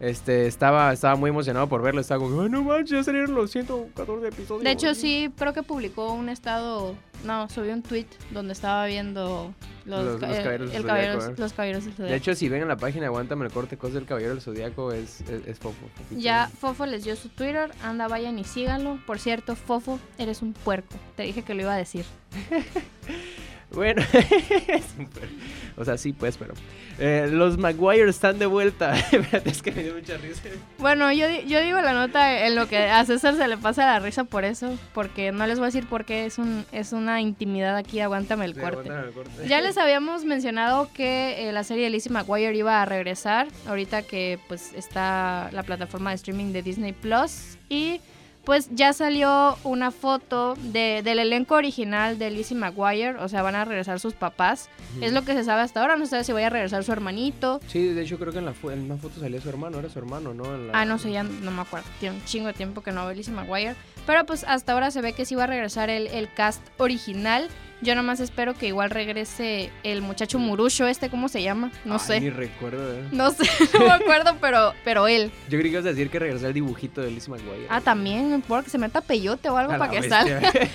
Este, 0.00 0.46
estaba, 0.46 0.92
estaba 0.94 1.14
muy 1.16 1.28
emocionado 1.28 1.68
por 1.68 1.82
verlo. 1.82 2.00
Estaba 2.00 2.20
como, 2.24 2.40
"Ay, 2.40 2.48
no 2.48 2.62
manches, 2.64 2.90
ya 2.90 3.04
salieron 3.04 3.34
los 3.34 3.50
114 3.50 4.28
episodios. 4.28 4.64
De 4.64 4.70
hecho, 4.70 4.94
sí, 4.94 5.30
creo 5.36 5.52
que 5.52 5.62
publicó 5.62 6.12
un 6.12 6.28
estado. 6.30 6.94
No, 7.22 7.46
subió 7.50 7.74
un 7.74 7.82
tweet 7.82 8.06
donde 8.30 8.54
estaba 8.54 8.86
viendo 8.86 9.54
los, 9.84 10.04
Los- 10.04 10.20
los 10.22 10.30
Caballeros 10.38 10.72
del 10.72 10.80
el 10.80 10.86
Caballeros- 10.86 11.28
¿eh? 11.28 11.34
los 11.36 11.52
caballeros 11.52 11.84
del 11.84 12.08
De 12.08 12.16
hecho, 12.16 12.34
si 12.34 12.48
ven 12.48 12.62
en 12.62 12.68
la 12.68 12.78
página, 12.78 13.06
aguántame 13.08 13.44
el 13.44 13.52
corte, 13.52 13.76
cosas 13.76 13.94
del 13.96 14.06
Caballero 14.06 14.32
del 14.32 14.40
Zodíaco, 14.40 14.90
es, 14.92 15.20
es, 15.22 15.46
es 15.46 15.58
fofo. 15.58 15.76
fofito. 15.94 16.18
Ya 16.18 16.48
Fofo 16.48 16.86
les 16.86 17.04
dio 17.04 17.14
su 17.16 17.28
Twitter, 17.28 17.70
anda, 17.82 18.08
vayan 18.08 18.38
y 18.38 18.44
síganlo. 18.44 18.98
Por 19.06 19.18
cierto, 19.18 19.54
Fofo, 19.54 19.98
eres 20.16 20.40
un 20.40 20.54
puerco. 20.54 20.94
Te 21.14 21.24
dije 21.24 21.42
que 21.42 21.52
lo 21.52 21.60
iba 21.60 21.74
a 21.74 21.76
decir. 21.76 22.06
Bueno, 23.72 24.02
es 24.12 24.84
un 24.98 25.06
per- 25.06 25.28
o 25.76 25.84
sea, 25.84 25.96
sí, 25.96 26.12
pues, 26.12 26.36
pero. 26.36 26.52
eh, 26.98 27.28
los 27.30 27.56
Maguire 27.56 28.10
están 28.10 28.38
de 28.38 28.46
vuelta. 28.46 28.94
Espérate, 29.12 29.48
es 29.48 29.62
que 29.62 29.70
me 29.72 29.82
dio 29.84 29.94
mucha 29.94 30.16
risa. 30.18 30.42
Bueno, 30.78 31.10
yo, 31.12 31.26
yo 31.46 31.60
digo 31.62 31.80
la 31.80 31.92
nota 31.94 32.46
en 32.46 32.54
lo 32.56 32.68
que 32.68 32.78
a 32.78 33.04
César 33.06 33.36
se 33.36 33.46
le 33.48 33.56
pasa 33.56 33.86
la 33.86 33.98
risa 34.00 34.24
por 34.24 34.44
eso, 34.44 34.76
porque 34.92 35.32
no 35.32 35.46
les 35.46 35.58
voy 35.58 35.66
a 35.66 35.68
decir 35.68 35.86
por 35.86 36.04
qué, 36.04 36.26
es, 36.26 36.38
un, 36.38 36.66
es 36.72 36.92
una 36.92 37.20
intimidad 37.20 37.76
aquí, 37.76 38.00
aguántame 38.00 38.44
el 38.44 38.54
Sí, 38.54 38.60
corte. 38.60 38.90
aguántame 38.90 39.06
el 39.08 39.12
corte. 39.14 39.48
Ya 39.48 39.60
les 39.60 39.78
habíamos 39.78 40.24
mencionado 40.24 40.90
que 40.92 41.48
eh, 41.48 41.52
la 41.52 41.64
serie 41.64 41.84
de 41.84 41.90
Lizzie 41.90 42.12
McGuire 42.12 42.54
iba 42.54 42.82
a 42.82 42.84
regresar, 42.84 43.46
ahorita 43.66 44.02
que 44.02 44.38
pues 44.48 44.74
está 44.74 45.48
la 45.52 45.62
plataforma 45.62 46.10
de 46.10 46.16
streaming 46.16 46.52
de 46.52 46.62
Disney 46.62 46.92
Plus 46.92 47.56
y 47.68 48.00
pues 48.44 48.68
ya 48.72 48.92
salió 48.92 49.56
una 49.64 49.90
foto 49.90 50.54
de- 50.56 51.02
del 51.04 51.18
elenco 51.18 51.54
original 51.54 52.18
de 52.18 52.30
Lizzie 52.30 52.56
McGuire, 52.56 53.16
o 53.16 53.28
sea, 53.28 53.42
van 53.42 53.54
a 53.54 53.64
regresar 53.64 54.00
sus 54.00 54.14
papás. 54.14 54.68
Es 55.00 55.12
lo 55.12 55.22
que 55.22 55.34
se 55.34 55.44
sabe 55.44 55.60
hasta 55.62 55.80
ahora, 55.82 55.96
no 55.96 56.06
sé 56.06 56.24
si 56.24 56.32
vaya 56.32 56.48
a 56.48 56.50
regresar 56.50 56.82
su 56.82 56.90
hermanito. 56.92 57.60
Sí, 57.68 57.84
de 57.88 58.02
hecho, 58.02 58.18
creo 58.18 58.32
que 58.32 58.38
en 58.38 58.46
la, 58.46 58.54
en 58.64 58.80
una 58.82 58.96
foto 58.96 59.20
salía 59.20 59.40
su 59.40 59.48
hermano, 59.48 59.78
era 59.78 59.88
su 59.88 59.98
hermano, 59.98 60.34
¿no? 60.34 60.44
En 60.54 60.68
la- 60.68 60.80
Ah, 60.80 60.84
no 60.84 60.98
sé, 60.98 61.12
ya 61.12 61.22
no 61.22 61.50
me 61.50 61.62
acuerdo. 61.62 61.86
Tiene 62.00 62.16
un 62.16 62.24
chingo 62.24 62.46
de 62.48 62.54
tiempo 62.54 62.80
que 62.82 62.92
no 62.92 63.04
veo 63.06 63.14
Lizzie 63.14 63.32
McGuire. 63.32 63.76
Pero 64.10 64.26
pues 64.26 64.42
hasta 64.48 64.72
ahora 64.72 64.90
se 64.90 65.00
ve 65.02 65.12
que 65.12 65.24
sí 65.24 65.36
va 65.36 65.44
a 65.44 65.46
regresar 65.46 65.88
el, 65.88 66.08
el 66.08 66.28
cast 66.34 66.60
original. 66.78 67.46
Yo 67.80 67.94
nomás 67.94 68.18
espero 68.18 68.54
que 68.54 68.66
igual 68.66 68.90
regrese 68.90 69.70
el 69.84 70.02
muchacho 70.02 70.40
Murusho 70.40 70.88
este, 70.88 71.10
¿cómo 71.10 71.28
se 71.28 71.44
llama? 71.44 71.70
No 71.84 71.94
Ay, 71.94 72.00
sé. 72.00 72.20
Ni 72.20 72.28
recuerdo. 72.30 72.92
eh. 72.92 73.04
No 73.12 73.30
sé, 73.30 73.44
no 73.78 73.84
me 73.86 73.92
acuerdo, 73.92 74.36
pero, 74.40 74.74
pero 74.84 75.06
él. 75.06 75.30
Yo 75.48 75.60
creí 75.60 75.70
que 75.70 75.76
ibas 75.76 75.84
a 75.86 75.90
decir 75.90 76.10
que 76.10 76.18
regresó 76.18 76.48
el 76.48 76.54
dibujito 76.54 77.00
de 77.02 77.12
Lizzie 77.12 77.30
McGuire. 77.32 77.66
Ah, 77.68 77.80
también, 77.80 78.42
por 78.42 78.64
que 78.64 78.70
se 78.70 78.78
meta 78.78 79.00
peyote 79.00 79.48
o 79.48 79.56
algo 79.56 79.74
A 79.74 79.78
para 79.78 79.92
que 79.92 80.00
bestia. 80.00 80.18
salga. 80.40 80.52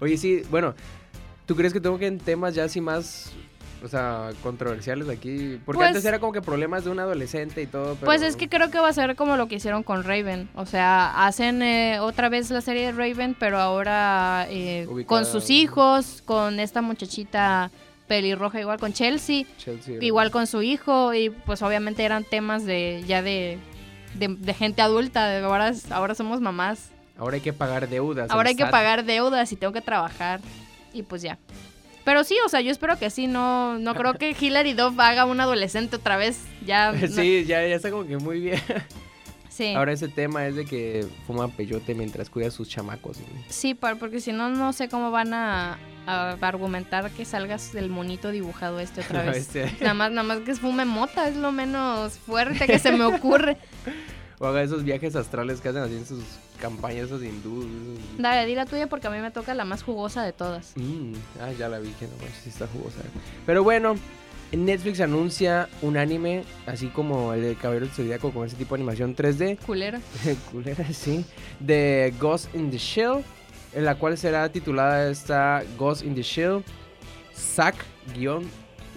Oye, 0.00 0.18
sí, 0.18 0.42
bueno, 0.50 0.74
¿tú 1.46 1.56
crees 1.56 1.72
que 1.72 1.80
tengo 1.80 1.98
que 1.98 2.08
en 2.08 2.18
temas 2.18 2.54
ya 2.54 2.64
así 2.64 2.82
más, 2.82 3.32
o 3.84 3.88
sea, 3.88 4.30
controversiales 4.42 5.08
aquí? 5.08 5.58
Porque 5.64 5.78
Pues- 5.78 5.88
antes 5.88 6.04
era 6.04 6.18
como 6.18 6.32
que 6.32 6.40
problemas 6.42 6.84
de 6.84 6.90
un 6.90 6.98
adolescente 7.00 7.62
y 7.62 7.66
todo, 7.66 7.94
pero... 7.94 8.06
Pues 8.06 8.22
es 8.22 8.36
que 8.36 8.48
creo 8.48 8.70
que 8.70 8.78
va 8.78 8.88
a 8.88 8.92
ser 8.92 9.16
como 9.16 9.36
lo 9.36 9.48
que 9.48 9.56
hicieron 9.56 9.82
con 9.82 10.04
Raven. 10.04 10.48
O 10.54 10.66
sea, 10.66 11.26
hacen 11.26 11.62
eh, 11.62 11.98
otra 12.00 12.28
vez 12.28 12.50
la 12.50 12.60
serie 12.60 12.86
de 12.86 12.92
Raven, 12.92 13.34
pero 13.38 13.58
ahora 13.58 14.46
eh, 14.48 14.86
con 15.06 15.24
sus 15.26 15.50
hijos, 15.50 16.22
con 16.24 16.60
esta 16.60 16.82
muchachita 16.82 17.70
pelirroja, 18.08 18.60
igual 18.60 18.78
con 18.78 18.92
Chelsea. 18.92 19.44
Chelsea, 19.58 19.96
igual 20.00 20.30
con 20.30 20.46
su 20.46 20.62
hijo 20.62 21.14
y 21.14 21.30
pues 21.30 21.62
obviamente 21.62 22.04
eran 22.04 22.24
temas 22.24 22.64
de 22.64 23.02
ya 23.06 23.22
de, 23.22 23.58
de, 24.14 24.28
de 24.28 24.54
gente 24.54 24.82
adulta, 24.82 25.26
de 25.28 25.44
ahora, 25.44 25.72
ahora 25.90 26.14
somos 26.14 26.40
mamás, 26.40 26.90
Ahora 27.18 27.36
hay 27.36 27.40
que 27.40 27.52
pagar 27.52 27.88
deudas. 27.88 28.30
ahora 28.30 28.48
hay 28.50 28.56
que 28.56 28.66
pagar 28.66 29.04
deudas 29.04 29.50
y 29.52 29.56
tengo 29.56 29.72
que 29.72 29.80
trabajar 29.82 30.40
y 30.92 31.02
pues 31.02 31.22
ya. 31.22 31.38
Pero 32.04 32.24
sí, 32.24 32.36
o 32.44 32.48
sea, 32.48 32.60
yo 32.60 32.70
espero 32.70 32.98
que 32.98 33.10
sí, 33.10 33.26
no, 33.26 33.78
no 33.78 33.94
creo 33.94 34.14
que 34.14 34.34
Hilary 34.38 34.72
Duff 34.72 34.98
haga 34.98 35.24
un 35.24 35.40
adolescente 35.40 35.96
otra 35.96 36.16
vez, 36.16 36.40
ya. 36.66 36.92
no- 36.92 37.06
Sí, 37.08 37.44
ya, 37.46 37.66
ya 37.66 37.76
está 37.76 37.90
como 37.90 38.06
que 38.06 38.16
muy 38.18 38.40
bien. 38.40 38.60
sí. 39.48 39.74
Ahora 39.74 39.92
ese 39.92 40.08
tema 40.08 40.46
es 40.46 40.56
de 40.56 40.64
que 40.64 41.06
fuma 41.26 41.48
peyote 41.48 41.94
mientras 41.94 42.28
cuida 42.30 42.48
a 42.48 42.50
sus 42.50 42.68
chamacos. 42.68 43.18
Sí, 43.48 43.74
porque 43.74 44.20
si 44.20 44.32
no, 44.32 44.48
no 44.48 44.72
sé 44.72 44.88
cómo 44.88 45.10
van 45.12 45.32
a, 45.34 45.78
a 46.06 46.32
argumentar 46.40 47.08
que 47.12 47.24
salgas 47.24 47.72
del 47.72 47.88
monito 47.88 48.30
dibujado 48.32 48.80
este 48.80 49.02
otra 49.02 49.22
vez. 49.24 49.52
bestia. 49.52 49.72
Nada 49.80 49.94
más, 49.94 50.10
nada 50.10 50.22
más 50.26 50.38
que 50.40 50.54
fume 50.56 50.84
mota, 50.84 51.28
es 51.28 51.36
lo 51.36 51.52
menos 51.52 52.14
fuerte 52.18 52.66
que 52.66 52.78
se 52.80 52.90
me 52.92 53.04
ocurre. 53.04 53.56
O 54.42 54.46
haga 54.48 54.60
esos 54.60 54.82
viajes 54.82 55.14
astrales 55.14 55.60
que 55.60 55.68
hacen 55.68 55.82
así 55.82 55.94
en 55.94 56.04
sus 56.04 56.24
campañas, 56.60 57.04
esos 57.06 57.22
hindúes. 57.22 57.68
Dale, 58.18 58.44
di 58.44 58.56
la 58.56 58.66
tuya 58.66 58.88
porque 58.88 59.06
a 59.06 59.10
mí 59.10 59.18
me 59.18 59.30
toca 59.30 59.54
la 59.54 59.64
más 59.64 59.84
jugosa 59.84 60.24
de 60.24 60.32
todas. 60.32 60.72
Mm, 60.74 61.12
ah, 61.40 61.52
ya 61.56 61.68
la 61.68 61.78
vi, 61.78 61.90
que 61.90 62.08
no 62.08 62.16
manches, 62.16 62.40
sí 62.42 62.48
está 62.48 62.66
jugosa. 62.66 62.98
Pero 63.46 63.62
bueno, 63.62 63.94
Netflix 64.50 65.00
anuncia 65.00 65.68
un 65.80 65.96
anime, 65.96 66.42
así 66.66 66.88
como 66.88 67.32
el 67.34 67.42
de 67.42 67.54
Caballero 67.54 67.86
del 67.86 67.94
Zodíaco, 67.94 68.32
con 68.32 68.44
ese 68.44 68.56
tipo 68.56 68.74
de 68.74 68.80
animación 68.80 69.14
3D, 69.14 69.58
Culera. 69.58 70.00
culera, 70.50 70.92
sí, 70.92 71.24
de 71.60 72.12
Ghost 72.18 72.52
in 72.52 72.68
the 72.68 72.78
Shell, 72.78 73.22
en 73.72 73.84
la 73.84 73.94
cual 73.94 74.18
será 74.18 74.48
titulada 74.48 75.08
esta 75.08 75.62
Ghost 75.78 76.02
in 76.02 76.16
the 76.16 76.22
Shell, 76.22 76.64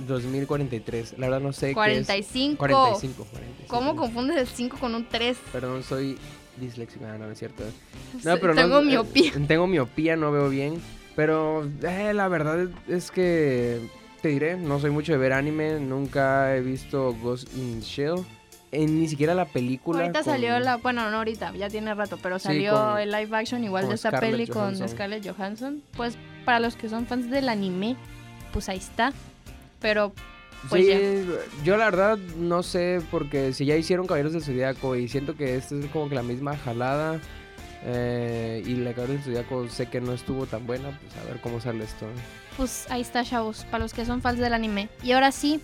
SAC-2043. 0.07 1.17
La 1.17 1.27
verdad 1.27 1.41
no 1.41 1.53
sé 1.53 1.67
qué 1.69 1.73
45. 1.73 2.53
es. 2.53 2.57
45. 2.71 3.25
45. 3.31 3.67
¿Cómo 3.67 3.95
confundes 3.95 4.37
el 4.37 4.47
5 4.47 4.77
con 4.77 4.95
un 4.95 5.07
3? 5.07 5.37
Perdón, 5.51 5.83
soy 5.83 6.17
disléxico, 6.57 7.05
no, 7.05 7.17
no 7.17 7.31
es 7.31 7.39
cierto. 7.39 7.63
No, 8.23 8.37
pero 8.37 8.55
Tengo 8.55 8.75
no, 8.75 8.81
eh, 8.81 8.85
miopía. 8.85 9.31
tengo 9.47 9.67
miopía, 9.67 10.15
no 10.15 10.31
veo 10.31 10.49
bien. 10.49 10.81
Pero 11.15 11.63
eh, 11.83 12.13
la 12.13 12.27
verdad 12.27 12.67
es, 12.87 13.09
que 13.11 13.89
te 14.21 14.29
diré, 14.29 14.57
no 14.57 14.79
soy 14.79 14.89
mucho 14.91 15.13
de 15.13 15.17
ver 15.17 15.31
anime, 15.33 15.79
nunca 15.79 16.55
he 16.55 16.61
visto 16.61 17.15
Ghost 17.21 17.47
in 17.55 17.79
Shell. 17.81 18.25
En, 18.71 18.99
ni 18.99 19.07
siquiera 19.07 19.33
la 19.33 19.45
película. 19.45 20.01
Ahorita 20.01 20.23
con- 20.23 20.33
salió 20.33 20.59
la, 20.59 20.75
bueno, 20.77 21.09
no 21.09 21.17
ahorita, 21.17 21.53
ya 21.55 21.69
tiene 21.69 21.93
rato, 21.93 22.17
pero 22.21 22.39
Sí, 22.39 22.47
salió 22.47 22.73
con- 22.73 22.99
el 22.99 23.11
live 23.11 23.37
action 23.37 23.63
igual 23.63 23.87
de 23.87 23.95
esta 23.95 24.09
Scarlett 24.09 24.31
peli 24.31 24.47
con. 24.47 24.89
Scarlett 24.89 25.25
Johansson. 25.25 25.81
Pues 25.95 26.17
para 26.43 26.59
los 26.59 26.75
que 26.75 26.89
son 26.89 27.05
fans 27.05 27.29
del 27.29 27.47
anime, 27.47 27.95
pues 28.51 28.67
ahí 28.67 28.77
está. 28.79 29.13
Pero 29.79 30.13
pues 30.69 30.85
sí, 30.85 30.89
ya. 30.89 31.63
yo 31.63 31.77
la 31.77 31.85
verdad 31.85 32.17
no 32.37 32.63
sé, 32.63 33.01
porque 33.11 33.53
si 33.53 33.65
ya 33.65 33.75
hicieron 33.75 34.07
Caballeros 34.07 34.33
del 34.33 34.43
Zodíaco 34.43 34.95
y 34.95 35.07
siento 35.07 35.35
que 35.35 35.55
esta 35.55 35.75
es 35.75 35.85
como 35.87 36.09
que 36.09 36.15
la 36.15 36.23
misma 36.23 36.57
jalada. 36.57 37.19
eh, 37.83 38.63
y 38.65 38.75
la 38.75 38.93
Caballeros 38.93 39.25
del 39.25 39.35
Zodíaco 39.35 39.69
sé 39.69 39.87
que 39.87 40.01
no 40.01 40.13
estuvo 40.13 40.45
tan 40.47 40.65
buena, 40.65 40.97
pues 40.99 41.15
a 41.17 41.23
ver 41.27 41.39
cómo 41.41 41.61
sale 41.61 41.83
esto. 41.83 42.07
pues 42.57 42.87
ahí 42.89 43.01
está, 43.01 43.23
chavos, 43.23 43.65
para 43.65 43.83
los 43.83 43.93
que 43.93 44.05
son 44.05 44.21
fans 44.21 44.39
del 44.39 44.53
anime. 44.53 44.89
Y 45.03 45.11
ahora 45.11 45.31
sí, 45.31 45.59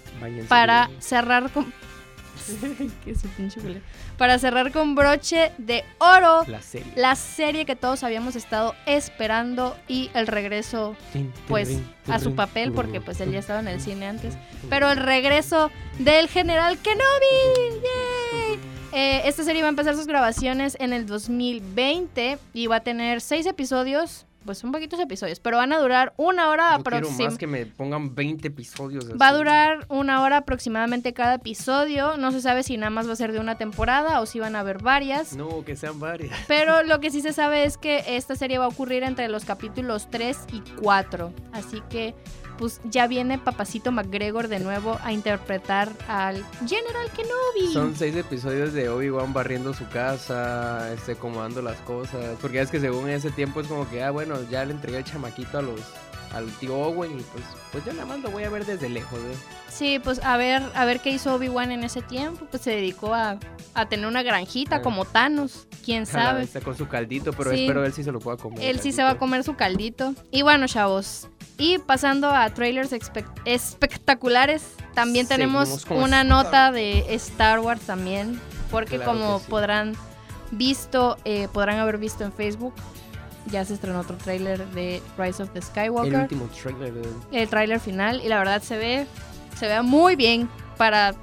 para 0.48 0.88
bien. 0.88 1.02
cerrar 1.02 1.50
con 1.52 1.74
Su 3.22 3.28
pinche 3.30 3.60
para 4.18 4.38
cerrar 4.40 4.72
con 4.72 4.96
broche 4.96 5.52
de 5.58 5.84
oro 6.00 6.44
La 6.48 6.62
serie. 6.62 6.92
la 6.96 7.16
serie 7.16 7.66
que 7.66 7.76
todos 7.76 8.04
habíamos 8.04 8.36
estado 8.36 8.76
esperando 8.86 9.78
y 9.88 10.10
el 10.14 10.28
regreso 10.28 10.96
pues, 11.48 11.80
a 12.08 12.20
su 12.20 12.36
papel 12.36 12.72
porque 12.72 13.02
pues 13.02 13.20
él 13.22 13.32
ya 13.32 13.40
estaba 13.40 13.60
en 13.60 13.68
el 13.68 13.82
cine 13.82 14.08
antes. 14.08 14.36
pero 14.70 14.90
el 14.90 14.98
regreso 14.98 15.72
del 16.00 16.28
general 16.28 16.78
Kenobi 16.80 17.82
¡Yay! 17.82 18.60
Eh, 18.94 19.22
esta 19.26 19.44
serie 19.44 19.62
va 19.62 19.68
a 19.68 19.70
empezar 19.70 19.96
sus 19.96 20.08
grabaciones 20.08 20.76
en 20.80 20.92
el 20.92 21.06
2020 21.06 22.38
y 22.54 22.68
va 22.68 22.78
a 22.78 22.80
tener 22.82 23.22
seis 23.22 23.46
episodios 23.46 24.26
pues 24.46 24.58
son 24.58 24.72
poquitos 24.72 25.00
episodios 25.00 25.40
pero 25.40 25.58
van 25.58 25.72
a 25.74 25.80
durar 25.80 26.14
una 26.18 26.50
hora 26.50 26.78
Yo 26.78 26.84
quiero 26.84 27.08
más 27.10 27.20
aproximadamente 27.20 27.38
que 27.40 27.48
me 27.48 27.66
pongan 27.66 28.16
20 28.16 28.48
episodios. 28.48 29.06
Va 29.12 29.28
a 29.28 29.30
así. 29.30 29.38
durar 29.38 29.86
una 29.90 30.22
hora 30.24 30.38
aproximadamente 30.38 31.14
cada 31.14 31.36
episodio. 31.36 32.18
No 32.18 32.32
se 32.32 32.42
sabe 32.42 32.64
si 32.64 32.78
nada 32.78 32.90
más 32.90 33.08
va 33.08 33.14
a 33.14 33.16
ser 33.16 33.32
de 33.32 33.40
una 33.40 33.58
temporada 33.58 34.22
o 34.22 34.26
si 34.26 34.40
van 34.40 34.56
a 34.56 34.62
haber 34.62 34.82
varias. 34.82 35.36
No, 35.36 35.64
que 35.64 35.76
sean 35.76 36.00
varias. 36.00 36.38
Pero 36.48 36.84
lo 36.84 37.00
que 37.00 37.12
sí 37.12 37.22
se 37.22 37.34
sabe 37.34 37.64
es 37.64 37.78
que 37.78 38.04
esta 38.08 38.36
serie 38.36 38.58
va 38.58 38.66
a 38.66 38.70
ocurrir 38.70 39.04
entre 39.04 39.28
los 39.28 39.46
capítulos 39.46 40.08
3 40.10 40.38
y 40.54 40.62
4. 40.82 41.34
Así 41.54 41.82
que 41.90 42.16
pues 42.62 42.80
ya 42.84 43.08
viene 43.08 43.40
Papacito 43.40 43.92
McGregor 43.92 44.48
de 44.48 44.60
nuevo 44.60 45.00
a 45.04 45.12
interpretar 45.12 45.90
al 46.08 46.46
General 46.68 47.10
Kenobi. 47.10 47.74
Son 47.74 47.96
seis 47.96 48.16
episodios 48.16 48.72
de 48.72 48.88
Obi-Wan 48.88 49.34
barriendo 49.34 49.74
su 49.74 49.90
casa, 49.90 50.94
este, 50.94 51.14
acomodando 51.14 51.64
las 51.64 51.80
cosas. 51.80 52.38
Porque 52.40 52.62
es 52.62 52.70
que 52.70 52.80
según 52.80 53.10
ese 53.10 53.32
tiempo 53.32 53.62
es 53.62 53.68
como 53.68 53.90
que, 53.90 54.04
ah, 54.04 54.12
bueno, 54.12 54.36
ya 54.52 54.64
le 54.64 54.74
entregué 54.74 55.00
el 55.00 55.04
chamaquito 55.04 55.58
a 55.58 55.64
los 55.64 55.82
al 56.34 56.50
tío 56.60 56.76
Owen 56.78 57.20
y 57.20 57.24
pues, 57.24 57.44
pues 57.72 57.86
yo 57.86 57.94
nada 57.94 58.06
más 58.06 58.20
lo 58.20 58.32
voy 58.32 58.44
a 58.44 58.50
ver 58.50 58.66
desde 58.66 58.88
lejos, 58.90 59.20
¿eh? 59.20 59.36
Sí, 59.70 60.00
pues 60.00 60.20
a 60.24 60.38
ver, 60.38 60.62
a 60.76 60.86
ver 60.86 61.00
qué 61.00 61.10
hizo 61.12 61.34
Obi-Wan 61.36 61.72
en 61.72 61.84
ese 61.84 62.02
tiempo. 62.02 62.46
Pues 62.50 62.64
se 62.64 62.72
dedicó 62.72 63.14
a, 63.14 63.38
a 63.74 63.86
tener 63.90 64.06
una 64.06 64.22
granjita 64.24 64.78
Ah. 64.78 64.82
como 64.82 65.06
Thanos. 65.06 65.68
Quién 65.84 66.06
sabe. 66.08 66.40
bestia 66.42 66.62
con 66.62 66.78
su 66.78 66.88
caldito, 66.88 67.32
pero 67.34 67.52
Sí. 67.52 67.62
espero 67.64 67.84
él 67.86 67.94
sí 67.94 68.04
se 68.04 68.12
lo 68.12 68.20
pueda 68.20 68.38
comer. 68.38 68.60
Él 68.64 68.80
sí 68.80 68.92
se 68.92 69.04
va 69.04 69.12
a 69.12 69.18
comer 69.18 69.44
su 69.44 69.56
caldito. 69.56 70.14
Y 70.32 70.42
bueno, 70.42 70.68
chavos. 70.68 71.28
Y 71.58 71.78
pasando 71.80 72.30
a 72.30 72.50
trailers 72.50 72.92
espectaculares, 73.46 74.64
también 74.94 75.28
tenemos 75.28 75.86
una 75.90 76.24
nota 76.24 76.72
de 76.72 77.14
Star 77.16 77.60
Wars 77.60 77.82
también. 77.82 78.40
Porque 78.72 78.96
Claro 78.98 79.12
como 79.12 79.40
sí. 79.40 79.46
podrán 79.50 79.94
visto, 80.52 81.18
eh, 81.26 81.48
podrán 81.54 81.78
haber 81.80 81.98
visto 81.98 82.24
en 82.24 82.32
Facebook, 82.32 82.74
ya 83.48 83.66
se 83.66 83.74
estrenó 83.74 84.00
otro 84.00 84.18
trailer 84.18 84.66
de 84.68 85.02
Rise 85.18 85.44
of 85.44 85.50
the 85.52 85.60
El 85.60 85.64
Skywalker. 85.64 86.22
último 86.22 86.48
trailer 86.48 86.94
de... 86.94 87.10
El 87.32 87.48
trailer 87.50 87.80
final. 87.80 88.22
Y 88.24 88.28
la 88.28 88.40
verdad 88.40 88.62
se 88.62 88.78
ve, 88.78 89.08
se 89.58 89.68
ve 89.68 89.82
muy 89.82 90.16
bien 90.16 90.50
para 90.78 91.16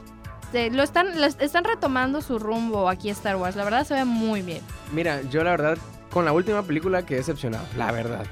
este, 0.49 0.71
lo 0.71 0.83
están, 0.83 1.21
lo 1.21 1.27
están 1.27 1.64
retomando 1.64 2.23
su 2.23 2.39
rumbo 2.39 2.89
aquí 2.89 3.11
Star 3.11 3.37
Wars. 3.37 3.55
La 3.55 3.64
verdad 3.64 3.87
se 3.87 3.93
ve 3.93 4.07
muy 4.07 4.41
bien. 4.41 4.62
Mira, 4.93 5.21
yo 5.31 5.45
la 5.45 5.51
verdad, 5.51 5.77
con 6.11 6.25
la 6.25 6.33
última 6.33 6.62
película 6.62 7.05
quedé 7.05 7.19
decepcionado, 7.19 7.66
la 7.77 7.93
verdad. 7.93 8.25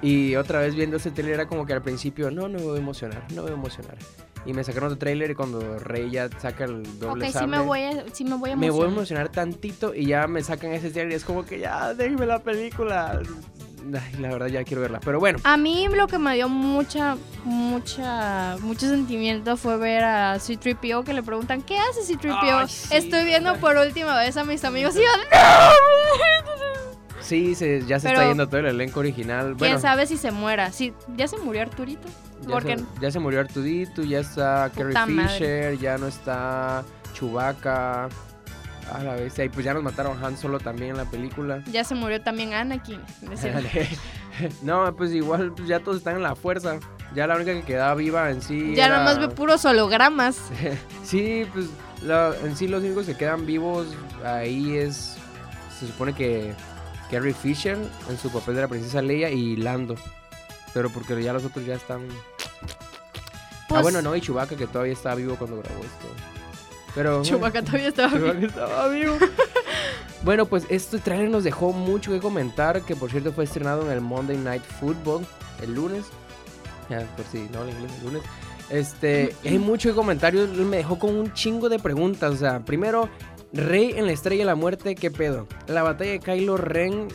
Y 0.00 0.34
otra 0.34 0.58
vez 0.58 0.74
viendo 0.74 0.96
ese 0.96 1.12
trailer 1.12 1.34
era 1.34 1.46
como 1.46 1.64
que 1.64 1.72
al 1.72 1.80
principio, 1.80 2.32
no, 2.32 2.48
no 2.48 2.58
me 2.58 2.64
voy 2.64 2.78
a 2.78 2.80
emocionar, 2.80 3.22
no 3.28 3.36
me 3.36 3.42
voy 3.42 3.50
a 3.52 3.54
emocionar. 3.54 3.96
Y 4.44 4.52
me 4.52 4.64
sacaron 4.64 4.88
otro 4.88 4.98
trailer 4.98 5.30
y 5.30 5.34
cuando 5.34 5.78
Rey 5.78 6.10
ya 6.10 6.28
saca 6.38 6.64
el 6.64 6.82
doble 6.98 7.26
ok, 7.26 7.26
sí 7.28 7.32
sable, 7.32 7.46
me 7.58 7.60
voy 7.60 7.82
a, 7.82 8.04
sí 8.12 8.24
me 8.24 8.34
voy 8.36 8.50
a 8.50 8.56
me 8.56 8.70
voy 8.70 8.86
a 8.86 8.88
emocionar. 8.88 8.92
emocionar 8.92 9.28
tantito 9.30 9.94
y 9.94 10.06
ya 10.06 10.26
me 10.26 10.42
sacan 10.42 10.72
ese 10.72 10.90
trailer 10.90 11.12
y 11.12 11.16
es 11.16 11.24
como 11.24 11.44
que 11.44 11.60
ya, 11.60 11.94
déjeme 11.94 12.26
la 12.26 12.40
película. 12.40 13.20
Ay, 13.84 14.20
la 14.20 14.28
verdad 14.28 14.46
ya 14.46 14.62
quiero 14.62 14.80
verla. 14.82 15.00
Pero 15.04 15.18
bueno, 15.18 15.38
A 15.42 15.56
mí 15.56 15.88
lo 15.92 16.06
que 16.06 16.16
me 16.18 16.34
dio 16.36 16.48
mucha, 16.48 17.16
mucha, 17.44 18.56
mucho 18.60 18.88
sentimiento 18.88 19.56
fue 19.56 19.76
ver 19.76 20.04
a 20.04 20.38
C-3PO 20.38 21.04
que 21.04 21.12
le 21.12 21.22
preguntan, 21.22 21.62
¿qué 21.62 21.78
hace 21.78 22.02
C-3PO? 22.02 22.38
Ay, 22.40 22.68
sí. 22.68 22.94
Estoy 22.94 23.24
viendo 23.24 23.56
por 23.56 23.76
última 23.76 24.16
vez 24.18 24.36
a 24.36 24.44
mis 24.44 24.64
amigos 24.64 24.94
y 24.94 24.98
yo, 24.98 25.04
¡No! 25.32 26.62
sí, 27.22 27.54
se- 27.54 27.84
ya 27.86 27.98
se 28.00 28.08
Pero- 28.08 28.20
está 28.20 28.28
yendo 28.28 28.46
todo 28.48 28.60
el 28.60 28.66
elenco 28.66 29.00
original. 29.00 29.44
¿Quién 29.46 29.56
Bueno, 29.56 29.78
sabe 29.80 30.06
si 30.06 30.16
se 30.16 30.30
muera? 30.30 30.70
Sí, 30.72 30.92
¿Ya 31.16 31.26
se 31.28 31.38
murió 31.38 31.62
Arturito? 31.62 32.08
ya, 32.42 32.48
Porque 32.48 32.78
se, 32.78 32.84
ya 33.00 33.10
se 33.10 33.18
murió 33.18 33.40
Artudito, 33.40 34.02
ya 34.02 34.18
está 34.20 34.70
Carrie 34.76 34.94
madre. 34.94 35.28
Fisher, 35.28 35.78
ya 35.78 35.98
no 35.98 36.06
está 36.08 36.84
Chewbacca. 37.14 38.08
A 38.92 39.02
la 39.04 39.14
vez, 39.14 39.38
y 39.38 39.48
pues 39.48 39.64
ya 39.64 39.72
nos 39.72 39.82
mataron 39.84 40.22
Han 40.22 40.36
Solo 40.36 40.58
también 40.58 40.90
en 40.90 40.96
la 40.98 41.04
película. 41.04 41.62
ya 41.70 41.84
se 41.84 41.94
murió 41.94 42.20
también 42.20 42.52
Anakin. 42.52 43.00
No, 44.62 44.94
pues 44.96 45.12
igual 45.12 45.52
pues 45.54 45.68
ya 45.68 45.80
todos 45.80 45.98
están 45.98 46.16
en 46.16 46.22
la 46.22 46.34
fuerza. 46.34 46.78
Ya 47.14 47.26
la 47.26 47.36
única 47.36 47.52
que 47.52 47.62
quedaba 47.62 47.94
viva 47.94 48.30
en 48.30 48.40
sí. 48.42 48.74
ya 48.74 48.86
era- 48.86 48.98
nada 48.98 49.04
más 49.04 49.18
ve 49.18 49.28
puros 49.34 49.64
hologramas. 49.64 50.38
Sí, 51.04 51.46
pues 51.52 51.66
la- 52.02 52.34
en 52.44 52.56
sí 52.56 52.66
los 52.68 52.82
únicos 52.82 53.06
que 53.06 53.14
quedan 53.16 53.46
vivos 53.46 53.86
ahí 54.24 54.76
es. 54.76 55.16
Se 55.78 55.86
supone 55.86 56.12
que 56.14 56.54
Carrie 57.12 57.34
Fisher 57.34 57.78
en 58.08 58.18
su 58.18 58.30
papel 58.32 58.54
de 58.56 58.62
la 58.62 58.68
princesa 58.68 59.00
Leia 59.02 59.30
y 59.30 59.54
Lando. 59.56 59.94
Pero 60.74 60.90
porque 60.90 61.22
ya 61.22 61.32
los 61.34 61.44
otros 61.44 61.64
ya 61.66 61.74
están. 61.74 62.08
ah, 62.08 63.66
Pues, 63.68 63.82
bueno, 63.82 64.00
no, 64.02 64.16
y 64.16 64.20
Chewbacca 64.20 64.56
que 64.56 64.66
todavía 64.66 64.94
estaba 64.94 65.14
vivo 65.14 65.36
cuando 65.36 65.58
grabó 65.62 65.80
esto. 65.84 66.06
Pero. 66.94 67.22
Chewbacca 67.22 67.62
todavía 67.62 67.88
estaba 67.88 68.10
Chewbacca 68.12 68.32
bien. 68.38 68.48
estaba 68.50 68.88
vivo. 68.88 69.16
bueno, 70.24 70.46
pues 70.46 70.64
este 70.70 70.98
trailer 70.98 71.28
nos 71.28 71.44
dejó 71.44 71.72
mucho 71.72 72.10
que 72.10 72.20
comentar. 72.20 72.80
Que 72.82 72.96
por 72.96 73.10
cierto 73.10 73.32
fue 73.32 73.44
estrenado 73.44 73.82
en 73.82 73.90
el 73.92 74.00
Monday 74.00 74.38
Night 74.38 74.62
Football 74.80 75.26
el 75.62 75.74
lunes. 75.74 76.06
Ya, 76.88 77.00
por 77.16 77.24
si 77.26 77.48
no, 77.52 77.62
el 77.62 77.70
inglés 77.70 77.92
el 78.00 78.04
lunes. 78.06 78.22
Este, 78.70 79.36
hay 79.44 79.58
mucho 79.58 79.90
que 79.90 79.94
comentarios. 79.94 80.48
Me 80.50 80.78
dejó 80.78 80.98
con 80.98 81.14
un 81.14 81.32
chingo 81.34 81.68
de 81.68 81.78
preguntas. 81.78 82.32
O 82.32 82.36
sea, 82.36 82.60
primero, 82.60 83.10
Rey 83.52 83.92
en 83.96 84.06
la 84.06 84.12
Estrella 84.12 84.42
de 84.42 84.46
la 84.46 84.54
Muerte, 84.54 84.94
¿qué 84.94 85.10
pedo? 85.10 85.46
La 85.66 85.82
batalla 85.82 86.12
de 86.12 86.20
Kylo 86.20 86.56
Ren. 86.56 87.08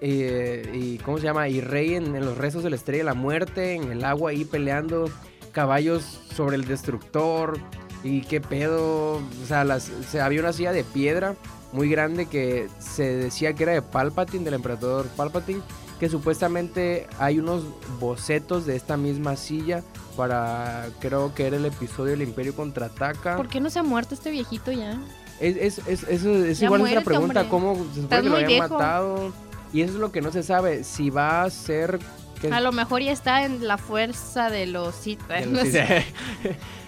eh, 0.00 0.70
y 0.74 0.98
cómo 0.98 1.18
se 1.18 1.24
llama 1.24 1.48
y 1.48 1.60
Rey 1.60 1.94
en, 1.94 2.12
los 2.24 2.36
restos 2.36 2.64
de 2.64 2.70
la 2.70 2.76
estrella 2.76 3.04
de 3.04 3.10
la 3.10 3.14
muerte 3.14 3.74
en 3.74 3.92
el 3.92 4.04
agua 4.04 4.30
ahí 4.30 4.44
peleando 4.44 5.08
caballos 5.52 6.02
sobre 6.34 6.56
el 6.56 6.64
destructor 6.64 7.58
y 8.02 8.22
qué 8.22 8.40
pedo 8.40 9.18
o 9.18 9.46
sea 9.46 9.62
las, 9.62 9.92
había 10.16 10.40
una 10.40 10.52
silla 10.52 10.72
de 10.72 10.82
piedra 10.82 11.36
muy 11.72 11.88
grande 11.88 12.26
que 12.26 12.68
se 12.80 13.14
decía 13.14 13.52
que 13.52 13.62
era 13.62 13.72
de 13.74 13.82
Palpatine 13.82 14.44
del 14.44 14.54
emperador 14.54 15.06
Palpatine 15.16 15.62
que 16.00 16.08
supuestamente 16.08 17.06
hay 17.20 17.38
unos 17.38 17.62
bocetos 18.00 18.66
de 18.66 18.74
esta 18.74 18.96
misma 18.96 19.36
silla 19.36 19.84
para 20.16 20.88
creo 20.98 21.32
que 21.32 21.46
era 21.46 21.58
el 21.58 21.66
episodio 21.66 22.10
del 22.10 22.22
Imperio 22.22 22.56
contraataca 22.56 23.36
¿Por 23.36 23.48
qué 23.48 23.60
no 23.60 23.70
se 23.70 23.78
ha 23.78 23.84
muerto 23.84 24.16
este 24.16 24.32
viejito 24.32 24.72
ya? 24.72 25.00
Es, 25.42 25.78
es, 25.78 25.86
es, 25.88 26.02
eso 26.08 26.30
es 26.44 26.58
Ya 26.60 26.66
igual 26.66 26.80
muérete, 26.80 27.00
otra 27.00 27.04
pregunta, 27.10 27.40
hombre. 27.42 27.50
¿cómo 27.50 27.86
se 27.94 28.02
supone 28.02 28.22
que 28.22 28.28
lo 28.28 28.34
habían 28.36 28.48
viejo. 28.48 28.68
matado? 28.74 29.32
Y 29.72 29.80
eso 29.82 29.94
es 29.94 29.98
lo 30.00 30.12
que 30.12 30.20
no 30.20 30.30
se 30.32 30.42
sabe, 30.42 30.84
si 30.84 31.10
va 31.10 31.42
a 31.42 31.50
ser... 31.50 31.98
que- 32.40 32.48
A 32.52 32.60
lo 32.60 32.72
mejor 32.72 33.02
ya 33.02 33.12
está 33.12 33.44
en 33.44 33.66
la 33.66 33.78
fuerza 33.78 34.50
de 34.50 34.66
los 34.66 34.94
que 34.96 35.16
No 35.46 35.62
sé. 35.64 36.04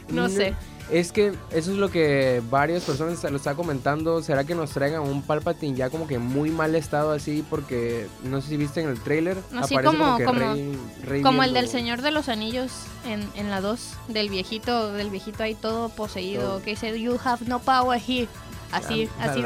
No 0.08 0.28
sé. 0.28 0.54
Es 0.90 1.12
que 1.12 1.28
eso 1.50 1.72
es 1.72 1.78
lo 1.78 1.90
que 1.90 2.42
varias 2.50 2.82
personas 2.84 3.22
lo 3.24 3.36
están 3.36 3.56
comentando. 3.56 4.22
¿Será 4.22 4.44
que 4.44 4.54
nos 4.54 4.70
traigan 4.70 5.00
un 5.02 5.22
Palpatine 5.22 5.76
ya 5.76 5.88
como 5.90 6.06
que 6.06 6.18
muy 6.18 6.50
mal 6.50 6.74
estado 6.74 7.12
así? 7.12 7.44
Porque 7.48 8.06
no 8.22 8.40
sé 8.42 8.48
si 8.50 8.56
viste 8.58 8.82
en 8.82 8.88
el 8.90 9.00
trailer. 9.00 9.38
Así 9.58 9.74
aparece 9.74 9.96
como- 9.96 10.16
que 10.18 10.24
como- 10.24 10.40
Rey- 10.40 10.78
Rey 11.04 11.22
Como 11.22 11.42
el 11.42 11.54
del 11.54 11.68
Señor 11.68 12.02
de 12.02 12.10
los 12.10 12.28
Anillos 12.28 12.70
en, 13.06 13.26
en 13.34 13.50
la 13.50 13.60
2, 13.62 13.94
del 14.08 14.28
viejito, 14.28 14.92
del 14.92 15.08
viejito 15.10 15.42
ahí 15.42 15.54
todo 15.54 15.88
poseído, 15.88 16.42
Todo. 16.42 16.62
que 16.62 16.70
dice, 16.70 17.00
you 17.00 17.18
have 17.24 17.44
no 17.46 17.60
power 17.60 17.98
here. 18.06 18.28
Así, 18.72 19.08
así, 19.20 19.40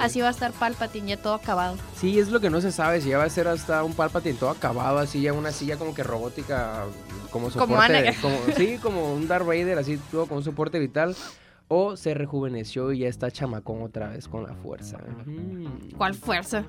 así 0.00 0.20
va 0.20 0.28
a 0.28 0.30
estar 0.30 0.52
Palpatine 0.52 1.08
ya 1.10 1.16
todo 1.16 1.34
acabado. 1.34 1.76
Sí, 1.98 2.18
es 2.18 2.28
lo 2.28 2.40
que 2.40 2.50
no 2.50 2.60
se 2.60 2.72
sabe. 2.72 3.00
Si 3.00 3.08
ya 3.10 3.18
va 3.18 3.24
a 3.24 3.30
ser 3.30 3.48
hasta 3.48 3.84
un 3.84 3.94
Palpatine 3.94 4.34
todo 4.38 4.50
acabado, 4.50 4.98
así 4.98 5.20
ya 5.22 5.32
una 5.32 5.52
silla 5.52 5.76
como 5.76 5.94
que 5.94 6.02
robótica, 6.02 6.84
como 7.30 7.48
soporte. 7.50 7.76
Como- 8.20 8.38
sí, 8.56 8.78
como 8.82 9.14
un 9.14 9.28
Darth 9.28 9.46
Vader, 9.46 9.78
así 9.78 9.98
todo 10.10 10.26
con 10.26 10.38
un 10.38 10.44
soporte 10.44 10.78
vital. 10.78 11.14
O 11.68 11.96
se 11.96 12.12
rejuveneció 12.14 12.92
y 12.92 12.98
ya 13.00 13.08
está 13.08 13.30
chamacón 13.30 13.82
otra 13.82 14.08
vez 14.10 14.28
con 14.28 14.42
la 14.42 14.54
fuerza. 14.54 14.98
Mm, 15.24 15.92
¿Cuál 15.96 16.14
fuerza? 16.14 16.64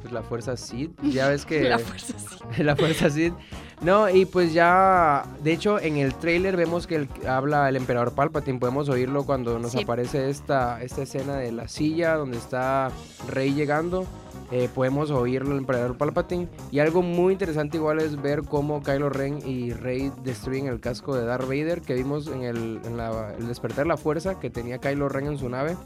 Pues 0.00 0.12
la 0.12 0.22
fuerza 0.22 0.56
Sith. 0.56 0.90
Ya 1.02 1.28
ves 1.28 1.44
que. 1.46 1.68
La 1.68 1.78
fuerza 1.78 2.14
sí. 2.18 2.62
la 2.62 2.74
fuerza 2.76 3.10
Sith. 3.10 3.34
No, 3.82 4.08
y 4.10 4.24
pues 4.26 4.52
ya, 4.52 5.24
de 5.42 5.52
hecho, 5.52 5.78
en 5.80 5.96
el 5.96 6.14
trailer 6.14 6.56
vemos 6.56 6.86
que 6.86 6.96
el- 6.96 7.08
habla 7.28 7.68
el 7.68 7.76
emperador 7.76 8.12
Palpatine. 8.14 8.58
Podemos 8.58 8.88
oírlo 8.88 9.24
cuando 9.24 9.58
nos 9.58 9.72
Sí. 9.72 9.82
aparece 9.82 10.28
esta, 10.30 10.82
esta 10.82 11.02
escena 11.02 11.36
de 11.36 11.52
la 11.52 11.68
silla 11.68 12.14
donde 12.16 12.36
está 12.38 12.90
Rey 13.28 13.54
llegando. 13.54 14.06
Eh, 14.52 14.68
podemos 14.74 15.10
oírlo 15.10 15.52
el 15.52 15.58
emperador 15.58 15.96
Palpatine. 15.96 16.48
Y 16.72 16.80
algo 16.80 17.02
muy 17.02 17.32
interesante 17.32 17.76
igual 17.76 18.00
es 18.00 18.20
ver 18.20 18.42
cómo 18.42 18.82
Kylo 18.82 19.08
Ren 19.08 19.38
y 19.46 19.72
Rey 19.72 20.10
destruyen 20.24 20.66
el 20.66 20.80
casco 20.80 21.14
de 21.14 21.24
Darth 21.24 21.44
Vader 21.46 21.80
que 21.82 21.94
vimos 21.94 22.26
en 22.26 22.42
el, 22.42 22.80
en 22.84 22.96
la- 22.96 23.34
el 23.38 23.46
despertar 23.46 23.84
de 23.84 23.88
la 23.88 23.96
fuerza 23.96 24.40
que 24.40 24.50
tenía 24.50 24.78
Kylo 24.78 25.08
Ren 25.08 25.26
en 25.28 25.38
su 25.38 25.48
nave. 25.48 25.76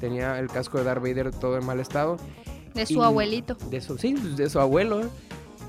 Tenía 0.00 0.38
el 0.38 0.48
casco 0.48 0.78
de 0.78 0.84
Darth 0.84 1.02
Vader 1.02 1.30
todo 1.32 1.56
en 1.58 1.64
mal 1.66 1.78
estado. 1.80 2.16
De 2.74 2.86
su 2.86 2.94
Y- 2.94 3.02
abuelito. 3.02 3.56
De 3.70 3.80
su, 3.80 3.98
sí, 3.98 4.12
de 4.14 4.50
su 4.50 4.60
abuelo. 4.60 5.00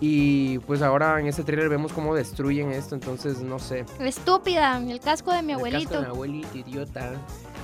Y 0.02 0.60
pues 0.60 0.82
ahora 0.82 1.20
en 1.20 1.28
este 1.28 1.44
trailer 1.44 1.68
vemos 1.68 1.92
cómo 1.92 2.16
destruyen 2.16 2.72
esto, 2.72 2.96
entonces 2.96 3.42
no 3.42 3.60
sé. 3.60 3.86
Estúpida, 4.00 4.78
el 4.78 5.00
casco 5.02 5.34
de 5.34 5.42
mi 5.42 5.52
El 5.54 5.58
casco 5.60 5.68
abuelito. 5.68 5.94
de 5.96 6.00
mi 6.02 6.06
abuelito, 6.08 6.58
idiota. 6.58 7.12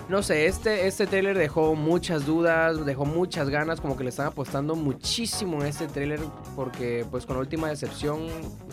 No 0.10 0.22
sé, 0.22 0.46
este, 0.46 0.86
este 0.86 1.08
trailer 1.08 1.36
dejó 1.38 1.74
muchas 1.76 2.26
dudas, 2.28 2.86
dejó 2.86 3.06
muchas 3.06 3.50
ganas, 3.50 3.82
como 3.82 3.98
que 3.98 4.04
le 4.04 4.10
están 4.12 4.28
apostando 4.28 4.76
muchísimo 4.76 5.62
en 5.62 5.68
este 5.68 5.88
trailer, 5.88 6.20
porque 6.56 7.06
pues 7.10 7.26
con 7.26 7.38
la 7.38 7.40
última 7.40 7.70
decepción, 7.70 8.28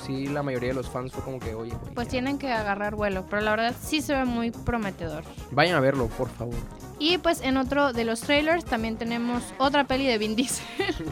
sí, 0.05 0.27
la 0.27 0.43
mayoría 0.43 0.71
de 0.71 0.75
los 0.75 0.91
fans 0.91 1.11
fue 1.13 1.23
como 1.23 1.39
que, 1.39 1.55
oye, 1.55 1.73
Pues 1.95 2.09
ya". 2.09 2.11
tienen 2.11 2.39
que 2.39 2.53
agarrar 2.53 2.97
vuelo, 2.97 3.25
pero 3.31 3.41
la 3.43 3.53
verdad 3.53 3.75
sí 3.81 4.03
se 4.03 4.13
ve 4.13 4.25
muy 4.27 4.51
prometedor. 4.51 5.23
vayan 5.53 5.77
a 5.77 5.81
verlo, 5.81 6.09
por 6.09 6.29
favor. 6.29 6.57
Y 6.99 7.17
pues 7.19 7.41
en 7.41 7.57
otro 7.57 7.93
de 7.95 8.05
los 8.05 8.21
trailers 8.21 8.65
también 8.65 8.97
tenemos 8.97 9.43
otra 9.59 9.85
peli 9.85 10.07
de 10.07 10.19
Vin 10.19 10.35
Diesel. 10.37 10.65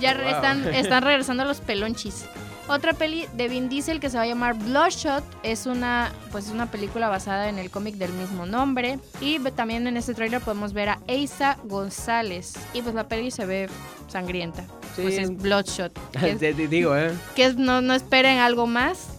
ya 0.00 0.14
Wow. 0.14 0.26
están, 0.28 0.66
están 0.74 1.02
regresando 1.02 1.44
los 1.44 1.60
pelonchis. 1.60 2.24
Otra 2.68 2.94
peli 2.94 3.26
de 3.34 3.46
Vin 3.48 3.68
Diesel 3.68 4.00
que 4.00 4.10
se 4.10 4.16
va 4.16 4.24
a 4.24 4.26
llamar 4.26 4.54
Bloodshot 4.54 5.22
es 5.44 5.66
una 5.66 6.10
pues 6.32 6.46
es 6.46 6.50
una 6.50 6.68
película 6.68 7.08
basada 7.08 7.48
en 7.48 7.58
el 7.58 7.70
cómic 7.70 7.94
del 7.94 8.12
mismo 8.12 8.44
nombre 8.44 8.98
y 9.20 9.38
también 9.50 9.86
en 9.86 9.96
este 9.96 10.14
trailer 10.14 10.40
podemos 10.40 10.72
ver 10.72 10.88
a 10.88 10.98
Eiza 11.06 11.58
González 11.62 12.54
y 12.74 12.82
pues 12.82 12.92
la 12.96 13.06
peli 13.06 13.30
se 13.30 13.46
ve 13.46 13.68
sangrienta. 14.08 14.64
Sí, 14.96 15.02
Pues 15.02 15.18
es 15.18 15.36
Bloodshot. 15.36 15.92
Que, 16.18 16.30
es- 16.32 16.38
te, 16.40 16.54
te 16.54 16.66
digo, 16.66 16.96
¿eh? 16.96 17.12
que 17.36 17.44
es- 17.44 17.56
no, 17.56 17.80
no 17.82 17.94
esperen 17.94 18.38
algo 18.40 18.66
más. 18.66 19.10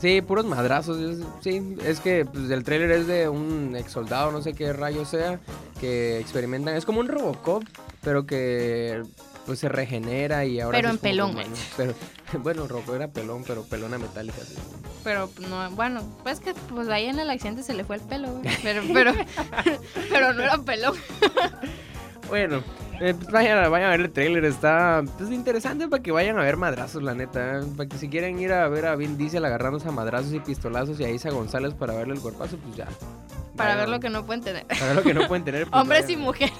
Sí, 0.00 0.20
puros 0.20 0.44
madrazos. 0.44 0.98
es- 0.98 1.24
sí, 1.40 1.76
es 1.84 2.00
que 2.00 2.24
pues, 2.24 2.50
el 2.50 2.64
tráiler 2.64 2.90
es 2.90 3.06
de 3.06 3.28
un 3.28 3.76
ex 3.76 3.92
soldado, 3.92 4.32
no 4.32 4.42
sé 4.42 4.54
qué 4.54 4.72
rayo 4.72 5.04
sea, 5.04 5.38
que 5.80 6.18
experimentan. 6.18 6.74
Es 6.74 6.84
como 6.84 6.98
un 6.98 7.06
Robocop, 7.06 7.62
pero 8.02 8.26
que 8.26 9.02
pues 9.46 9.58
se 9.58 9.68
regenera 9.68 10.44
y 10.44 10.60
ahora. 10.60 10.78
Pero 10.78 10.88
en 10.90 10.96
como 10.96 11.02
pelón, 11.02 11.30
humano. 11.32 11.50
Pero, 11.76 11.94
bueno, 12.42 12.66
Robocop 12.68 12.94
era 12.94 13.08
pelón, 13.08 13.44
pero 13.46 13.64
pelona 13.64 13.98
metálica. 13.98 14.38
sí. 14.46 14.54
Pero 15.04 15.30
no, 15.48 15.68
bueno, 15.72 16.00
pues 16.22 16.38
que 16.40 16.54
pues 16.54 16.88
ahí 16.88 17.06
en 17.06 17.18
el 17.18 17.28
accidente 17.28 17.62
se 17.64 17.74
le 17.74 17.84
fue 17.84 17.96
el 17.96 18.02
pelo, 18.02 18.30
güey. 18.34 18.44
Pero, 18.62 18.82
pero, 18.92 19.12
pero 20.10 20.32
no 20.32 20.42
era 20.42 20.58
pelón. 20.58 20.94
Bueno, 22.28 22.62
eh, 23.00 23.12
pues, 23.14 23.30
vayan, 23.30 23.58
a- 23.58 23.68
vayan 23.68 23.88
a 23.88 23.90
ver 23.90 24.00
el 24.02 24.10
tráiler, 24.12 24.44
está 24.46 25.02
pues, 25.18 25.30
interesante 25.30 25.86
para 25.88 26.02
que 26.02 26.12
vayan 26.12 26.38
a 26.38 26.42
ver 26.42 26.56
madrazos, 26.56 27.02
la 27.02 27.14
neta. 27.14 27.58
¿eh? 27.58 27.62
Para 27.76 27.88
que 27.88 27.98
si 27.98 28.08
quieren 28.08 28.38
ir 28.38 28.52
a 28.54 28.66
ver 28.68 28.86
a 28.86 28.96
Vin 28.96 29.18
Diesel 29.18 29.44
agarrándose 29.44 29.88
a 29.88 29.90
madrazos 29.90 30.32
y 30.32 30.40
pistolazos 30.40 30.98
y 31.00 31.04
a 31.04 31.10
Isa 31.10 31.28
González 31.30 31.74
para 31.74 31.92
verle 31.94 32.14
el 32.14 32.20
cuerpazo, 32.20 32.56
pues 32.56 32.74
ya. 32.76 32.86
Para 33.56 33.70
Vayan. 33.74 33.78
ver 33.80 33.88
lo 33.90 34.00
que 34.00 34.08
no 34.08 34.24
pueden 34.24 34.40
tener. 34.42 34.66
Para 34.66 34.86
ver 34.86 34.96
lo 34.96 35.02
que 35.02 35.12
no 35.14 35.28
pueden 35.28 35.44
tener. 35.44 35.66
pues, 35.68 35.82
Hombres 35.82 36.02
vayan. 36.04 36.20
y 36.20 36.22
mujeres. 36.24 36.54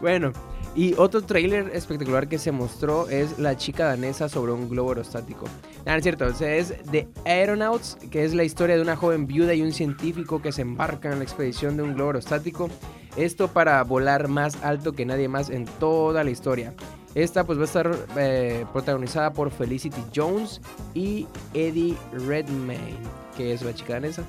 Bueno, 0.00 0.32
Y 0.78 0.94
otro 0.96 1.22
tráiler 1.22 1.72
espectacular 1.74 2.28
que 2.28 2.38
se 2.38 2.52
mostró 2.52 3.08
es 3.08 3.36
la 3.36 3.56
chica 3.56 3.86
danesa 3.86 4.28
sobre 4.28 4.52
un 4.52 4.68
globo 4.68 4.90
aerostático. 4.90 5.46
No, 5.84 5.90
no 5.90 5.96
es 5.98 6.02
cierto, 6.04 6.26
o 6.26 6.32
sea, 6.34 6.54
es 6.54 6.72
The 6.92 7.08
Aeronauts, 7.24 7.96
que 8.12 8.24
es 8.24 8.32
la 8.32 8.44
historia 8.44 8.76
de 8.76 8.82
una 8.82 8.94
joven 8.94 9.26
viuda 9.26 9.54
y 9.54 9.62
un 9.62 9.72
científico 9.72 10.40
que 10.40 10.52
se 10.52 10.62
embarcan 10.62 11.14
en 11.14 11.18
la 11.18 11.24
expedición 11.24 11.76
de 11.76 11.82
un 11.82 11.94
globo 11.94 12.10
aerostático. 12.10 12.70
Esto 13.16 13.48
para 13.48 13.82
volar 13.82 14.28
más 14.28 14.62
alto 14.62 14.92
que 14.92 15.04
nadie 15.04 15.26
más 15.26 15.50
en 15.50 15.64
toda 15.64 16.22
la 16.22 16.30
historia. 16.30 16.74
Esta 17.16 17.42
pues 17.42 17.58
va 17.58 17.62
a 17.62 17.64
estar 17.64 17.90
eh, 18.16 18.64
protagonizada 18.72 19.32
por 19.32 19.50
Felicity 19.50 20.00
Jones 20.14 20.60
y 20.94 21.26
Eddie 21.54 21.96
Redmayne, 22.12 22.98
que 23.36 23.52
es 23.52 23.62
la 23.62 23.74
chica 23.74 23.94
danesa. 23.94 24.22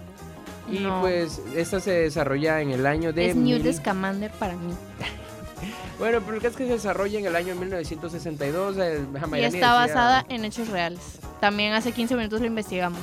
Y 0.71 0.79
No. 0.79 1.01
pues 1.01 1.41
esta 1.55 1.79
se 1.79 1.91
desarrolla 1.91 2.59
en 2.61 2.71
el 2.71 2.87
año 2.87 3.13
de... 3.13 3.29
es 3.29 3.35
Newt 3.35 3.61
mil- 3.63 3.73
Scamander 3.75 4.31
para 4.31 4.55
mí. 4.55 4.73
Bueno, 5.99 6.21
pero 6.21 6.37
el 6.37 6.41
caso 6.41 6.51
es 6.53 6.55
que 6.57 6.65
se 6.65 6.73
desarrolla 6.73 7.19
en 7.19 7.25
el 7.25 7.35
año 7.35 7.53
1962. 7.55 8.77
eh, 8.77 9.05
Y 9.37 9.43
está 9.43 9.73
basada 9.73 10.25
en 10.29 10.45
hechos 10.45 10.69
reales. 10.69 11.01
También 11.41 11.73
hace 11.73 11.91
15 11.91 12.15
minutos 12.15 12.39
lo 12.39 12.47
investigamos. 12.47 12.99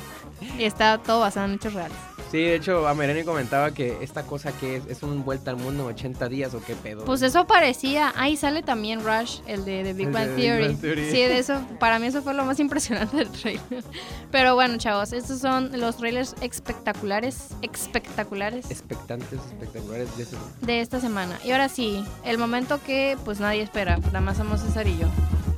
Y 0.57 0.63
está 0.63 0.97
todo 0.97 1.19
basado 1.19 1.45
en 1.47 1.53
hechos 1.53 1.73
reales. 1.73 1.97
Sí, 2.31 2.39
de 2.39 2.55
hecho, 2.55 2.87
Amerani 2.87 3.23
comentaba 3.23 3.71
que 3.71 3.97
esta 4.01 4.23
cosa 4.23 4.51
que 4.51 4.75
es, 4.77 4.85
es 4.87 5.01
un 5.03 5.23
vuelta 5.23 5.51
al 5.51 5.57
mundo 5.57 5.83
en 5.83 5.95
80 5.95 6.27
días 6.27 6.53
o 6.53 6.61
qué 6.61 6.75
pedo. 6.75 7.05
Pues 7.05 7.21
eso 7.21 7.47
parecía. 7.47 8.13
Ahí 8.17 8.35
sale 8.35 8.63
también 8.63 9.01
Rush, 9.03 9.39
el 9.47 9.63
de, 9.63 9.83
de 9.83 9.93
Big 9.93 10.11
Bang 10.11 10.35
Theory. 10.35 10.75
Sí, 10.75 11.17
de 11.21 11.37
eso. 11.39 11.61
Para 11.79 11.99
mí 11.99 12.07
eso 12.07 12.21
fue 12.21 12.33
lo 12.33 12.43
más 12.43 12.59
impresionante 12.59 13.15
del 13.17 13.29
trailer. 13.29 13.83
Pero 14.29 14.55
bueno, 14.55 14.77
chavos, 14.77 15.13
estos 15.13 15.39
son 15.39 15.71
los 15.79 15.95
trailers 15.97 16.35
espectaculares, 16.41 17.47
espectaculares 17.61 18.69
Expectantes, 18.69 19.39
espectaculares 19.51 20.17
de 20.17 20.23
ese. 20.23 20.35
de 20.61 20.81
esta 20.81 20.99
semana. 20.99 21.39
Y 21.45 21.51
ahora 21.51 21.69
sí, 21.69 22.03
el 22.25 22.37
momento 22.37 22.81
que 22.85 23.17
pues 23.23 23.39
nadie 23.39 23.61
espera. 23.61 23.97
Nada 23.97 24.21
más 24.21 24.37
somos 24.37 24.61
César 24.61 24.87
y 24.87 24.97
yo. 24.97 25.07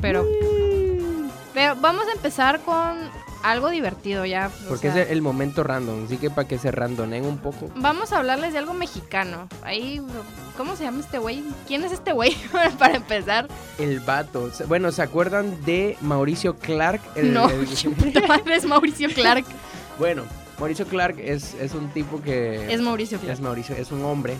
Pero, 0.02 0.24
pero 1.54 1.76
vamos 1.78 2.06
a 2.08 2.12
empezar 2.12 2.60
con 2.62 2.98
algo 3.44 3.70
divertido 3.70 4.26
ya. 4.26 4.50
Porque 4.68 4.92
sea, 4.92 5.04
es 5.04 5.12
el 5.12 5.22
momento 5.22 5.64
random, 5.64 6.06
así 6.06 6.18
que 6.18 6.30
para 6.30 6.48
que 6.48 6.58
se 6.58 6.72
randonen 6.72 7.26
un 7.26 7.38
poco. 7.38 7.70
Vamos 7.76 8.12
a 8.12 8.18
hablarles 8.20 8.54
de 8.54 8.60
algo 8.60 8.74
mexicano. 8.74 9.48
Ahí, 9.64 10.02
¿cómo 10.58 10.76
se 10.76 10.84
llama 10.84 11.00
este 11.00 11.18
güey? 11.20 11.44
¿Quién 11.68 11.84
es 11.84 11.92
este 11.92 12.12
güey? 12.14 12.36
Para 12.80 12.96
empezar. 12.98 13.48
El 13.78 14.00
vato. 14.02 14.50
Bueno, 14.68 14.92
¿se 14.92 15.02
acuerdan 15.02 15.64
de 15.66 15.98
Mauricio 16.02 16.56
Clark? 16.58 17.02
El- 17.16 17.34
no, 17.34 17.50
el- 17.50 17.66
¿quién 17.68 17.94
puta 17.94 18.22
madre 18.28 18.56
es 18.56 18.66
Mauricio 18.66 19.10
Clark. 19.14 19.46
bueno, 19.98 20.24
Mauricio 20.60 20.86
Clark 20.86 21.18
es, 21.20 21.54
es 21.56 21.74
un 21.74 21.90
tipo 21.90 22.22
que... 22.22 22.74
Es 22.74 22.82
Mauricio 22.82 23.18
Clark. 23.20 23.34
Es 23.34 23.40
Mauricio, 23.42 23.76
es 23.76 23.92
un 23.92 24.04
hombre. 24.04 24.36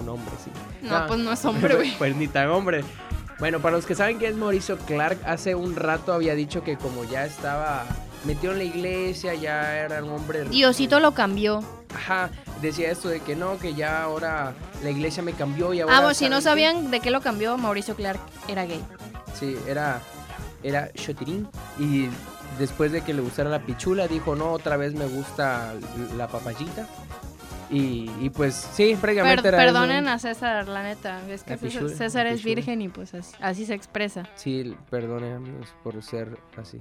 Un 0.00 0.08
hombre, 0.08 0.32
sí. 0.44 0.50
No, 0.82 0.96
Ah. 0.96 1.04
pues 1.08 1.20
no 1.20 1.32
es 1.32 1.44
hombre, 1.44 1.74
güey. 1.76 1.96
pues 1.98 2.14
ni 2.16 2.28
tan 2.28 2.48
hombre. 2.50 2.84
Bueno, 3.40 3.58
para 3.60 3.76
los 3.76 3.84
que 3.86 3.94
saben 3.96 4.18
que 4.20 4.28
es 4.28 4.36
Mauricio 4.36 4.78
Clark, 4.78 5.18
hace 5.26 5.56
un 5.56 5.74
rato 5.74 6.12
había 6.12 6.34
dicho 6.36 6.62
que 6.62 6.76
como 6.76 7.04
ya 7.04 7.24
estaba 7.26 7.84
metido 8.24 8.52
en 8.52 8.58
la 8.58 8.64
iglesia, 8.64 9.34
ya 9.34 9.76
era 9.78 10.02
un 10.02 10.10
hombre... 10.10 10.44
Diosito 10.44 11.00
lo 11.00 11.12
cambió. 11.12 11.62
Ajá, 11.94 12.30
decía 12.60 12.90
esto 12.90 13.08
de 13.08 13.20
que 13.20 13.36
no, 13.36 13.58
que 13.58 13.74
ya 13.74 14.02
ahora 14.02 14.54
la 14.82 14.90
iglesia 14.90 15.22
me 15.22 15.32
cambió 15.32 15.72
y 15.72 15.80
ahora... 15.80 15.96
Ah, 15.96 16.00
bueno, 16.00 16.14
si 16.14 16.28
no 16.28 16.40
sabían 16.40 16.90
de 16.90 17.00
qué 17.00 17.10
lo 17.10 17.20
cambió, 17.20 17.56
Mauricio 17.56 17.94
Clark 17.94 18.18
era 18.48 18.64
gay. 18.64 18.82
Sí, 19.38 19.56
era, 19.68 20.00
era 20.62 20.90
shotirín 20.94 21.48
y 21.78 22.08
después 22.58 22.92
de 22.92 23.02
que 23.02 23.14
le 23.14 23.22
gustara 23.22 23.50
la 23.50 23.60
pichula 23.60 24.08
dijo, 24.08 24.34
no, 24.34 24.52
otra 24.52 24.76
vez 24.76 24.94
me 24.94 25.06
gusta 25.06 25.74
la 26.16 26.28
papayita. 26.28 26.88
Y, 27.70 28.10
y 28.20 28.30
pues 28.30 28.54
sí, 28.74 28.94
prácticamente 29.00 29.42
Per- 29.42 29.54
era 29.54 29.64
perdonen 29.64 30.06
a 30.06 30.18
César, 30.18 30.68
la 30.68 30.82
neta. 30.82 31.20
Es 31.28 31.42
que 31.42 31.56
pichula, 31.56 31.88
César 31.94 32.26
es 32.26 32.44
virgen 32.44 32.82
y 32.82 32.88
pues 32.88 33.14
así, 33.14 33.34
así 33.40 33.66
se 33.66 33.74
expresa. 33.74 34.28
Sí, 34.36 34.76
perdone 34.90 35.32
amigos 35.32 35.68
por 35.82 36.00
ser 36.02 36.36
así. 36.56 36.80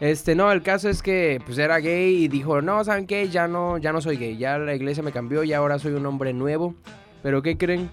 Este, 0.00 0.34
no, 0.34 0.50
el 0.52 0.62
caso 0.62 0.88
es 0.88 1.02
que 1.02 1.40
pues 1.44 1.58
era 1.58 1.78
gay 1.78 2.24
y 2.24 2.28
dijo, 2.28 2.62
no, 2.62 2.84
¿saben 2.84 3.06
qué? 3.06 3.28
Ya 3.28 3.48
no, 3.48 3.78
ya 3.78 3.92
no 3.92 4.00
soy 4.00 4.16
gay, 4.16 4.36
ya 4.36 4.58
la 4.58 4.74
iglesia 4.74 5.02
me 5.02 5.12
cambió 5.12 5.42
y 5.44 5.52
ahora 5.52 5.78
soy 5.78 5.92
un 5.94 6.06
hombre 6.06 6.32
nuevo. 6.32 6.74
Pero 7.22 7.42
¿qué 7.42 7.56
creen? 7.56 7.90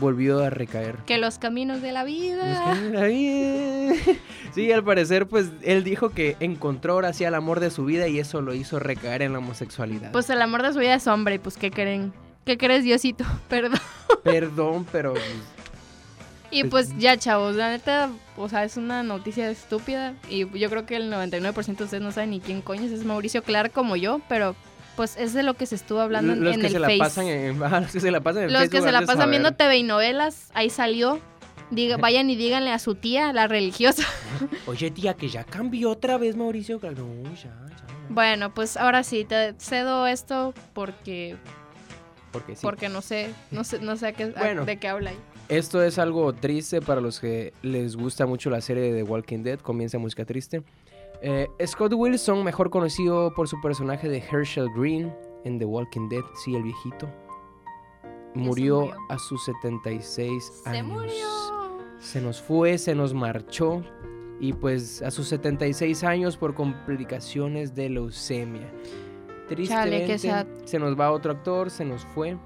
Volvió 0.00 0.42
a 0.42 0.48
recaer. 0.50 0.96
Que 1.06 1.18
los 1.18 1.38
caminos 1.38 1.82
de 1.82 1.92
la 1.92 2.02
vida. 2.02 2.74
que 2.74 2.90
la 2.90 3.04
vida- 3.04 3.94
Sí, 4.54 4.72
al 4.72 4.82
parecer, 4.84 5.26
pues 5.28 5.50
él 5.62 5.84
dijo 5.84 6.10
que 6.10 6.36
encontró 6.40 6.94
ahora 6.94 7.12
sí 7.12 7.24
al 7.24 7.34
amor 7.34 7.60
de 7.60 7.70
su 7.70 7.84
vida 7.84 8.08
y 8.08 8.18
eso 8.18 8.40
lo 8.42 8.54
hizo 8.54 8.78
recaer 8.78 9.22
en 9.22 9.32
la 9.32 9.38
homosexualidad. 9.38 10.12
Pues 10.12 10.28
el 10.30 10.42
amor 10.42 10.62
de 10.62 10.72
su 10.72 10.78
vida 10.78 10.94
es 10.94 11.06
hombre, 11.06 11.38
pues 11.38 11.56
¿qué 11.56 11.70
creen? 11.70 12.12
¿Qué 12.44 12.58
crees, 12.58 12.84
Diosito? 12.84 13.24
Perdón. 13.48 13.78
Perdón, 14.24 14.86
pero 14.90 15.12
pues, 15.12 15.24
Y 16.52 16.64
pues 16.64 16.96
ya, 16.98 17.16
chavos, 17.16 17.56
la 17.56 17.70
neta, 17.70 18.10
o 18.36 18.48
sea, 18.48 18.62
es 18.64 18.76
una 18.76 19.02
noticia 19.02 19.50
estúpida. 19.50 20.14
Y 20.28 20.46
yo 20.58 20.68
creo 20.70 20.84
que 20.86 20.96
el 20.96 21.10
99% 21.12 21.76
de 21.78 21.84
ustedes 21.84 22.02
no 22.02 22.12
saben 22.12 22.30
ni 22.30 22.40
quién 22.40 22.60
coño 22.62 22.82
es, 22.84 22.92
es 22.92 23.04
Mauricio 23.04 23.42
Clark 23.42 23.72
como 23.72 23.96
yo, 23.96 24.20
pero 24.28 24.54
pues 24.96 25.16
es 25.16 25.32
de 25.32 25.42
lo 25.42 25.54
que 25.54 25.64
se 25.64 25.74
estuvo 25.74 26.00
hablando 26.00 26.34
en, 26.34 26.44
los 26.44 26.54
en 26.54 26.60
que 26.60 26.66
el 26.66 26.72
se 26.74 26.78
la 26.78 26.86
Face. 26.88 26.98
pasan 26.98 27.26
en, 27.26 27.62
ajá, 27.62 27.80
los 27.82 27.92
que 27.92 28.00
se 28.00 28.10
la 28.10 28.20
pasan 28.20 28.42
en 28.44 28.52
Los 28.52 28.62
que 28.64 28.68
Facebook 28.68 28.82
se 28.82 28.88
han 28.88 28.92
la 28.94 29.00
de 29.00 29.06
pasan 29.06 29.20
saber. 29.22 29.30
viendo 29.30 29.52
TV 29.52 29.76
y 29.78 29.82
novelas, 29.82 30.50
ahí 30.54 30.68
salió. 30.70 31.18
Diga, 31.70 31.96
vayan 31.98 32.28
y 32.28 32.36
díganle 32.36 32.70
a 32.70 32.78
su 32.78 32.94
tía, 32.96 33.32
la 33.32 33.46
religiosa. 33.48 34.02
Oye, 34.66 34.90
tía, 34.90 35.14
que 35.14 35.28
ya 35.30 35.44
cambió 35.44 35.90
otra 35.90 36.18
vez 36.18 36.36
Mauricio. 36.36 36.78
Cal- 36.78 36.94
No, 36.96 37.24
ya, 37.34 37.44
ya. 37.44 37.76
Bueno, 38.10 38.52
pues 38.52 38.76
ahora 38.76 39.02
sí, 39.04 39.24
te 39.24 39.54
cedo 39.58 40.06
esto 40.06 40.52
porque 40.74 41.36
Porque 42.30 42.54
sí. 42.56 42.60
porque 42.62 42.90
no 42.90 43.00
sé, 43.00 43.30
no 43.50 43.64
sé, 43.64 43.78
no 43.80 43.96
sé 43.96 44.08
a 44.08 44.12
qué, 44.12 44.34
a- 44.36 44.64
de 44.64 44.76
qué 44.78 44.88
habla 44.88 45.10
ahí. 45.10 45.18
Esto 45.48 45.82
es 45.82 45.98
algo 45.98 46.32
triste 46.32 46.80
para 46.80 47.00
los 47.00 47.20
que 47.20 47.52
les 47.62 47.96
gusta 47.96 48.26
mucho 48.26 48.48
la 48.50 48.60
serie 48.60 48.84
de 48.92 49.02
The 49.04 49.10
Walking 49.10 49.42
Dead. 49.42 49.60
Comienza 49.60 49.98
música 49.98 50.24
triste. 50.24 50.62
Eh, 51.20 51.46
Scott 51.66 51.92
Wilson, 51.94 52.42
mejor 52.42 52.70
conocido 52.70 53.32
por 53.34 53.48
su 53.48 53.60
personaje 53.60 54.08
de 54.08 54.18
Herschel 54.18 54.68
Green 54.76 55.12
en 55.44 55.58
The 55.58 55.64
Walking 55.64 56.08
Dead, 56.08 56.22
sí, 56.42 56.54
el 56.56 56.62
viejito, 56.62 57.08
murió, 58.34 58.80
murió. 58.86 58.96
a 59.08 59.18
sus 59.18 59.44
76 59.44 60.52
Se 60.64 60.70
años. 60.70 60.86
murió. 60.86 61.26
Se 62.00 62.20
nos 62.20 62.40
fue, 62.40 62.78
se 62.78 62.94
nos 62.94 63.14
marchó. 63.14 63.82
Y 64.40 64.52
pues 64.54 65.02
a 65.02 65.12
sus 65.12 65.28
76 65.28 66.02
años 66.02 66.36
por 66.36 66.54
complicaciones 66.54 67.74
de 67.76 67.88
leucemia. 67.90 68.68
Tristemente, 69.48 70.18
sad. 70.18 70.46
se 70.64 70.78
nos 70.80 70.98
va 70.98 71.12
otro 71.12 71.30
actor, 71.32 71.70
se 71.70 71.84
nos 71.84 72.04
fue. 72.06 72.36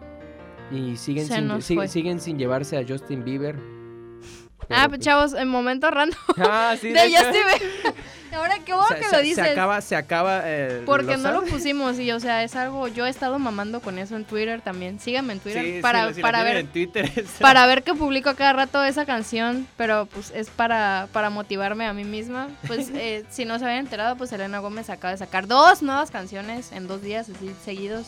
Y 0.70 0.96
siguen, 0.96 1.26
Se 1.26 1.34
sin, 1.36 1.48
sig- 1.48 1.88
siguen 1.88 2.20
sin 2.20 2.38
llevarse 2.38 2.76
a 2.76 2.84
Justin 2.86 3.24
Bieber. 3.24 3.56
Ah, 3.56 4.64
Pero, 4.68 4.80
pues 4.80 4.88
pues- 4.88 5.00
chavos, 5.00 5.32
en 5.34 5.48
momento 5.48 5.90
random 5.90 6.18
Ah, 6.38 6.74
sí, 6.80 6.88
de 6.88 6.94
de 6.94 7.06
hecho, 7.06 7.18
Justin 7.24 7.42
Bieber. 7.46 7.94
Ahora 8.32 8.58
qué 8.66 8.72
bueno 8.74 8.88
se- 8.88 8.96
que 8.96 9.04
se- 9.04 9.10
lo 9.12 9.16
Se 9.18 9.22
dices. 9.22 9.46
acaba, 9.52 9.80
se 9.80 9.96
acaba. 9.96 10.42
eh, 10.44 10.82
Porque 10.84 11.16
no 11.16 11.30
lo 11.30 11.42
pusimos 11.44 11.98
y, 11.98 12.10
o 12.12 12.20
sea, 12.20 12.42
es 12.42 12.54
algo. 12.56 12.86
Yo 12.88 13.06
he 13.06 13.08
estado 13.08 13.38
mamando 13.38 13.80
con 13.80 13.98
eso 13.98 14.16
en 14.16 14.24
Twitter 14.24 14.60
también. 14.60 14.98
Síganme 14.98 15.34
en 15.34 15.38
Twitter 15.40 15.64
Sí, 15.64 15.78
para, 15.80 16.12
sí, 16.12 16.20
para 16.20 16.42
ver 16.42 16.56
en 16.58 16.66
Twitter, 16.66 17.10
para 17.40 17.64
ver 17.66 17.82
que 17.84 17.94
publico 17.94 18.28
a 18.28 18.34
cada 18.34 18.52
rato 18.52 18.82
esa 18.84 19.06
canción, 19.06 19.66
pero 19.78 20.06
pues 20.12 20.32
es 20.34 20.50
para, 20.50 21.08
para 21.12 21.30
motivarme 21.30 21.86
a 21.86 21.92
mí 21.94 22.04
misma. 22.04 22.48
Pues 22.66 22.90
eh, 22.92 23.24
si 23.30 23.44
no 23.46 23.58
se 23.58 23.64
habían 23.64 23.80
enterado, 23.80 24.16
pues 24.16 24.32
Elena 24.32 24.58
Gómez 24.58 24.90
acaba 24.90 25.12
de 25.12 25.18
sacar 25.18 25.46
dos 25.46 25.80
nuevas 25.82 26.10
canciones 26.10 26.72
en 26.72 26.88
dos 26.88 27.00
días 27.00 27.30
así 27.30 27.52
seguidos. 27.64 28.06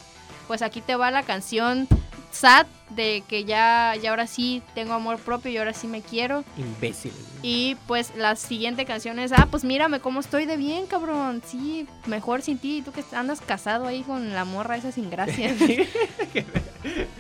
Pues 0.48 0.60
aquí 0.60 0.80
te 0.82 0.96
va 0.96 1.10
la 1.10 1.22
canción 1.22 1.86
Sad 2.30 2.66
de 2.90 3.22
que 3.28 3.44
ya, 3.44 3.94
ya 4.00 4.10
ahora 4.10 4.26
sí 4.26 4.62
tengo 4.74 4.94
amor 4.94 5.18
propio 5.18 5.50
y 5.50 5.56
ahora 5.56 5.72
sí 5.72 5.86
me 5.86 6.02
quiero. 6.02 6.44
Imbécil. 6.56 7.12
Y 7.42 7.76
pues 7.86 8.14
la 8.16 8.36
siguiente 8.36 8.84
canción 8.84 9.18
es, 9.18 9.32
ah, 9.32 9.46
pues 9.50 9.64
mírame 9.64 10.00
cómo 10.00 10.20
estoy 10.20 10.46
de 10.46 10.56
bien, 10.56 10.86
cabrón. 10.86 11.42
Sí, 11.46 11.86
mejor 12.06 12.42
sin 12.42 12.58
ti. 12.58 12.82
Tú 12.82 12.92
que 12.92 13.04
andas 13.12 13.40
casado 13.40 13.86
ahí 13.86 14.02
con 14.02 14.34
la 14.34 14.44
morra 14.44 14.76
esa 14.76 14.92
sin 14.92 15.10
gracia. 15.10 15.54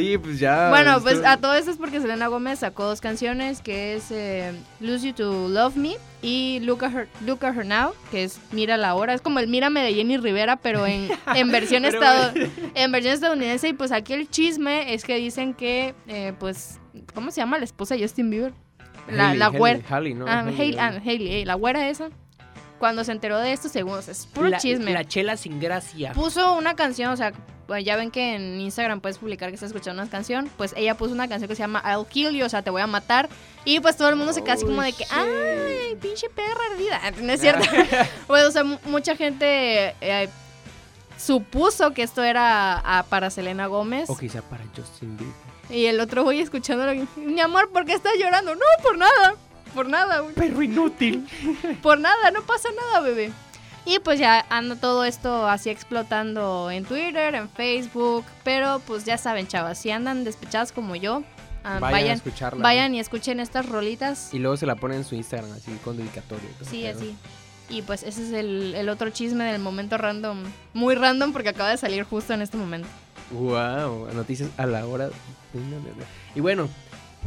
Sí, 0.00 0.18
pues 0.18 0.38
ya. 0.38 0.70
Bueno, 0.70 1.00
pues 1.02 1.22
a 1.24 1.36
todo 1.36 1.54
esto 1.54 1.70
es 1.70 1.76
porque 1.76 2.00
Selena 2.00 2.28
Gómez 2.28 2.60
sacó 2.60 2.84
dos 2.84 3.00
canciones, 3.00 3.60
que 3.60 3.94
es 3.94 4.10
eh, 4.10 4.52
Lose 4.80 5.08
You 5.08 5.12
to 5.14 5.48
Love 5.48 5.76
Me 5.76 5.96
y 6.22 6.60
Look 6.60 6.84
at, 6.84 6.92
Her, 6.94 7.08
Look 7.26 7.44
at 7.44 7.56
Her 7.56 7.66
Now, 7.66 7.92
que 8.10 8.24
es 8.24 8.40
Mira 8.52 8.76
la 8.76 8.94
hora. 8.94 9.14
Es 9.14 9.20
como 9.20 9.38
el 9.38 9.48
Mírame 9.48 9.82
de 9.82 9.94
Jenny 9.94 10.16
Rivera, 10.16 10.56
pero 10.56 10.86
en, 10.86 11.10
en, 11.34 11.52
versión, 11.52 11.82
Pero, 11.82 11.98
estado- 12.02 12.32
en 12.74 12.92
versión 12.92 13.14
estadounidense. 13.14 13.68
Y 13.68 13.72
pues 13.74 13.92
aquí 13.92 14.14
el 14.14 14.28
chisme 14.30 14.94
es 14.94 15.04
que 15.04 15.16
dicen 15.16 15.54
que, 15.54 15.94
eh, 16.08 16.32
pues, 16.38 16.80
¿cómo 17.14 17.30
se 17.30 17.40
llama 17.40 17.58
la 17.58 17.64
esposa 17.64 17.94
de 17.94 18.02
Justin 18.02 18.30
Bieber? 18.30 18.52
La, 19.10 19.34
la 19.34 19.48
güera. 19.48 19.80
Hailey, 19.88 20.14
¿no? 20.14 20.26
Ah, 20.28 20.44
Hailey, 20.46 20.78
Hailey, 20.78 21.42
ah, 21.42 21.46
la 21.46 21.54
güera 21.54 21.88
esa. 21.88 22.10
Cuando 22.78 23.04
se 23.04 23.12
enteró 23.12 23.38
de 23.38 23.52
esto, 23.52 23.68
según, 23.68 23.98
o 23.98 24.02
sea, 24.02 24.12
es 24.12 24.26
puro 24.26 24.48
la, 24.48 24.56
chisme. 24.56 24.92
La 24.92 25.04
chela 25.04 25.36
sin 25.36 25.60
gracia. 25.60 26.12
Puso 26.12 26.56
una 26.56 26.74
canción, 26.76 27.12
o 27.12 27.16
sea, 27.16 27.32
ya 27.78 27.96
ven 27.96 28.10
que 28.10 28.34
en 28.34 28.60
Instagram 28.60 29.00
puedes 29.00 29.18
publicar 29.18 29.48
que 29.50 29.54
estás 29.54 29.68
escuchando 29.70 30.02
una 30.02 30.10
canción. 30.10 30.50
Pues 30.56 30.72
ella 30.76 30.96
puso 30.96 31.12
una 31.14 31.28
canción 31.28 31.48
que 31.48 31.54
se 31.54 31.62
llama 31.62 31.82
I'll 31.86 32.06
Kill 32.06 32.30
You, 32.36 32.46
o 32.46 32.48
sea, 32.48 32.62
te 32.62 32.70
voy 32.70 32.82
a 32.82 32.86
matar. 32.86 33.28
Y 33.64 33.80
pues 33.80 33.96
todo 33.96 34.08
el 34.08 34.16
mundo 34.16 34.32
se 34.32 34.42
queda 34.42 34.54
así 34.54 34.64
como 34.64 34.82
de 34.82 34.92
que, 34.92 35.04
Oh, 35.04 35.14
¡ay, 35.14 35.96
pinche 36.00 36.28
perra 36.30 36.60
ardida! 36.72 37.00
No 37.22 37.32
es 37.32 37.40
cierto. 37.40 37.66
pues, 38.26 38.44
o 38.44 38.50
sea, 38.50 38.64
mu- 38.64 38.78
mucha 38.86 39.14
gente 39.16 39.94
eh, 40.00 40.28
supuso 41.18 41.92
que 41.92 42.02
esto 42.02 42.22
era 42.22 42.80
ah, 42.84 43.04
para 43.08 43.30
Selena 43.30 43.66
Gómez. 43.66 44.08
O 44.10 44.16
quizá 44.16 44.42
para 44.42 44.64
Justin 44.76 45.16
Bieber. 45.16 45.34
Y 45.70 45.86
el 45.86 46.00
otro 46.00 46.24
güey 46.24 46.40
escuchándolo, 46.40 47.06
mi 47.16 47.40
amor, 47.40 47.70
¿por 47.70 47.84
qué 47.84 47.92
estás 47.92 48.12
llorando? 48.18 48.54
No, 48.54 48.62
por 48.82 48.98
nada, 48.98 49.34
por 49.74 49.88
nada, 49.88 50.20
güey. 50.20 50.34
Perro 50.34 50.62
inútil. 50.62 51.28
Por 51.82 52.00
nada, 52.00 52.30
no 52.32 52.42
pasa 52.42 52.68
nada, 52.74 53.00
bebé. 53.00 53.30
Y 53.86 53.98
pues 54.00 54.18
ya 54.18 54.44
anda 54.50 54.76
todo 54.76 55.04
esto 55.04 55.46
así 55.48 55.70
explotando 55.70 56.70
en 56.70 56.84
Twitter, 56.84 57.34
en 57.34 57.48
Facebook. 57.48 58.24
Pero 58.44 58.80
pues 58.86 59.04
ya 59.04 59.16
saben, 59.18 59.46
chavas, 59.46 59.78
si 59.78 59.90
andan 59.90 60.24
despechadas 60.24 60.70
como 60.72 60.96
yo, 60.96 61.22
ah, 61.64 61.78
Vayan, 61.80 61.84
a 61.84 61.90
vayan, 61.90 62.16
escucharla. 62.16 62.62
vayan 62.62 62.94
y 62.94 63.00
escuchen 63.00 63.40
estas 63.40 63.66
rolitas. 63.68 64.32
Y 64.34 64.38
luego 64.38 64.56
se 64.56 64.66
la 64.66 64.76
ponen 64.76 64.98
en 64.98 65.04
su 65.04 65.14
Instagram, 65.14 65.52
así 65.52 65.72
con 65.84 65.96
todo 65.96 66.38
Sí, 66.68 66.86
así. 66.86 67.16
Y 67.68 67.82
pues 67.82 68.02
ese 68.02 68.24
es 68.26 68.32
el, 68.32 68.74
el 68.74 68.88
otro 68.88 69.10
chisme 69.10 69.44
del 69.44 69.60
momento 69.62 69.96
random. 69.96 70.42
Muy 70.74 70.94
random 70.96 71.32
porque 71.32 71.50
acaba 71.50 71.70
de 71.70 71.76
salir 71.76 72.02
justo 72.02 72.34
en 72.34 72.42
este 72.42 72.56
momento. 72.56 72.88
Wow, 73.30 74.08
noticias 74.12 74.50
a 74.56 74.66
la 74.66 74.84
hora. 74.86 75.08
Y 76.34 76.40
bueno, 76.40 76.68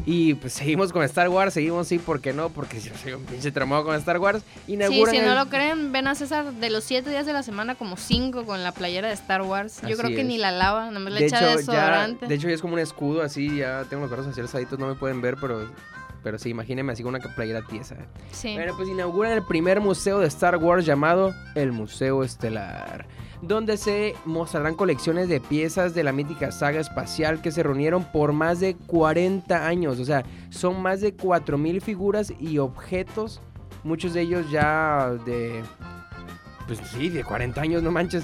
y 0.05 0.33
pues 0.33 0.53
seguimos 0.53 0.91
con 0.91 1.03
Star 1.03 1.29
Wars, 1.29 1.53
seguimos 1.53 1.87
sí, 1.87 1.99
¿por 1.99 2.19
qué 2.19 2.33
no? 2.33 2.49
Porque 2.49 2.79
yo 2.79 2.91
soy 3.01 3.13
un 3.13 3.23
pinche 3.25 3.51
tramado 3.51 3.83
con 3.85 3.95
Star 3.95 4.17
Wars. 4.19 4.41
Sí, 4.65 4.73
Inauguran 4.73 5.13
si 5.15 5.21
no 5.21 5.31
el- 5.31 5.37
lo 5.37 5.45
creen, 5.49 5.91
ven 5.91 6.07
a 6.07 6.15
César 6.15 6.51
de 6.53 6.69
los 6.69 6.83
siete 6.83 7.09
días 7.09 7.25
de 7.25 7.33
la 7.33 7.43
semana 7.43 7.75
como 7.75 7.95
cinco 7.95 8.45
con 8.45 8.63
la 8.63 8.71
playera 8.71 9.07
de 9.07 9.13
Star 9.13 9.43
Wars. 9.43 9.81
Yo 9.81 9.89
Así 9.89 9.95
creo 9.97 10.09
que 10.15 10.21
es. 10.21 10.27
ni 10.27 10.37
la 10.37 10.51
lava, 10.51 10.89
nomás 10.91 11.13
le 11.13 11.19
de 11.21 11.25
echa 11.27 11.37
hecho, 11.37 11.45
ya, 11.51 11.57
desodorante. 11.57 12.27
de 12.27 12.35
hecho, 12.35 12.47
ya 12.49 12.55
es 12.55 12.61
como 12.61 12.73
un 12.73 12.79
escudo 12.79 13.21
así, 13.21 13.57
ya 13.57 13.83
tengo 13.89 14.01
los 14.03 14.11
brazos 14.11 14.31
así 14.31 14.41
alzaditos, 14.41 14.79
no 14.79 14.87
me 14.87 14.95
pueden 14.95 15.21
ver, 15.21 15.37
pero, 15.39 15.69
pero 16.23 16.39
sí, 16.39 16.49
imagínense 16.49 16.91
así 16.91 17.03
con 17.03 17.13
una 17.15 17.23
playera 17.35 17.61
tiesa. 17.61 17.95
sí. 18.31 18.53
Bueno, 18.55 18.73
pues 18.75 18.89
inauguran 18.89 19.33
el 19.33 19.43
primer 19.45 19.79
museo 19.79 20.19
de 20.19 20.27
Star 20.27 20.57
Wars 20.57 20.85
llamado 20.85 21.33
el 21.55 21.71
Museo 21.71 22.23
Estelar, 22.23 23.05
donde 23.43 23.75
se 23.75 24.15
mostrarán 24.23 24.75
colecciones 24.75 25.27
de 25.27 25.41
piezas 25.41 25.93
de 25.93 26.03
la 26.03 26.13
mítica 26.13 26.51
saga 26.51 26.79
espacial 26.79 27.41
que 27.41 27.51
se 27.51 27.61
reunieron 27.61 28.05
por 28.05 28.31
más 28.31 28.61
de 28.61 28.75
40 28.75 29.67
años. 29.67 29.99
O 29.99 30.05
sea, 30.05 30.23
son 30.49 30.81
más 30.81 31.01
de 31.01 31.15
4.000 31.15 31.81
figuras 31.81 32.33
y 32.39 32.57
objetos, 32.59 33.41
muchos 33.83 34.13
de 34.13 34.21
ellos 34.21 34.49
ya 34.49 35.11
de... 35.25 35.61
Pues 36.67 36.79
sí, 36.91 37.09
de 37.09 37.25
40 37.25 37.59
años, 37.59 37.83
no 37.83 37.91
manches. 37.91 38.23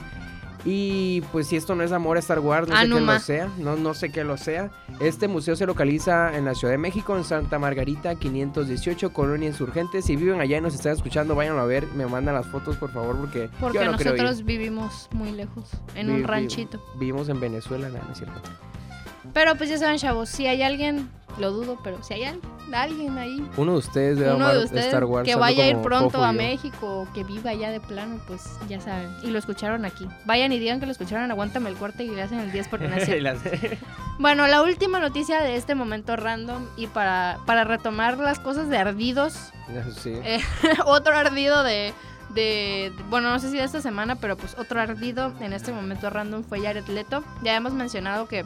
Y 0.65 1.21
pues 1.31 1.47
si 1.47 1.55
esto 1.55 1.73
no 1.73 1.83
es 1.83 1.91
amor 1.93 2.17
a 2.17 2.19
Star 2.19 2.39
Wars, 2.39 2.67
no 2.67 2.75
Ah, 2.75 2.81
sé 2.81 2.87
no 2.87 2.95
qué 2.97 3.01
lo 3.05 3.19
sea, 3.19 3.49
no, 3.59 3.75
no 3.77 3.93
sé 3.93 4.11
qué 4.11 4.23
lo 4.23 4.35
sea. 4.37 4.69
Este 4.99 5.27
museo 5.29 5.55
se 5.55 5.65
localiza 5.65 6.35
en 6.37 6.43
la 6.45 6.53
Ciudad 6.53 6.73
de 6.73 6.77
México, 6.77 7.15
en 7.15 7.23
Santa 7.23 7.57
Margarita, 7.59 8.15
518, 8.15 9.13
Colonia 9.13 9.47
Insurgentes. 9.47 10.05
Si 10.05 10.15
viven 10.17 10.41
allá 10.41 10.57
y 10.57 10.61
nos 10.61 10.75
están 10.75 10.91
escuchando, 10.93 11.33
váyanlo 11.33 11.61
a 11.61 11.65
ver, 11.65 11.87
me 11.95 12.05
mandan 12.07 12.35
las 12.35 12.45
fotos 12.47 12.75
por 12.75 12.91
favor, 12.91 13.15
porque, 13.17 13.49
Porque 13.59 13.77
yo 13.79 13.85
no 13.85 13.91
nosotros 13.93 14.43
vivimos 14.43 15.07
muy 15.13 15.31
lejos, 15.31 15.69
en 15.95 16.07
Vi- 16.07 16.13
un 16.13 16.23
ranchito. 16.27 16.83
Vivimos 16.99 17.29
en 17.29 17.39
Venezuela, 17.39 17.87
no, 17.89 17.97
no 18.03 18.11
es 18.11 18.17
cierto. 18.17 18.41
Pero 19.33 19.55
pues 19.55 19.69
ya 19.69 19.77
saben, 19.77 19.97
chavos, 19.97 20.29
si 20.29 20.47
hay 20.47 20.61
alguien, 20.63 21.09
lo 21.37 21.51
dudo, 21.51 21.77
pero 21.83 22.01
si 22.03 22.13
hay 22.15 22.23
al- 22.23 22.39
alguien 22.73 23.17
ahí, 23.17 23.43
Uno 23.57 23.71
de 23.73 23.77
ustedes 23.79 24.17
debe 24.19 24.33
uno 24.35 24.45
amar 24.45 24.57
de 24.57 24.63
ustedes 24.65 24.85
Star 24.85 25.05
Wars. 25.05 25.25
que 25.27 25.35
vaya 25.35 25.63
a 25.63 25.67
ir 25.67 25.77
pronto 25.81 26.23
a. 26.23 26.31
México 26.31 27.01
o 27.01 27.13
que 27.13 27.23
viva 27.23 27.49
allá 27.51 27.69
de 27.71 27.79
plano, 27.79 28.19
pues 28.27 28.43
ya 28.67 28.79
saben. 28.79 29.09
Y 29.23 29.31
lo 29.31 29.39
escucharon 29.39 29.85
aquí. 29.85 30.07
Vayan 30.25 30.51
y 30.51 30.59
digan 30.59 30.79
que 30.79 30.85
lo 30.85 30.91
escucharon, 30.91 31.29
aguántame 31.31 31.69
el 31.69 31.75
corte 31.77 32.03
y 32.03 32.09
le 32.09 32.21
hacen 32.21 32.39
el 32.39 32.51
10 32.51 32.67
porque 32.67 32.87
las- 33.21 33.39
Bueno, 34.19 34.47
la 34.47 34.61
última 34.61 34.99
noticia 34.99 35.41
de 35.41 35.55
este 35.55 35.75
momento 35.75 36.15
random 36.15 36.65
y 36.77 36.87
para, 36.87 37.37
para 37.45 37.63
retomar 37.63 38.17
las 38.17 38.37
cosas 38.39 38.67
de 38.69 38.77
ardidos, 38.77 39.33
sí. 40.01 40.13
Eh, 40.23 40.41
otro 40.85 41.15
ardido 41.17 41.63
de, 41.63 41.93
de, 42.35 42.91
bueno, 43.09 43.29
no 43.31 43.39
sé 43.39 43.49
si 43.49 43.57
de 43.57 43.63
esta 43.63 43.81
semana, 43.81 44.15
pero 44.17 44.35
pues 44.37 44.55
otro 44.59 44.79
ardido 44.81 45.33
en 45.39 45.53
este 45.53 45.71
momento 45.71 46.09
random 46.09 46.43
fue 46.43 46.61
Jared 46.61 46.85
Leto. 46.87 47.23
Ya 47.43 47.55
hemos 47.55 47.73
mencionado 47.73 48.27
que, 48.27 48.43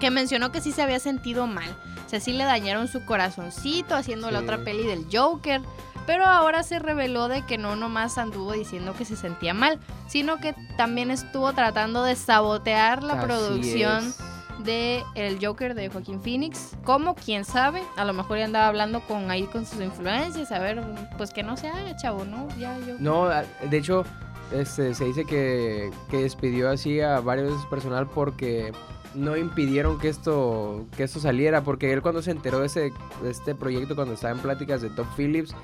que 0.00 0.10
mencionó 0.10 0.52
que 0.52 0.60
sí 0.60 0.72
se 0.72 0.82
había 0.82 0.98
sentido 0.98 1.46
mal. 1.46 1.68
O 2.06 2.08
sea, 2.08 2.20
sí 2.20 2.32
le 2.32 2.44
dañaron 2.44 2.88
su 2.88 3.04
corazoncito 3.04 3.94
haciendo 3.94 4.30
la 4.30 4.40
otra 4.40 4.58
peli 4.58 4.84
del 4.86 5.06
Joker. 5.12 5.60
Pero 6.06 6.24
ahora 6.24 6.62
se 6.62 6.78
reveló 6.78 7.26
de 7.26 7.42
que 7.42 7.58
no 7.58 7.74
nomás 7.74 8.16
anduvo 8.16 8.52
diciendo 8.52 8.94
que 8.96 9.04
se 9.04 9.16
sentía 9.16 9.54
mal, 9.54 9.80
sino 10.06 10.36
que 10.38 10.54
también 10.76 11.10
estuvo 11.10 11.52
tratando 11.52 12.04
de 12.04 12.14
sabotear 12.14 13.02
la 13.02 13.14
Así 13.14 13.26
producción 13.26 14.06
es. 14.06 14.18
de 14.64 15.02
El 15.16 15.44
Joker 15.44 15.74
de 15.74 15.88
Joaquín 15.88 16.20
Phoenix. 16.22 16.76
Como 16.84 17.16
quién 17.16 17.44
sabe, 17.44 17.82
a 17.96 18.04
lo 18.04 18.12
mejor 18.12 18.38
ya 18.38 18.44
andaba 18.44 18.68
hablando 18.68 19.00
con 19.00 19.32
ahí 19.32 19.46
con 19.46 19.66
sus 19.66 19.80
influencias, 19.80 20.52
a 20.52 20.60
ver, 20.60 20.80
pues 21.18 21.32
que 21.32 21.42
no 21.42 21.56
se 21.56 21.66
haga, 21.70 21.96
chavo, 21.96 22.24
¿no? 22.24 22.46
Ya 22.56 22.78
yo. 22.86 22.94
No, 23.00 23.28
de 23.28 23.76
hecho, 23.76 24.04
este, 24.52 24.94
se 24.94 25.04
dice 25.04 25.24
que, 25.24 25.90
que 26.10 26.18
despidió 26.18 26.70
así 26.70 27.00
a 27.00 27.20
varios 27.20 27.52
de 27.52 27.58
su 27.62 27.68
personal 27.68 28.06
porque 28.06 28.72
no 29.14 29.36
impidieron 29.36 29.98
que 29.98 30.08
esto, 30.08 30.84
que 30.96 31.02
esto 31.04 31.20
saliera. 31.20 31.62
Porque 31.62 31.92
él 31.92 32.02
cuando 32.02 32.22
se 32.22 32.30
enteró 32.30 32.60
de, 32.60 32.66
ese, 32.66 32.92
de 33.22 33.30
este 33.30 33.54
proyecto, 33.54 33.94
cuando 33.94 34.14
estaba 34.14 34.34
en 34.34 34.40
pláticas 34.40 34.82
de 34.82 34.90
Top 34.90 35.06
Phillips, 35.16 35.54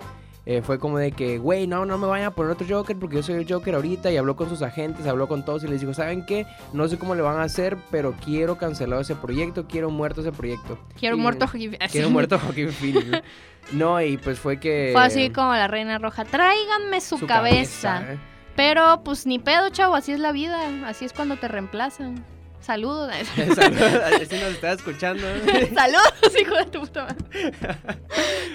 eh, 0.44 0.60
fue 0.60 0.80
como 0.80 0.98
de 0.98 1.12
que, 1.12 1.38
güey, 1.38 1.68
no, 1.68 1.86
no 1.86 1.98
me 1.98 2.06
vayan 2.08 2.26
a 2.26 2.30
poner 2.32 2.50
otro 2.52 2.66
Joker 2.68 2.96
porque 2.98 3.16
yo 3.16 3.22
soy 3.22 3.36
el 3.36 3.46
Joker 3.48 3.74
ahorita. 3.76 4.10
Y 4.10 4.16
habló 4.16 4.34
con 4.36 4.48
sus 4.48 4.62
agentes, 4.62 5.06
habló 5.06 5.28
con 5.28 5.44
todos 5.44 5.62
y 5.64 5.68
les 5.68 5.80
dijo, 5.80 5.94
¿saben 5.94 6.26
qué? 6.26 6.46
No 6.72 6.88
sé 6.88 6.98
cómo 6.98 7.14
le 7.14 7.22
van 7.22 7.38
a 7.38 7.42
hacer, 7.44 7.76
pero 7.90 8.14
quiero 8.24 8.58
cancelado 8.58 9.02
ese 9.02 9.14
proyecto, 9.14 9.66
quiero 9.68 9.90
muerto 9.90 10.20
ese 10.22 10.32
proyecto. 10.32 10.78
Quiero 10.98 11.16
Y- 11.16 11.20
muerto 11.20 11.46
Joaquín. 11.46 11.76
Quiero 11.92 12.10
muerto 12.10 12.38
Joaquín 12.38 12.70
Phoenix. 12.70 13.22
No, 13.70 14.02
y 14.02 14.16
pues 14.16 14.40
fue 14.40 14.58
que... 14.58 14.90
Fue 14.92 15.04
así 15.04 15.30
como 15.30 15.52
la 15.54 15.68
reina 15.68 15.96
roja. 15.96 16.24
Tráiganme 16.24 17.00
su, 17.00 17.24
cabeza. 17.26 18.02
¿eh? 18.14 18.18
Pero 18.56 19.02
pues 19.04 19.26
ni 19.26 19.38
pedo, 19.38 19.70
chavo, 19.70 19.94
así 19.94 20.12
es 20.12 20.20
la 20.20 20.32
vida. 20.32 20.86
Así 20.86 21.04
es 21.04 21.12
cuando 21.12 21.36
te 21.36 21.48
reemplazan. 21.48 22.24
Saludos. 22.60 23.10
Saludos, 23.54 24.28
si 24.28 24.36
nos 24.36 24.52
está 24.52 24.72
escuchando. 24.72 25.26
Saludos, 25.74 26.40
hijo 26.40 26.54
de 26.54 26.64
tu 26.66 26.80
puta 26.80 27.04
madre. 27.04 27.58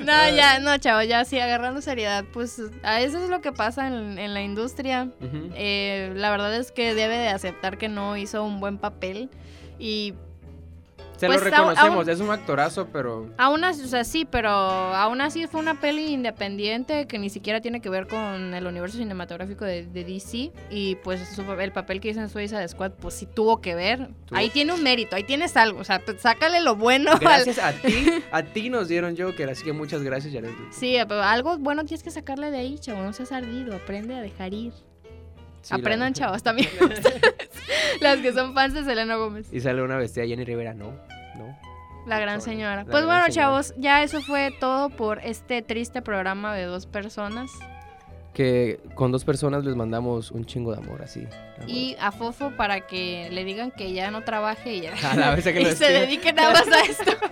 No, 0.04 0.36
ya, 0.36 0.60
no, 0.60 0.78
chavo, 0.78 1.02
ya 1.04 1.26
sí, 1.26 1.39
agarrando 1.39 1.82
seriedad. 1.82 2.24
Pues 2.32 2.62
a 2.84 3.02
eso 3.02 3.22
es 3.22 3.30
lo 3.30 3.41
que 3.41 3.52
pasa 3.52 3.88
en, 3.88 4.18
en 4.18 4.34
la 4.34 4.41
industria. 4.41 5.10
Eh, 5.56 6.14
la 6.16 6.32
verdad 6.32 6.56
es 6.56 6.72
que 6.72 6.95
debe 6.95 7.18
de 7.18 7.30
aceptar 7.30 7.78
que 7.78 7.89
no 7.89 8.16
hizo 8.16 8.43
un 8.43 8.60
buen 8.60 8.78
papel. 8.78 9.30
Y 9.80 10.14
Se 11.18 11.26
pues, 11.28 11.39
lo 11.39 11.45
aún- 11.47 11.51
reconocemos, 11.51 11.97
aún- 12.07 12.09
es 12.09 12.20
un 12.20 12.30
actorazo, 12.32 12.88
pero 12.93 13.30
aún 13.38 13.63
así, 13.63 13.84
o 13.84 13.88
sea, 13.88 14.03
sí, 14.03 14.26
pero 14.26 14.49
aún 14.49 15.20
así 15.22 15.47
fue 15.47 15.59
una 15.59 15.80
peli 15.80 16.13
independiente 16.13 17.07
que 17.07 17.18
ni 17.20 17.30
siquiera 17.30 17.59
tiene 17.61 17.82
que 17.82 17.89
ver 17.89 18.07
con 18.07 18.53
el 18.53 18.65
universo 18.68 18.97
cinematográfico 18.97 19.65
de, 19.65 19.86
de 19.88 20.03
DC. 20.03 20.51
Y 20.70 20.95
pues 21.03 21.28
su- 21.30 21.41
el 21.53 21.72
papel 21.72 21.99
que 21.99 22.09
hizo 22.09 22.20
en 22.22 22.30
Suiza 22.30 22.65
Squad, 22.68 22.91
pues 22.93 23.15
sí 23.15 23.26
tuvo 23.26 23.61
que 23.61 23.74
ver. 23.76 24.09
Tuvo- 24.28 24.38
Ahí 24.38 24.49
tiene 24.49 24.74
un 24.74 24.84
mérito, 24.84 25.15
ahí 25.15 25.24
tienes 25.24 25.57
algo. 25.57 25.80
O 25.80 25.84
sea, 25.84 25.99
pues, 25.99 26.22
sácale 26.22 26.61
lo 26.61 26.76
bueno. 26.76 27.11
al- 27.13 27.20
gracias 27.20 27.57
a 27.59 27.72
ti, 27.74 28.09
a 28.32 28.43
ti 28.43 28.70
nos 28.70 28.88
dieron 28.88 29.15
Joker, 29.18 29.49
así 29.49 29.63
que 29.63 29.74
muchas 29.74 30.03
gracias, 30.03 30.34
Jared. 30.34 30.51
Sí, 30.72 30.97
pero 31.07 31.24
algo 31.24 31.57
bueno 31.57 31.84
tienes 31.86 32.03
que 32.03 32.11
sacarle 32.11 32.51
de 32.51 32.57
ahí, 32.59 32.78
chavo. 32.80 33.01
No 33.01 33.13
seas 33.13 33.32
ardido, 33.32 33.76
aprende 33.76 34.15
a 34.15 34.22
dejar 34.22 34.53
ir. 34.53 34.74
Sí, 35.68 35.74
la- 35.74 35.80
Aprendan, 35.80 36.13
chavos, 36.13 36.41
también. 36.43 36.70
Las 38.01 38.20
que 38.20 38.32
son 38.34 38.53
fans 38.53 38.74
de 38.74 38.84
Selena 38.84 39.15
Gómez. 39.15 39.51
Y 39.51 39.59
sale 39.59 39.82
una 39.82 39.97
vestida 39.97 40.26
Jenny 40.26 40.43
Rivera, 40.45 40.74
no, 40.74 40.91
no. 41.36 41.57
La 42.05 42.20
gran 42.20 42.39
señora. 42.41 42.78
la 42.78 42.84
Pues 42.86 43.03
gran 43.03 43.05
bueno, 43.05 43.26
señora. 43.26 43.32
chavos, 43.34 43.74
ya 43.78 44.01
eso 44.03 44.22
fue 44.22 44.51
todo 44.59 44.89
por 44.89 45.20
este 45.26 45.61
triste 45.61 46.01
programa 46.01 46.55
de 46.55 46.63
dos 46.63 46.86
personas. 46.86 47.51
Que 48.38 48.80
con 48.94 49.12
dos 49.12 49.26
personas 49.26 49.66
les 49.66 49.76
mandamos 49.76 50.30
un 50.30 50.46
chingo 50.46 50.72
de 50.72 50.78
amor, 50.78 51.02
así. 51.02 51.22
amor. 51.58 51.68
Y 51.68 51.96
a 52.00 52.12
Fofo 52.12 52.52
para 52.52 52.82
que 52.86 53.30
le 53.32 53.44
digan 53.44 53.72
que 53.72 53.94
ya 53.94 54.12
no 54.12 54.22
trabaje 54.22 54.76
y 54.76 54.82
ya. 54.82 54.94
A 55.12 55.16
la 55.16 55.34
vez 55.34 55.44
que 55.44 55.50
y 55.60 55.64
lo 55.64 55.72
se 55.72 55.92
dedique 55.92 56.32
nada 56.34 56.54
más 56.54 56.68
a 56.68 56.82
esto. 56.82 57.12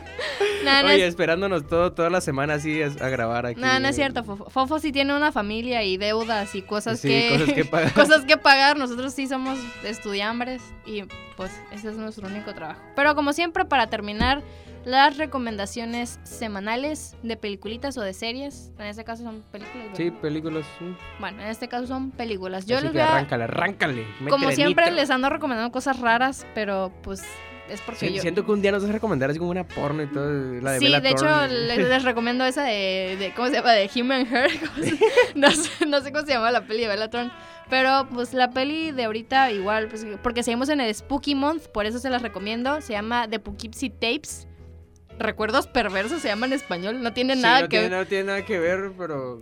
No, 0.66 0.88
Oye, 0.88 1.04
es, 1.04 1.10
esperándonos 1.10 1.68
todo, 1.68 1.94
toda 1.94 2.10
la 2.10 2.20
semana 2.22 2.56
así 2.56 2.82
a, 2.82 2.88
a 2.88 3.10
grabar 3.10 3.46
aquí. 3.46 3.62
nada, 3.62 3.80
no 3.80 3.88
es 3.88 3.96
cierto, 3.96 4.24
Fofo. 4.24 4.50
Fofo 4.50 4.80
sí 4.80 4.92
tiene 4.92 5.16
una 5.16 5.32
familia 5.32 5.84
y 5.84 5.98
deudas 5.98 6.56
y 6.56 6.64
cosas 6.64 7.00
Sí, 7.00 7.08
que... 7.08 7.30
cosas 7.38 7.54
que 7.54 7.66
pagar. 7.72 7.94
cosas 7.94 8.26
que 8.26 8.36
pagar. 8.38 8.76
Nosotros 8.76 9.14
sí 9.14 9.28
somos 9.28 9.60
estudiambres 9.84 10.64
y 10.88 11.04
pues 11.38 11.52
ese 11.72 11.90
es 11.92 11.98
nuestro 11.98 12.28
único 12.28 12.52
trabajo. 12.56 12.82
Pero 12.96 13.14
como 13.14 13.32
siempre, 13.32 13.64
para 13.66 13.88
terminar, 13.92 14.42
las 14.86 15.18
recomendaciones 15.18 16.20
semanales 16.24 17.16
de 17.24 17.36
peliculitas 17.38 17.98
o 17.98 18.02
de 18.02 18.14
series. 18.14 18.72
En 18.80 18.86
este 18.86 19.04
caso 19.04 19.24
son 19.24 19.42
películas. 19.52 19.88
Sí, 19.98 20.04
¿verdad? 20.06 20.22
películas. 20.22 20.66
sí. 20.80 20.86
Bueno, 21.20 21.42
en 21.42 21.48
este 21.50 21.68
caso 21.68 21.88
son 21.88 22.12
películas. 22.12 22.66
Yo 22.66 22.78
Así 22.78 22.86
les 22.86 22.92
que 22.94 23.00
voy 23.00 23.08
a, 23.08 23.12
arráncale, 23.12 23.44
arráncale. 23.46 24.06
como 24.30 24.52
siempre, 24.52 24.92
les 24.92 25.10
ando 25.10 25.30
recomendando 25.30 25.72
cosas 25.72 26.00
raras, 26.00 26.46
pero 26.54 26.92
pues 27.02 27.24
es 27.68 27.82
porque 27.82 28.08
Sí, 28.10 28.14
yo... 28.14 28.22
Siento 28.22 28.46
que 28.46 28.52
un 28.52 28.62
día 28.62 28.72
nos 28.72 28.84
vas 28.84 28.92
a 28.92 28.94
recomendar 28.94 29.30
así 29.32 29.40
como 29.40 29.50
una 29.50 29.68
porno 29.68 30.04
y 30.04 30.08
todo. 30.08 30.32
La 30.62 30.74
de 30.74 30.80
Sí, 30.80 30.86
Bella 30.86 31.00
de 31.02 31.10
hecho, 31.10 31.26
Thorne. 31.26 31.48
les, 31.50 31.78
les 31.80 32.04
recomiendo 32.06 32.46
esa 32.46 32.64
de, 32.64 33.16
de- 33.18 33.34
¿Cómo 33.36 33.48
se 33.48 33.56
llama? 33.56 33.72
De 33.72 33.90
Human 33.96 34.28
Hair. 34.34 34.52
¿cómo 34.60 34.86
se- 34.88 35.00
no, 35.36 35.50
sé, 35.52 35.86
no 35.88 36.02
sé 36.02 36.12
cómo 36.12 36.26
se 36.28 36.34
llama 36.34 36.52
la 36.52 36.62
peli 36.68 36.82
de 36.82 36.88
Bellatrón. 36.90 37.32
Pero, 37.68 38.08
pues, 38.14 38.36
la 38.36 38.52
peli 38.52 38.92
de 38.92 39.06
ahorita, 39.06 39.52
igual, 39.52 39.88
pues, 39.88 40.06
porque 40.22 40.44
seguimos 40.44 40.70
en 40.70 40.80
el 40.80 40.94
Spooky 40.94 41.34
Month, 41.34 41.70
por 41.70 41.88
eso 41.88 41.98
se 41.98 42.12
las 42.12 42.22
recomiendo. 42.22 42.80
Se 42.82 42.94
llama 42.94 43.28
The 43.28 43.40
Poughkeepsie 43.40 43.90
Tapes. 43.90 44.48
Recuerdos 45.18 45.68
perversos 45.68 46.22
se 46.22 46.28
llama 46.28 46.46
en 46.46 46.54
español. 46.54 47.02
No 47.02 47.14
tiene 47.14 47.36
Sí, 47.36 47.42
nada 47.42 47.62
no 47.62 47.70
que 47.70 47.80
tiene, 47.80 47.96
no 47.96 48.06
tiene 48.06 48.24
nada 48.26 48.46
que 48.46 48.60
ver, 48.60 48.92
pero. 48.98 49.42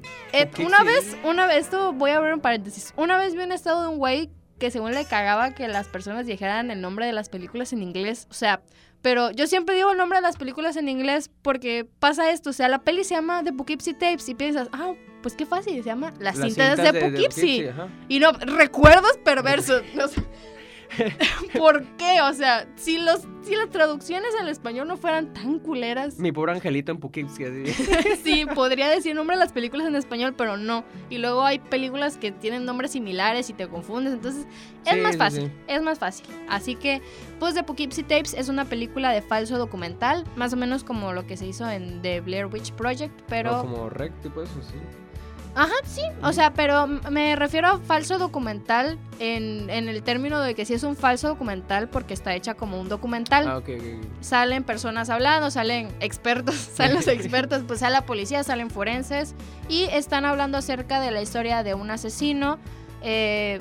una 0.66 0.84
vez, 0.84 1.18
una 1.24 1.48
vez, 1.48 1.66
esto 1.66 1.94
voy 1.94 2.12
a 2.12 2.18
abrir 2.18 2.34
un 2.34 2.42
paréntesis. 2.42 2.94
Una 2.96 3.18
vez 3.18 3.36
vi 3.36 3.42
un 3.44 3.52
estado 3.52 3.82
de 3.84 3.88
un 3.90 3.98
güey 3.98 4.30
que 4.60 4.72
según 4.72 4.94
le 4.94 5.06
cagaba 5.06 5.54
que 5.54 5.68
las 5.68 5.88
personas 5.88 6.26
dijeran 6.26 6.72
el 6.72 6.80
nombre 6.80 7.06
de 7.06 7.14
las 7.14 7.30
películas 7.30 7.74
en 7.74 7.84
inglés. 7.84 8.28
O 8.30 8.34
sea, 8.34 8.62
pero 9.02 9.32
yo 9.32 9.48
siempre 9.48 9.76
digo 9.76 9.92
el 9.92 9.98
nombre 9.98 10.20
de 10.20 10.22
las 10.22 10.38
películas 10.38 10.78
en 10.78 10.88
inglés 10.88 11.30
porque 11.42 11.86
pasa 12.00 12.32
esto, 12.32 12.52
o 12.52 12.54
sea, 12.54 12.70
la 12.70 12.80
peli 12.80 13.04
se 13.04 13.16
llama 13.16 13.44
The 13.44 13.52
Poughkeepsie 13.52 13.94
Tapes 13.94 14.30
y 14.30 14.36
piensas, 14.36 14.70
ah, 14.72 14.94
pues 15.22 15.36
qué 15.36 15.46
fácil, 15.46 15.76
se 15.84 15.90
llama 15.90 16.14
Las, 16.20 16.38
cintas, 16.40 16.78
de, 16.78 16.94
Poughkeepsie. 17.00 17.74
y 18.08 18.20
no, 18.20 18.32
recuerdos 18.32 19.18
perversos. 19.24 19.84
No 19.96 20.08
sé. 20.08 20.24
¿Por 21.58 21.84
qué? 21.98 22.22
O 22.22 22.34
sea, 22.34 22.68
si, 22.76 22.98
los, 22.98 23.22
si 23.42 23.56
las 23.56 23.70
traducciones 23.70 24.30
al 24.40 24.48
español 24.48 24.88
no 24.88 24.98
fueran 24.98 25.34
tan 25.34 25.60
culeras. 25.60 26.20
Mi 26.20 26.32
pobre 26.32 26.54
angelito 26.54 26.92
en 26.92 27.00
Poughkeepsie. 27.00 27.74
sí, 28.24 28.46
podría 28.54 28.90
decir 28.90 29.16
nombre 29.16 29.36
de 29.36 29.40
las 29.40 29.52
películas 29.52 29.88
en 29.88 29.96
español, 29.96 30.34
pero 30.38 30.58
no. 30.58 30.84
Y 31.10 31.18
luego 31.18 31.44
hay 31.44 31.60
películas 31.60 32.18
que 32.18 32.32
tienen 32.32 32.66
nombres 32.66 32.92
similares 32.92 33.50
y 33.50 33.54
te 33.54 33.68
confundes. 33.68 34.14
Entonces, 34.14 34.48
es 34.86 35.02
más 35.02 35.18
fácil. 35.18 35.52
Es 35.68 35.82
más 35.82 36.00
fácil. 36.00 36.26
Así 36.50 36.76
que, 36.76 37.02
pues, 37.40 37.54
The 37.54 37.64
Poughkeepsie 37.64 38.04
Tapes 38.04 38.34
es 38.34 38.50
una 38.50 38.66
película 38.66 39.12
de 39.12 39.22
falso 39.22 39.58
documental, 39.58 40.26
más 40.36 40.54
o 40.54 40.58
menos 40.58 40.84
como 40.84 41.14
lo 41.14 41.26
que 41.26 41.38
se 41.38 41.46
hizo 41.46 41.70
en 41.70 42.02
The 42.02 42.22
Blair 42.22 42.48
Witch 42.48 42.72
Project, 42.74 43.22
pero. 43.28 43.62
como 43.62 43.90
Rec, 43.90 44.14
tipo 44.22 44.42
eso, 44.42 44.62
sí. 44.62 44.78
Ajá, 45.56 45.74
sí. 45.86 46.02
O 46.24 46.34
sea, 46.34 46.54
pero 46.54 46.88
me 46.88 47.36
refiero 47.36 47.68
a 47.68 47.80
falso 47.80 48.18
documental 48.18 48.98
en, 49.20 49.70
el 49.70 50.02
término 50.04 50.40
de 50.40 50.56
que 50.56 50.66
sí 50.66 50.74
es 50.74 50.84
un 50.84 50.96
falso 50.96 51.28
documental 51.28 51.90
porque 51.90 52.14
está 52.14 52.34
hecha 52.36 52.56
como 52.56 52.80
un 52.80 52.90
documental. 52.90 53.48
Ah, 53.48 53.58
ok, 53.58 53.70
Salen 54.22 54.64
personas 54.64 55.10
hablando, 55.10 55.52
salen 55.52 55.90
expertos, 56.00 56.56
salen 56.74 56.96
los 56.96 57.08
expertos, 57.10 57.64
pues 57.68 57.82
sale 57.82 57.94
la 57.94 58.06
policía, 58.06 58.44
salen 58.44 58.70
forenses 58.70 59.36
y 59.70 59.84
están 59.92 60.26
hablando 60.26 60.58
acerca 60.58 61.00
de 61.00 61.12
la 61.12 61.22
historia 61.22 61.64
de 61.64 61.74
un 61.74 61.92
asesino. 61.92 62.58
Eh, 63.02 63.60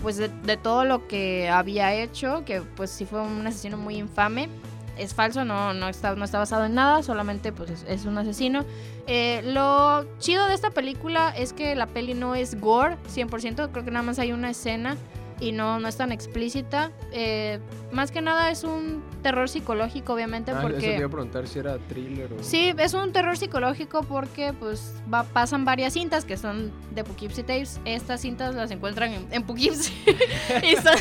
pues 0.00 0.18
de, 0.18 0.28
de, 0.28 0.58
todo 0.58 0.84
lo 0.84 1.08
que 1.08 1.48
había 1.48 1.94
hecho, 1.94 2.44
que 2.44 2.60
pues 2.60 2.90
sí 2.90 3.06
fue 3.06 3.22
un 3.22 3.46
asesino 3.46 3.78
muy 3.78 3.96
infame 3.96 4.50
es 4.98 5.14
falso, 5.14 5.44
no, 5.44 5.74
no, 5.74 5.88
está, 5.88 6.14
no 6.14 6.24
está 6.24 6.38
basado 6.38 6.64
en 6.64 6.74
nada, 6.74 7.02
solamente 7.02 7.52
pues 7.52 7.84
es, 7.88 8.04
un 8.04 8.18
asesino. 8.18 8.64
Eh, 9.06 9.42
lo 9.44 10.06
chido 10.18 10.46
de 10.46 10.54
esta 10.54 10.70
película 10.70 11.34
es 11.36 11.52
que 11.52 11.74
la 11.74 11.86
peli 11.86 12.14
no 12.14 12.34
es 12.34 12.60
gore 12.60 12.96
100%, 13.14 13.70
creo 13.70 13.84
que 13.84 13.90
nada 13.90 14.02
más 14.02 14.18
hay 14.18 14.32
una 14.32 14.50
escena 14.50 14.96
y 15.40 15.52
no, 15.52 15.80
no 15.80 15.88
es 15.88 15.96
tan 15.96 16.12
explícita. 16.12 16.90
Eh, 17.12 17.58
más 17.92 18.10
que 18.10 18.20
nada 18.20 18.50
es 18.50 18.64
un 18.64 19.02
terror 19.22 19.48
psicológico, 19.48 20.14
obviamente, 20.14 20.50
ah, 20.50 20.58
porque... 20.60 20.94
Eso 20.94 21.02
te 21.02 21.08
preguntar 21.08 21.46
si 21.46 21.58
era 21.58 21.78
thriller 21.78 22.32
o... 22.32 22.42
Sí, 22.42 22.74
es 22.76 22.94
un 22.94 23.12
terror 23.12 23.36
psicológico 23.36 24.02
porque 24.02 24.52
pues 24.52 24.94
pasan 25.32 25.64
varias 25.64 25.92
cintas 25.94 26.24
que 26.24 26.36
son 26.36 26.72
de 26.92 27.04
Poughkeepsie 27.04 27.44
Tapes. 27.44 27.80
Estas 27.84 28.20
cintas 28.20 28.54
las 28.54 28.70
encuentran 28.70 29.12
en, 29.12 29.26
en 29.30 29.42
Poughkeepsie. 29.44 29.94
y 30.62 30.76
son, 30.76 30.96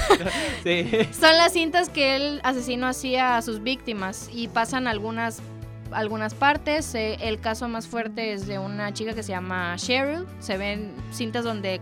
sí. 0.63 0.89
son 1.11 1.37
las 1.37 1.53
cintas 1.53 1.89
que 1.89 2.15
el 2.15 2.41
asesino 2.43 2.87
hacía 2.87 3.37
a 3.37 3.41
sus 3.41 3.61
víctimas 3.61 4.29
y 4.31 4.47
pasan 4.47 4.87
algunas 4.87 5.41
algunas 5.93 6.33
partes. 6.33 6.93
Eh, 6.95 7.17
el 7.21 7.39
caso 7.39 7.67
más 7.67 7.87
fuerte 7.87 8.33
es 8.33 8.47
de 8.47 8.59
una 8.59 8.93
chica 8.93 9.13
que 9.13 9.23
se 9.23 9.31
llama 9.31 9.75
Cheryl. 9.77 10.25
Se 10.39 10.57
ven 10.57 10.93
cintas 11.11 11.43
donde 11.43 11.81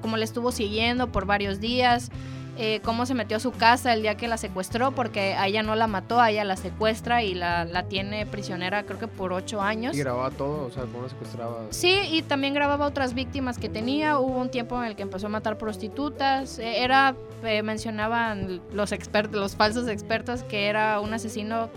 como 0.00 0.16
le 0.16 0.24
estuvo 0.24 0.52
siguiendo 0.52 1.12
por 1.12 1.26
varios 1.26 1.60
días. 1.60 2.10
Eh, 2.58 2.80
cómo 2.82 3.06
se 3.06 3.14
metió 3.14 3.36
a 3.36 3.40
su 3.40 3.52
casa 3.52 3.92
el 3.92 4.02
día 4.02 4.16
que 4.16 4.26
la 4.26 4.36
secuestró, 4.36 4.90
porque 4.90 5.34
a 5.34 5.46
ella 5.46 5.62
no 5.62 5.76
la 5.76 5.86
mató, 5.86 6.20
a 6.20 6.30
ella 6.30 6.44
la 6.44 6.56
secuestra 6.56 7.22
y 7.22 7.34
la, 7.34 7.64
la 7.64 7.84
tiene 7.84 8.26
prisionera 8.26 8.82
creo 8.82 8.98
que 8.98 9.06
por 9.06 9.32
ocho 9.32 9.62
años. 9.62 9.96
Y 9.96 10.00
grababa 10.00 10.30
todo, 10.30 10.66
o 10.66 10.70
sea, 10.70 10.82
cómo 10.82 11.02
la 11.04 11.08
secuestraba. 11.08 11.66
Sí, 11.70 12.00
y 12.10 12.22
también 12.22 12.54
grababa 12.54 12.86
otras 12.86 13.14
víctimas 13.14 13.58
que 13.58 13.68
tenía. 13.68 14.18
Hubo 14.18 14.38
un 14.38 14.50
tiempo 14.50 14.76
en 14.82 14.88
el 14.88 14.96
que 14.96 15.02
empezó 15.02 15.26
a 15.26 15.30
matar 15.30 15.56
prostitutas. 15.56 16.58
Eh, 16.58 16.82
era, 16.82 17.14
mencionaban 17.62 18.60
los 18.72 18.90
expertos, 18.90 19.40
los 19.40 19.54
falsos 19.54 19.86
expertos, 19.86 20.42
que 20.42 20.66
era 20.66 20.98
un 20.98 21.14
asesino, 21.14 21.68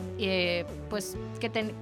pues, 0.90 1.16
que 1.40 1.50
tenía 1.50 1.76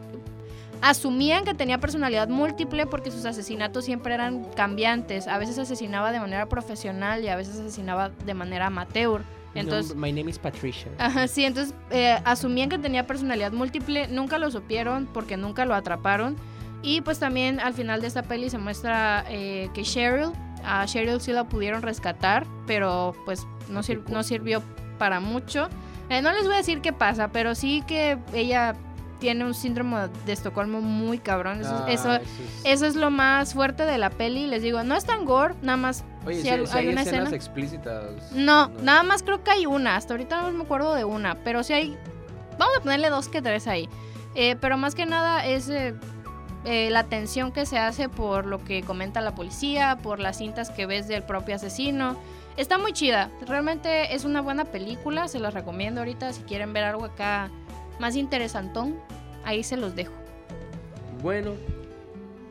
asumían 0.81 1.45
que 1.45 1.53
tenía 1.53 1.79
personalidad 1.79 2.27
múltiple 2.27 2.85
porque 2.85 3.11
sus 3.11 3.25
asesinatos 3.25 3.85
siempre 3.85 4.13
eran 4.13 4.45
cambiantes. 4.55 5.27
A 5.27 5.37
veces 5.37 5.57
asesinaba 5.57 6.11
de 6.11 6.19
manera 6.19 6.47
profesional 6.47 7.23
y 7.23 7.27
a 7.27 7.35
veces 7.35 7.59
asesinaba 7.59 8.09
de 8.09 8.33
manera 8.33 8.67
amateur. 8.67 9.21
Entonces, 9.55 9.95
my 9.95 10.11
name 10.11 10.29
is 10.29 10.37
Patricia. 10.37 10.91
Ajá, 10.99 11.27
sí, 11.27 11.43
entonces 11.43 11.73
eh, 11.89 12.17
asumían 12.23 12.69
que 12.69 12.77
tenía 12.77 13.07
personalidad 13.07 13.51
múltiple, 13.51 14.07
nunca 14.07 14.37
lo 14.37 14.51
supieron 14.51 15.07
porque 15.07 15.37
nunca 15.37 15.65
lo 15.65 15.73
atraparon. 15.73 16.35
Y 16.81 17.01
pues 17.01 17.19
también 17.19 17.59
al 17.59 17.73
final 17.73 17.99
de 17.99 18.07
esta 18.07 18.23
peli 18.23 18.49
se 18.49 18.57
muestra 18.57 19.25
eh, 19.27 19.69
que 19.73 19.81
Cheryl, 19.83 20.31
a 20.63 20.85
Cheryl 20.85 21.19
sí 21.19 21.33
la 21.33 21.43
pudieron 21.45 21.81
rescatar, 21.81 22.45
pero 22.67 23.15
pues 23.25 23.45
no, 23.69 23.81
no 24.09 24.23
sirvió 24.23 24.63
para 24.97 25.19
mucho. 25.19 25.67
Eh, 26.09 26.21
no 26.21 26.31
les 26.31 26.43
voy 26.43 26.53
a 26.53 26.57
decir 26.57 26.81
qué 26.81 26.93
pasa, 26.93 27.29
pero 27.29 27.53
sí 27.53 27.83
que 27.85 28.17
ella 28.33 28.75
tiene 29.19 29.45
un 29.45 29.53
síndrome 29.53 30.07
de 30.25 30.33
Estocolmo 30.33 30.81
muy 30.81 31.19
cabrón. 31.19 31.61
Eso, 31.61 32.09
ah, 32.09 32.21
eso, 32.63 32.85
es... 32.85 32.95
lo 32.95 33.11
más 33.11 33.53
fuerte 33.53 33.85
de 33.85 33.97
la 33.97 34.09
peli. 34.09 34.47
Les 34.47 34.63
digo, 34.63 34.83
no 34.83 34.95
es 34.95 35.05
tan 35.05 35.25
gore, 35.25 35.55
nada 35.61 35.77
más. 35.77 36.03
Oye, 36.25 36.41
si, 36.41 36.49
hay, 36.49 36.87
una 36.87 37.01
escenas 37.01 37.33
explícitas. 37.33 38.31
No, 38.31 38.69
nada 38.81 39.03
más 39.03 39.23
creo 39.23 39.43
que 39.43 39.51
hay 39.51 39.65
una. 39.65 39.95
Hasta 39.95 40.13
ahorita 40.13 40.41
no 40.41 40.51
me 40.51 40.63
acuerdo 40.63 40.95
de 40.95 41.03
una, 41.03 41.35
pero 41.43 41.63
sí 41.63 41.73
hay. 41.73 41.97
Vamos 42.57 42.75
a 42.77 42.81
ponerle 42.81 43.09
dos 43.09 43.27
que 43.27 43.41
tres 43.41 43.67
ahí. 43.67 43.87
Eh, 44.35 44.55
pero 44.59 44.77
más 44.77 44.95
que 44.95 45.05
nada 45.05 45.45
es 45.45 45.69
eh, 45.69 45.95
eh, 46.65 46.89
la 46.91 47.03
tensión 47.05 47.51
que 47.51 47.65
se 47.65 47.79
hace 47.79 48.09
por 48.09 48.45
lo 48.45 48.63
que 48.63 48.83
comenta 48.83 49.21
la 49.21 49.33
policía, 49.33 49.97
por 50.01 50.19
las 50.19 50.37
cintas 50.37 50.69
que 50.69 50.85
ves 50.85 51.07
del 51.07 51.23
propio 51.23 51.55
asesino. 51.55 52.17
Está 52.57 52.77
muy 52.77 52.91
chida. 52.91 53.31
Realmente 53.47 54.13
es 54.13 54.25
una 54.25 54.41
buena 54.41 54.65
película. 54.65 55.27
Se 55.27 55.39
las 55.39 55.53
recomiendo 55.53 56.01
ahorita 56.01 56.33
si 56.33 56.43
quieren 56.43 56.73
ver 56.73 56.83
algo 56.83 57.05
acá 57.05 57.49
más 57.99 58.15
interesantón, 58.15 58.97
ahí 59.43 59.63
se 59.63 59.77
los 59.77 59.95
dejo. 59.95 60.13
Bueno, 61.21 61.53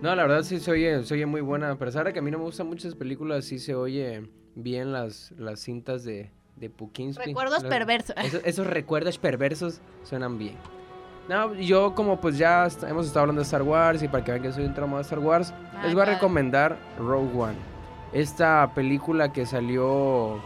no, 0.01 0.15
la 0.15 0.23
verdad 0.23 0.43
sí 0.43 0.61
se 0.61 0.71
oye, 0.71 1.03
se 1.05 1.15
oye 1.15 1.27
muy 1.27 1.41
buena. 1.41 1.71
A 1.71 1.77
pesar 1.77 2.07
de 2.07 2.13
que 2.13 2.21
a 2.21 2.23
mí 2.23 2.31
no 2.31 2.39
me 2.39 2.45
gustan 2.45 2.69
muchas 2.69 2.95
películas, 2.95 3.45
sí 3.45 3.59
se 3.59 3.75
oye 3.75 4.29
bien 4.55 4.93
las, 4.93 5.33
las 5.39 5.61
cintas 5.61 6.05
de, 6.05 6.31
de 6.57 6.71
Recuerdos 7.17 7.65
perversos. 7.65 8.15
Esos, 8.45 8.67
recuerdos 8.67 9.19
perversos 9.19 9.81
suenan 10.05 10.39
bien. 10.39 10.57
No, 11.29 11.55
yo 11.55 11.95
como 11.95 12.21
pues 12.21 12.39
ya 12.39 12.69
hemos 12.89 13.07
estado 13.07 13.21
hablando 13.21 13.41
de 13.41 13.45
Star 13.45 13.63
Wars 13.63 14.03
y 14.03 14.09
para 14.09 14.25
que 14.25 14.33
vean 14.33 14.43
que 14.43 14.53
soy 14.53 14.65
un 14.65 14.75
tramo 14.75 14.97
de 14.97 15.03
Star 15.03 15.19
Wars, 15.19 15.53
les 15.83 15.93
voy 15.93 16.03
a 16.03 16.07
recomendar 16.07 16.79
Rogue 16.99 17.39
One. 17.39 17.57
Esta 18.13 18.73
película 18.75 19.33
que 19.33 19.45
salió 19.45 20.41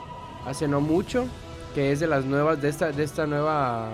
hace 0.45 0.67
no 0.67 0.81
mucho, 0.81 1.27
que 1.75 1.93
es 1.93 2.01
de 2.01 2.09
las 2.09 2.25
nuevas, 2.25 2.61
de 2.61 2.69
esta, 2.69 2.91
de 2.91 3.05
esta 3.05 3.27
nueva 3.27 3.91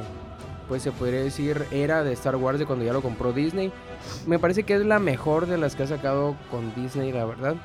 pues 0.68 0.82
se 0.82 0.92
podría 0.92 1.20
decir, 1.20 1.64
era 1.70 2.04
de 2.04 2.12
Star 2.12 2.36
Wars 2.36 2.58
de 2.58 2.66
cuando 2.66 2.84
ya 2.84 2.92
lo 2.92 3.02
compró 3.02 3.32
Disney. 3.32 3.72
Me 4.26 4.38
parece 4.38 4.64
que 4.64 4.74
es 4.74 4.84
la 4.84 4.98
mejor 4.98 5.46
de 5.46 5.58
las 5.58 5.74
que 5.74 5.84
ha 5.84 5.86
sacado 5.86 6.36
con 6.50 6.74
Disney, 6.74 7.10
la 7.12 7.24
verdad. 7.24 7.56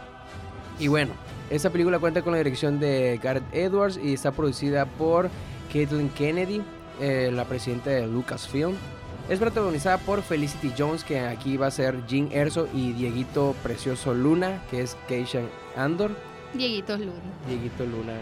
Y 0.80 0.88
bueno, 0.88 1.14
esta 1.49 1.70
película 1.70 1.99
cuenta 1.99 2.22
con 2.22 2.32
la 2.32 2.39
dirección 2.39 2.80
de 2.80 3.20
Gareth 3.22 3.43
Edwards 3.54 3.99
y 4.01 4.14
está 4.14 4.32
producida 4.32 4.86
por 4.86 5.30
Caitlin 5.72 6.10
Kennedy, 6.10 6.64
eh, 6.99 7.32
la 7.34 7.45
presidenta 7.45 7.89
de 7.91 8.08
Lucasfilm. 8.08 8.76
Es 9.30 9.39
protagonizada 9.39 9.99
por 9.99 10.22
Felicity 10.22 10.74
Jones, 10.78 11.04
que 11.04 11.20
aquí 11.20 11.56
va 11.56 11.68
a 11.68 11.72
ser 11.72 12.06
Jean 12.08 12.30
Erso, 12.32 12.68
y 12.74 12.91
Dieguito 12.91 13.56
Precioso 13.64 14.14
Luna, 14.14 14.62
que 14.70 14.82
es 14.82 14.97
Keishan 15.08 15.47
Andor. 15.78 16.12
Dieguito 16.54 16.97
Luna. 16.97 17.14
Dieguito 17.47 17.86
Luna. 17.86 18.14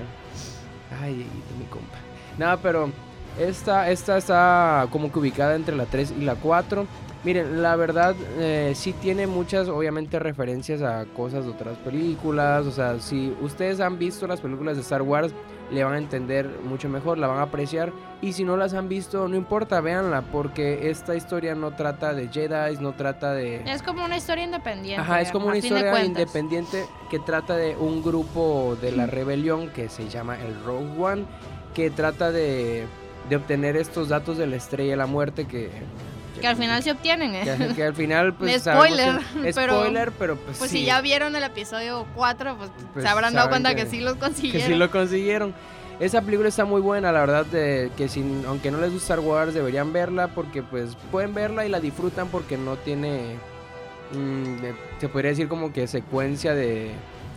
Ay, 1.01 1.15
Dieguito, 1.15 1.55
mi 1.57 1.65
compa. 1.65 1.97
Nada, 2.37 2.57
pero 2.57 2.91
esta, 3.39 3.89
esta 3.89 4.17
está 4.17 4.87
como 4.91 5.11
que 5.11 5.19
ubicada 5.19 5.55
entre 5.55 5.75
la 5.75 5.85
3 5.85 6.13
y 6.19 6.23
la 6.23 6.35
4. 6.35 6.85
Miren, 7.23 7.61
la 7.61 7.75
verdad 7.75 8.15
eh, 8.39 8.73
sí 8.75 8.93
tiene 8.93 9.27
muchas, 9.27 9.67
obviamente, 9.67 10.17
referencias 10.17 10.81
a 10.81 11.05
cosas 11.05 11.45
de 11.45 11.51
otras 11.51 11.77
películas. 11.77 12.65
O 12.65 12.71
sea, 12.71 12.99
si 12.99 13.35
ustedes 13.41 13.79
han 13.79 13.99
visto 13.99 14.25
las 14.25 14.41
películas 14.41 14.75
de 14.75 14.81
Star 14.81 15.03
Wars, 15.03 15.31
le 15.71 15.83
van 15.83 15.93
a 15.93 15.97
entender 15.99 16.49
mucho 16.63 16.89
mejor, 16.89 17.19
la 17.19 17.27
van 17.27 17.37
a 17.37 17.43
apreciar. 17.43 17.93
Y 18.21 18.33
si 18.33 18.43
no 18.43 18.57
las 18.57 18.73
han 18.73 18.89
visto, 18.89 19.27
no 19.27 19.35
importa, 19.35 19.79
véanla, 19.81 20.23
porque 20.23 20.89
esta 20.89 21.15
historia 21.15 21.53
no 21.53 21.71
trata 21.71 22.13
de 22.13 22.27
Jedi, 22.27 22.77
no 22.79 22.93
trata 22.93 23.33
de... 23.33 23.61
Es 23.71 23.83
como 23.83 24.03
una 24.03 24.17
historia 24.17 24.43
independiente. 24.43 25.01
Ajá, 25.01 25.21
es 25.21 25.31
como 25.31 25.47
una 25.47 25.57
historia 25.57 26.03
independiente 26.03 26.85
que 27.09 27.19
trata 27.19 27.55
de 27.55 27.75
un 27.75 28.03
grupo 28.03 28.77
de 28.81 28.91
la 28.91 29.05
rebelión 29.05 29.69
que 29.69 29.89
se 29.89 30.09
llama 30.09 30.37
el 30.41 30.61
Rogue 30.63 30.91
One, 30.99 31.25
que 31.73 31.89
trata 31.89 32.31
de 32.31 32.87
de 33.29 33.35
obtener 33.35 33.75
estos 33.75 34.09
datos 34.09 34.37
de 34.37 34.47
la 34.47 34.55
estrella 34.55 34.91
de 34.91 34.97
la 34.97 35.05
muerte 35.05 35.45
que... 35.45 35.69
Que 36.39 36.47
al 36.47 36.55
final 36.55 36.81
se 36.81 36.91
obtienen, 36.91 37.35
¿eh? 37.35 37.73
Que, 37.75 37.83
al 37.83 37.93
final, 37.93 38.33
pues. 38.37 38.63
spoiler. 38.63 39.19
pero, 39.55 39.81
spoiler, 39.81 40.11
pero 40.11 40.35
pues. 40.37 40.57
Pues 40.57 40.71
si 40.71 40.83
ya 40.83 40.99
vieron 41.01 41.35
el 41.35 41.43
episodio 41.43 42.07
4, 42.15 42.57
pues, 42.57 42.71
pues, 42.93 43.03
se 43.03 43.09
habrán 43.09 43.33
dado 43.33 43.49
cuenta 43.49 43.75
que, 43.75 43.85
sí 43.85 43.99
los 43.99 44.15
consiguieron. 44.15 44.61
Que 44.61 44.73
sí 44.73 44.79
lo 44.79 44.89
consiguieron. 44.89 45.53
Esa 45.99 46.21
película 46.21 46.49
está 46.49 46.65
muy 46.65 46.81
buena, 46.81 47.11
la 47.11 47.19
verdad, 47.19 47.45
de, 47.45 47.91
que 47.95 48.09
sin, 48.09 48.43
aunque 48.47 48.71
no 48.71 48.79
les 48.79 48.91
gusta 48.91 49.13
Star 49.13 49.19
Wars, 49.19 49.53
deberían 49.53 49.93
verla 49.93 50.29
porque, 50.29 50.63
pues, 50.63 50.97
pueden 51.11 51.35
verla 51.35 51.63
y 51.65 51.69
la 51.69 51.79
disfrutan 51.79 52.27
porque 52.29 52.57
no 52.57 52.75
tiene. 52.77 53.35
Mm, 54.13 54.55
se 54.99 55.09
podría 55.09 55.29
decir 55.29 55.47
como 55.47 55.71
que 55.71 55.85
secuencia 55.85 56.55
de. 56.55 56.91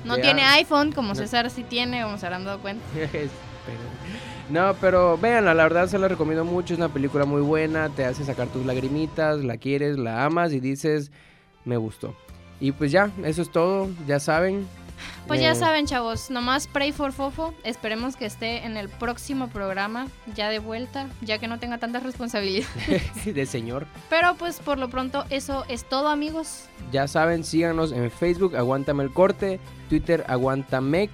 No 0.04 0.16
tiene 0.16 0.44
iPhone, 0.44 0.92
como 0.92 1.14
César 1.14 1.50
sí 1.50 1.62
tiene, 1.62 2.02
como 2.02 2.16
se 2.16 2.26
habrán 2.26 2.44
dado 2.44 2.58
cuenta. 2.60 2.84
No, 4.50 4.74
pero 4.80 5.16
véanla, 5.18 5.54
la 5.54 5.62
verdad 5.62 5.88
se 5.88 5.98
la 5.98 6.08
recomiendo 6.08 6.44
mucho. 6.44 6.74
Es 6.74 6.78
una 6.78 6.90
película 6.90 7.24
muy 7.24 7.40
buena, 7.40 7.88
te 7.88 8.04
hace 8.04 8.24
sacar 8.24 8.48
tus 8.48 8.66
lagrimitas, 8.66 9.42
la 9.42 9.56
quieres, 9.56 9.98
la 9.98 10.24
amas 10.24 10.52
y 10.52 10.60
dices, 10.60 11.10
me 11.64 11.76
gustó. 11.76 12.14
Y 12.60 12.72
pues 12.72 12.92
ya, 12.92 13.10
eso 13.24 13.42
es 13.42 13.50
todo, 13.50 13.88
ya 14.06 14.20
saben. 14.20 14.66
Pues 15.26 15.40
ya 15.40 15.52
Eh, 15.52 15.54
saben, 15.54 15.86
chavos, 15.86 16.30
nomás 16.30 16.66
pray 16.68 16.92
for 16.92 17.10
Fofo. 17.12 17.52
Esperemos 17.64 18.14
que 18.16 18.26
esté 18.26 18.64
en 18.64 18.76
el 18.76 18.88
próximo 18.90 19.48
programa, 19.48 20.06
ya 20.36 20.50
de 20.50 20.58
vuelta, 20.60 21.08
ya 21.22 21.38
que 21.38 21.48
no 21.48 21.58
tenga 21.58 21.78
tantas 21.78 22.02
responsabilidades. 22.02 22.68
de 23.24 23.46
señor. 23.46 23.86
Pero 24.10 24.34
pues 24.36 24.60
por 24.60 24.78
lo 24.78 24.88
pronto 24.90 25.24
eso 25.30 25.64
es 25.68 25.84
todo, 25.88 26.08
amigos. 26.10 26.66
Ya 26.92 27.08
saben, 27.08 27.42
síganos 27.42 27.90
en 27.92 28.10
Facebook, 28.10 28.54
Aguántame 28.56 29.02
el 29.02 29.10
Corte, 29.12 29.58
Twitter, 29.88 30.24
Aguantamec 30.28 31.10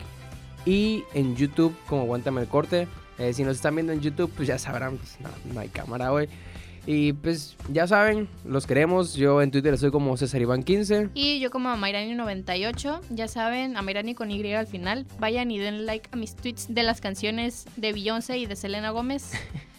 y 0.66 1.04
en 1.14 1.36
YouTube 1.36 1.74
como 1.88 2.02
Aguántame 2.02 2.42
el 2.42 2.48
Corte. 2.48 2.86
Eh, 3.20 3.34
si 3.34 3.44
nos 3.44 3.56
están 3.56 3.74
viendo 3.74 3.92
en 3.92 4.00
YouTube, 4.00 4.32
pues 4.34 4.48
ya 4.48 4.58
sabrán, 4.58 4.96
pues, 4.96 5.18
no, 5.20 5.28
no 5.52 5.60
hay 5.60 5.68
cámara 5.68 6.12
hoy. 6.12 6.28
Y 6.86 7.12
pues 7.12 7.56
ya 7.70 7.86
saben, 7.86 8.28
los 8.44 8.66
queremos. 8.66 9.14
Yo 9.14 9.42
en 9.42 9.50
Twitter 9.50 9.76
soy 9.76 9.90
como 9.90 10.16
César 10.16 10.40
Iván 10.40 10.62
15. 10.62 11.10
Y 11.14 11.38
yo 11.38 11.50
como 11.50 11.68
Amairani98, 11.68 13.00
ya 13.10 13.28
saben, 13.28 13.76
Amairani 13.76 14.14
con 14.14 14.30
Y 14.30 14.52
al 14.54 14.66
final. 14.66 15.06
Vayan 15.18 15.50
y 15.50 15.58
den 15.58 15.84
like 15.84 16.08
a 16.12 16.16
mis 16.16 16.34
tweets 16.34 16.72
de 16.72 16.82
las 16.82 17.00
canciones 17.00 17.66
de 17.76 17.92
Beyoncé 17.92 18.38
y 18.38 18.46
de 18.46 18.56
Selena 18.56 18.90
Gómez. 18.90 19.32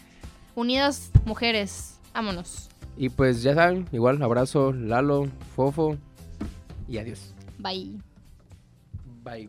Unidas 0.54 1.10
mujeres, 1.24 1.98
vámonos. 2.14 2.68
Y 2.96 3.08
pues 3.08 3.42
ya 3.42 3.54
saben, 3.54 3.88
igual 3.90 4.22
abrazo, 4.22 4.72
Lalo, 4.72 5.26
Fofo 5.56 5.96
y 6.88 6.98
adiós. 6.98 7.34
Bye. 7.58 7.98
Bye. 9.24 9.48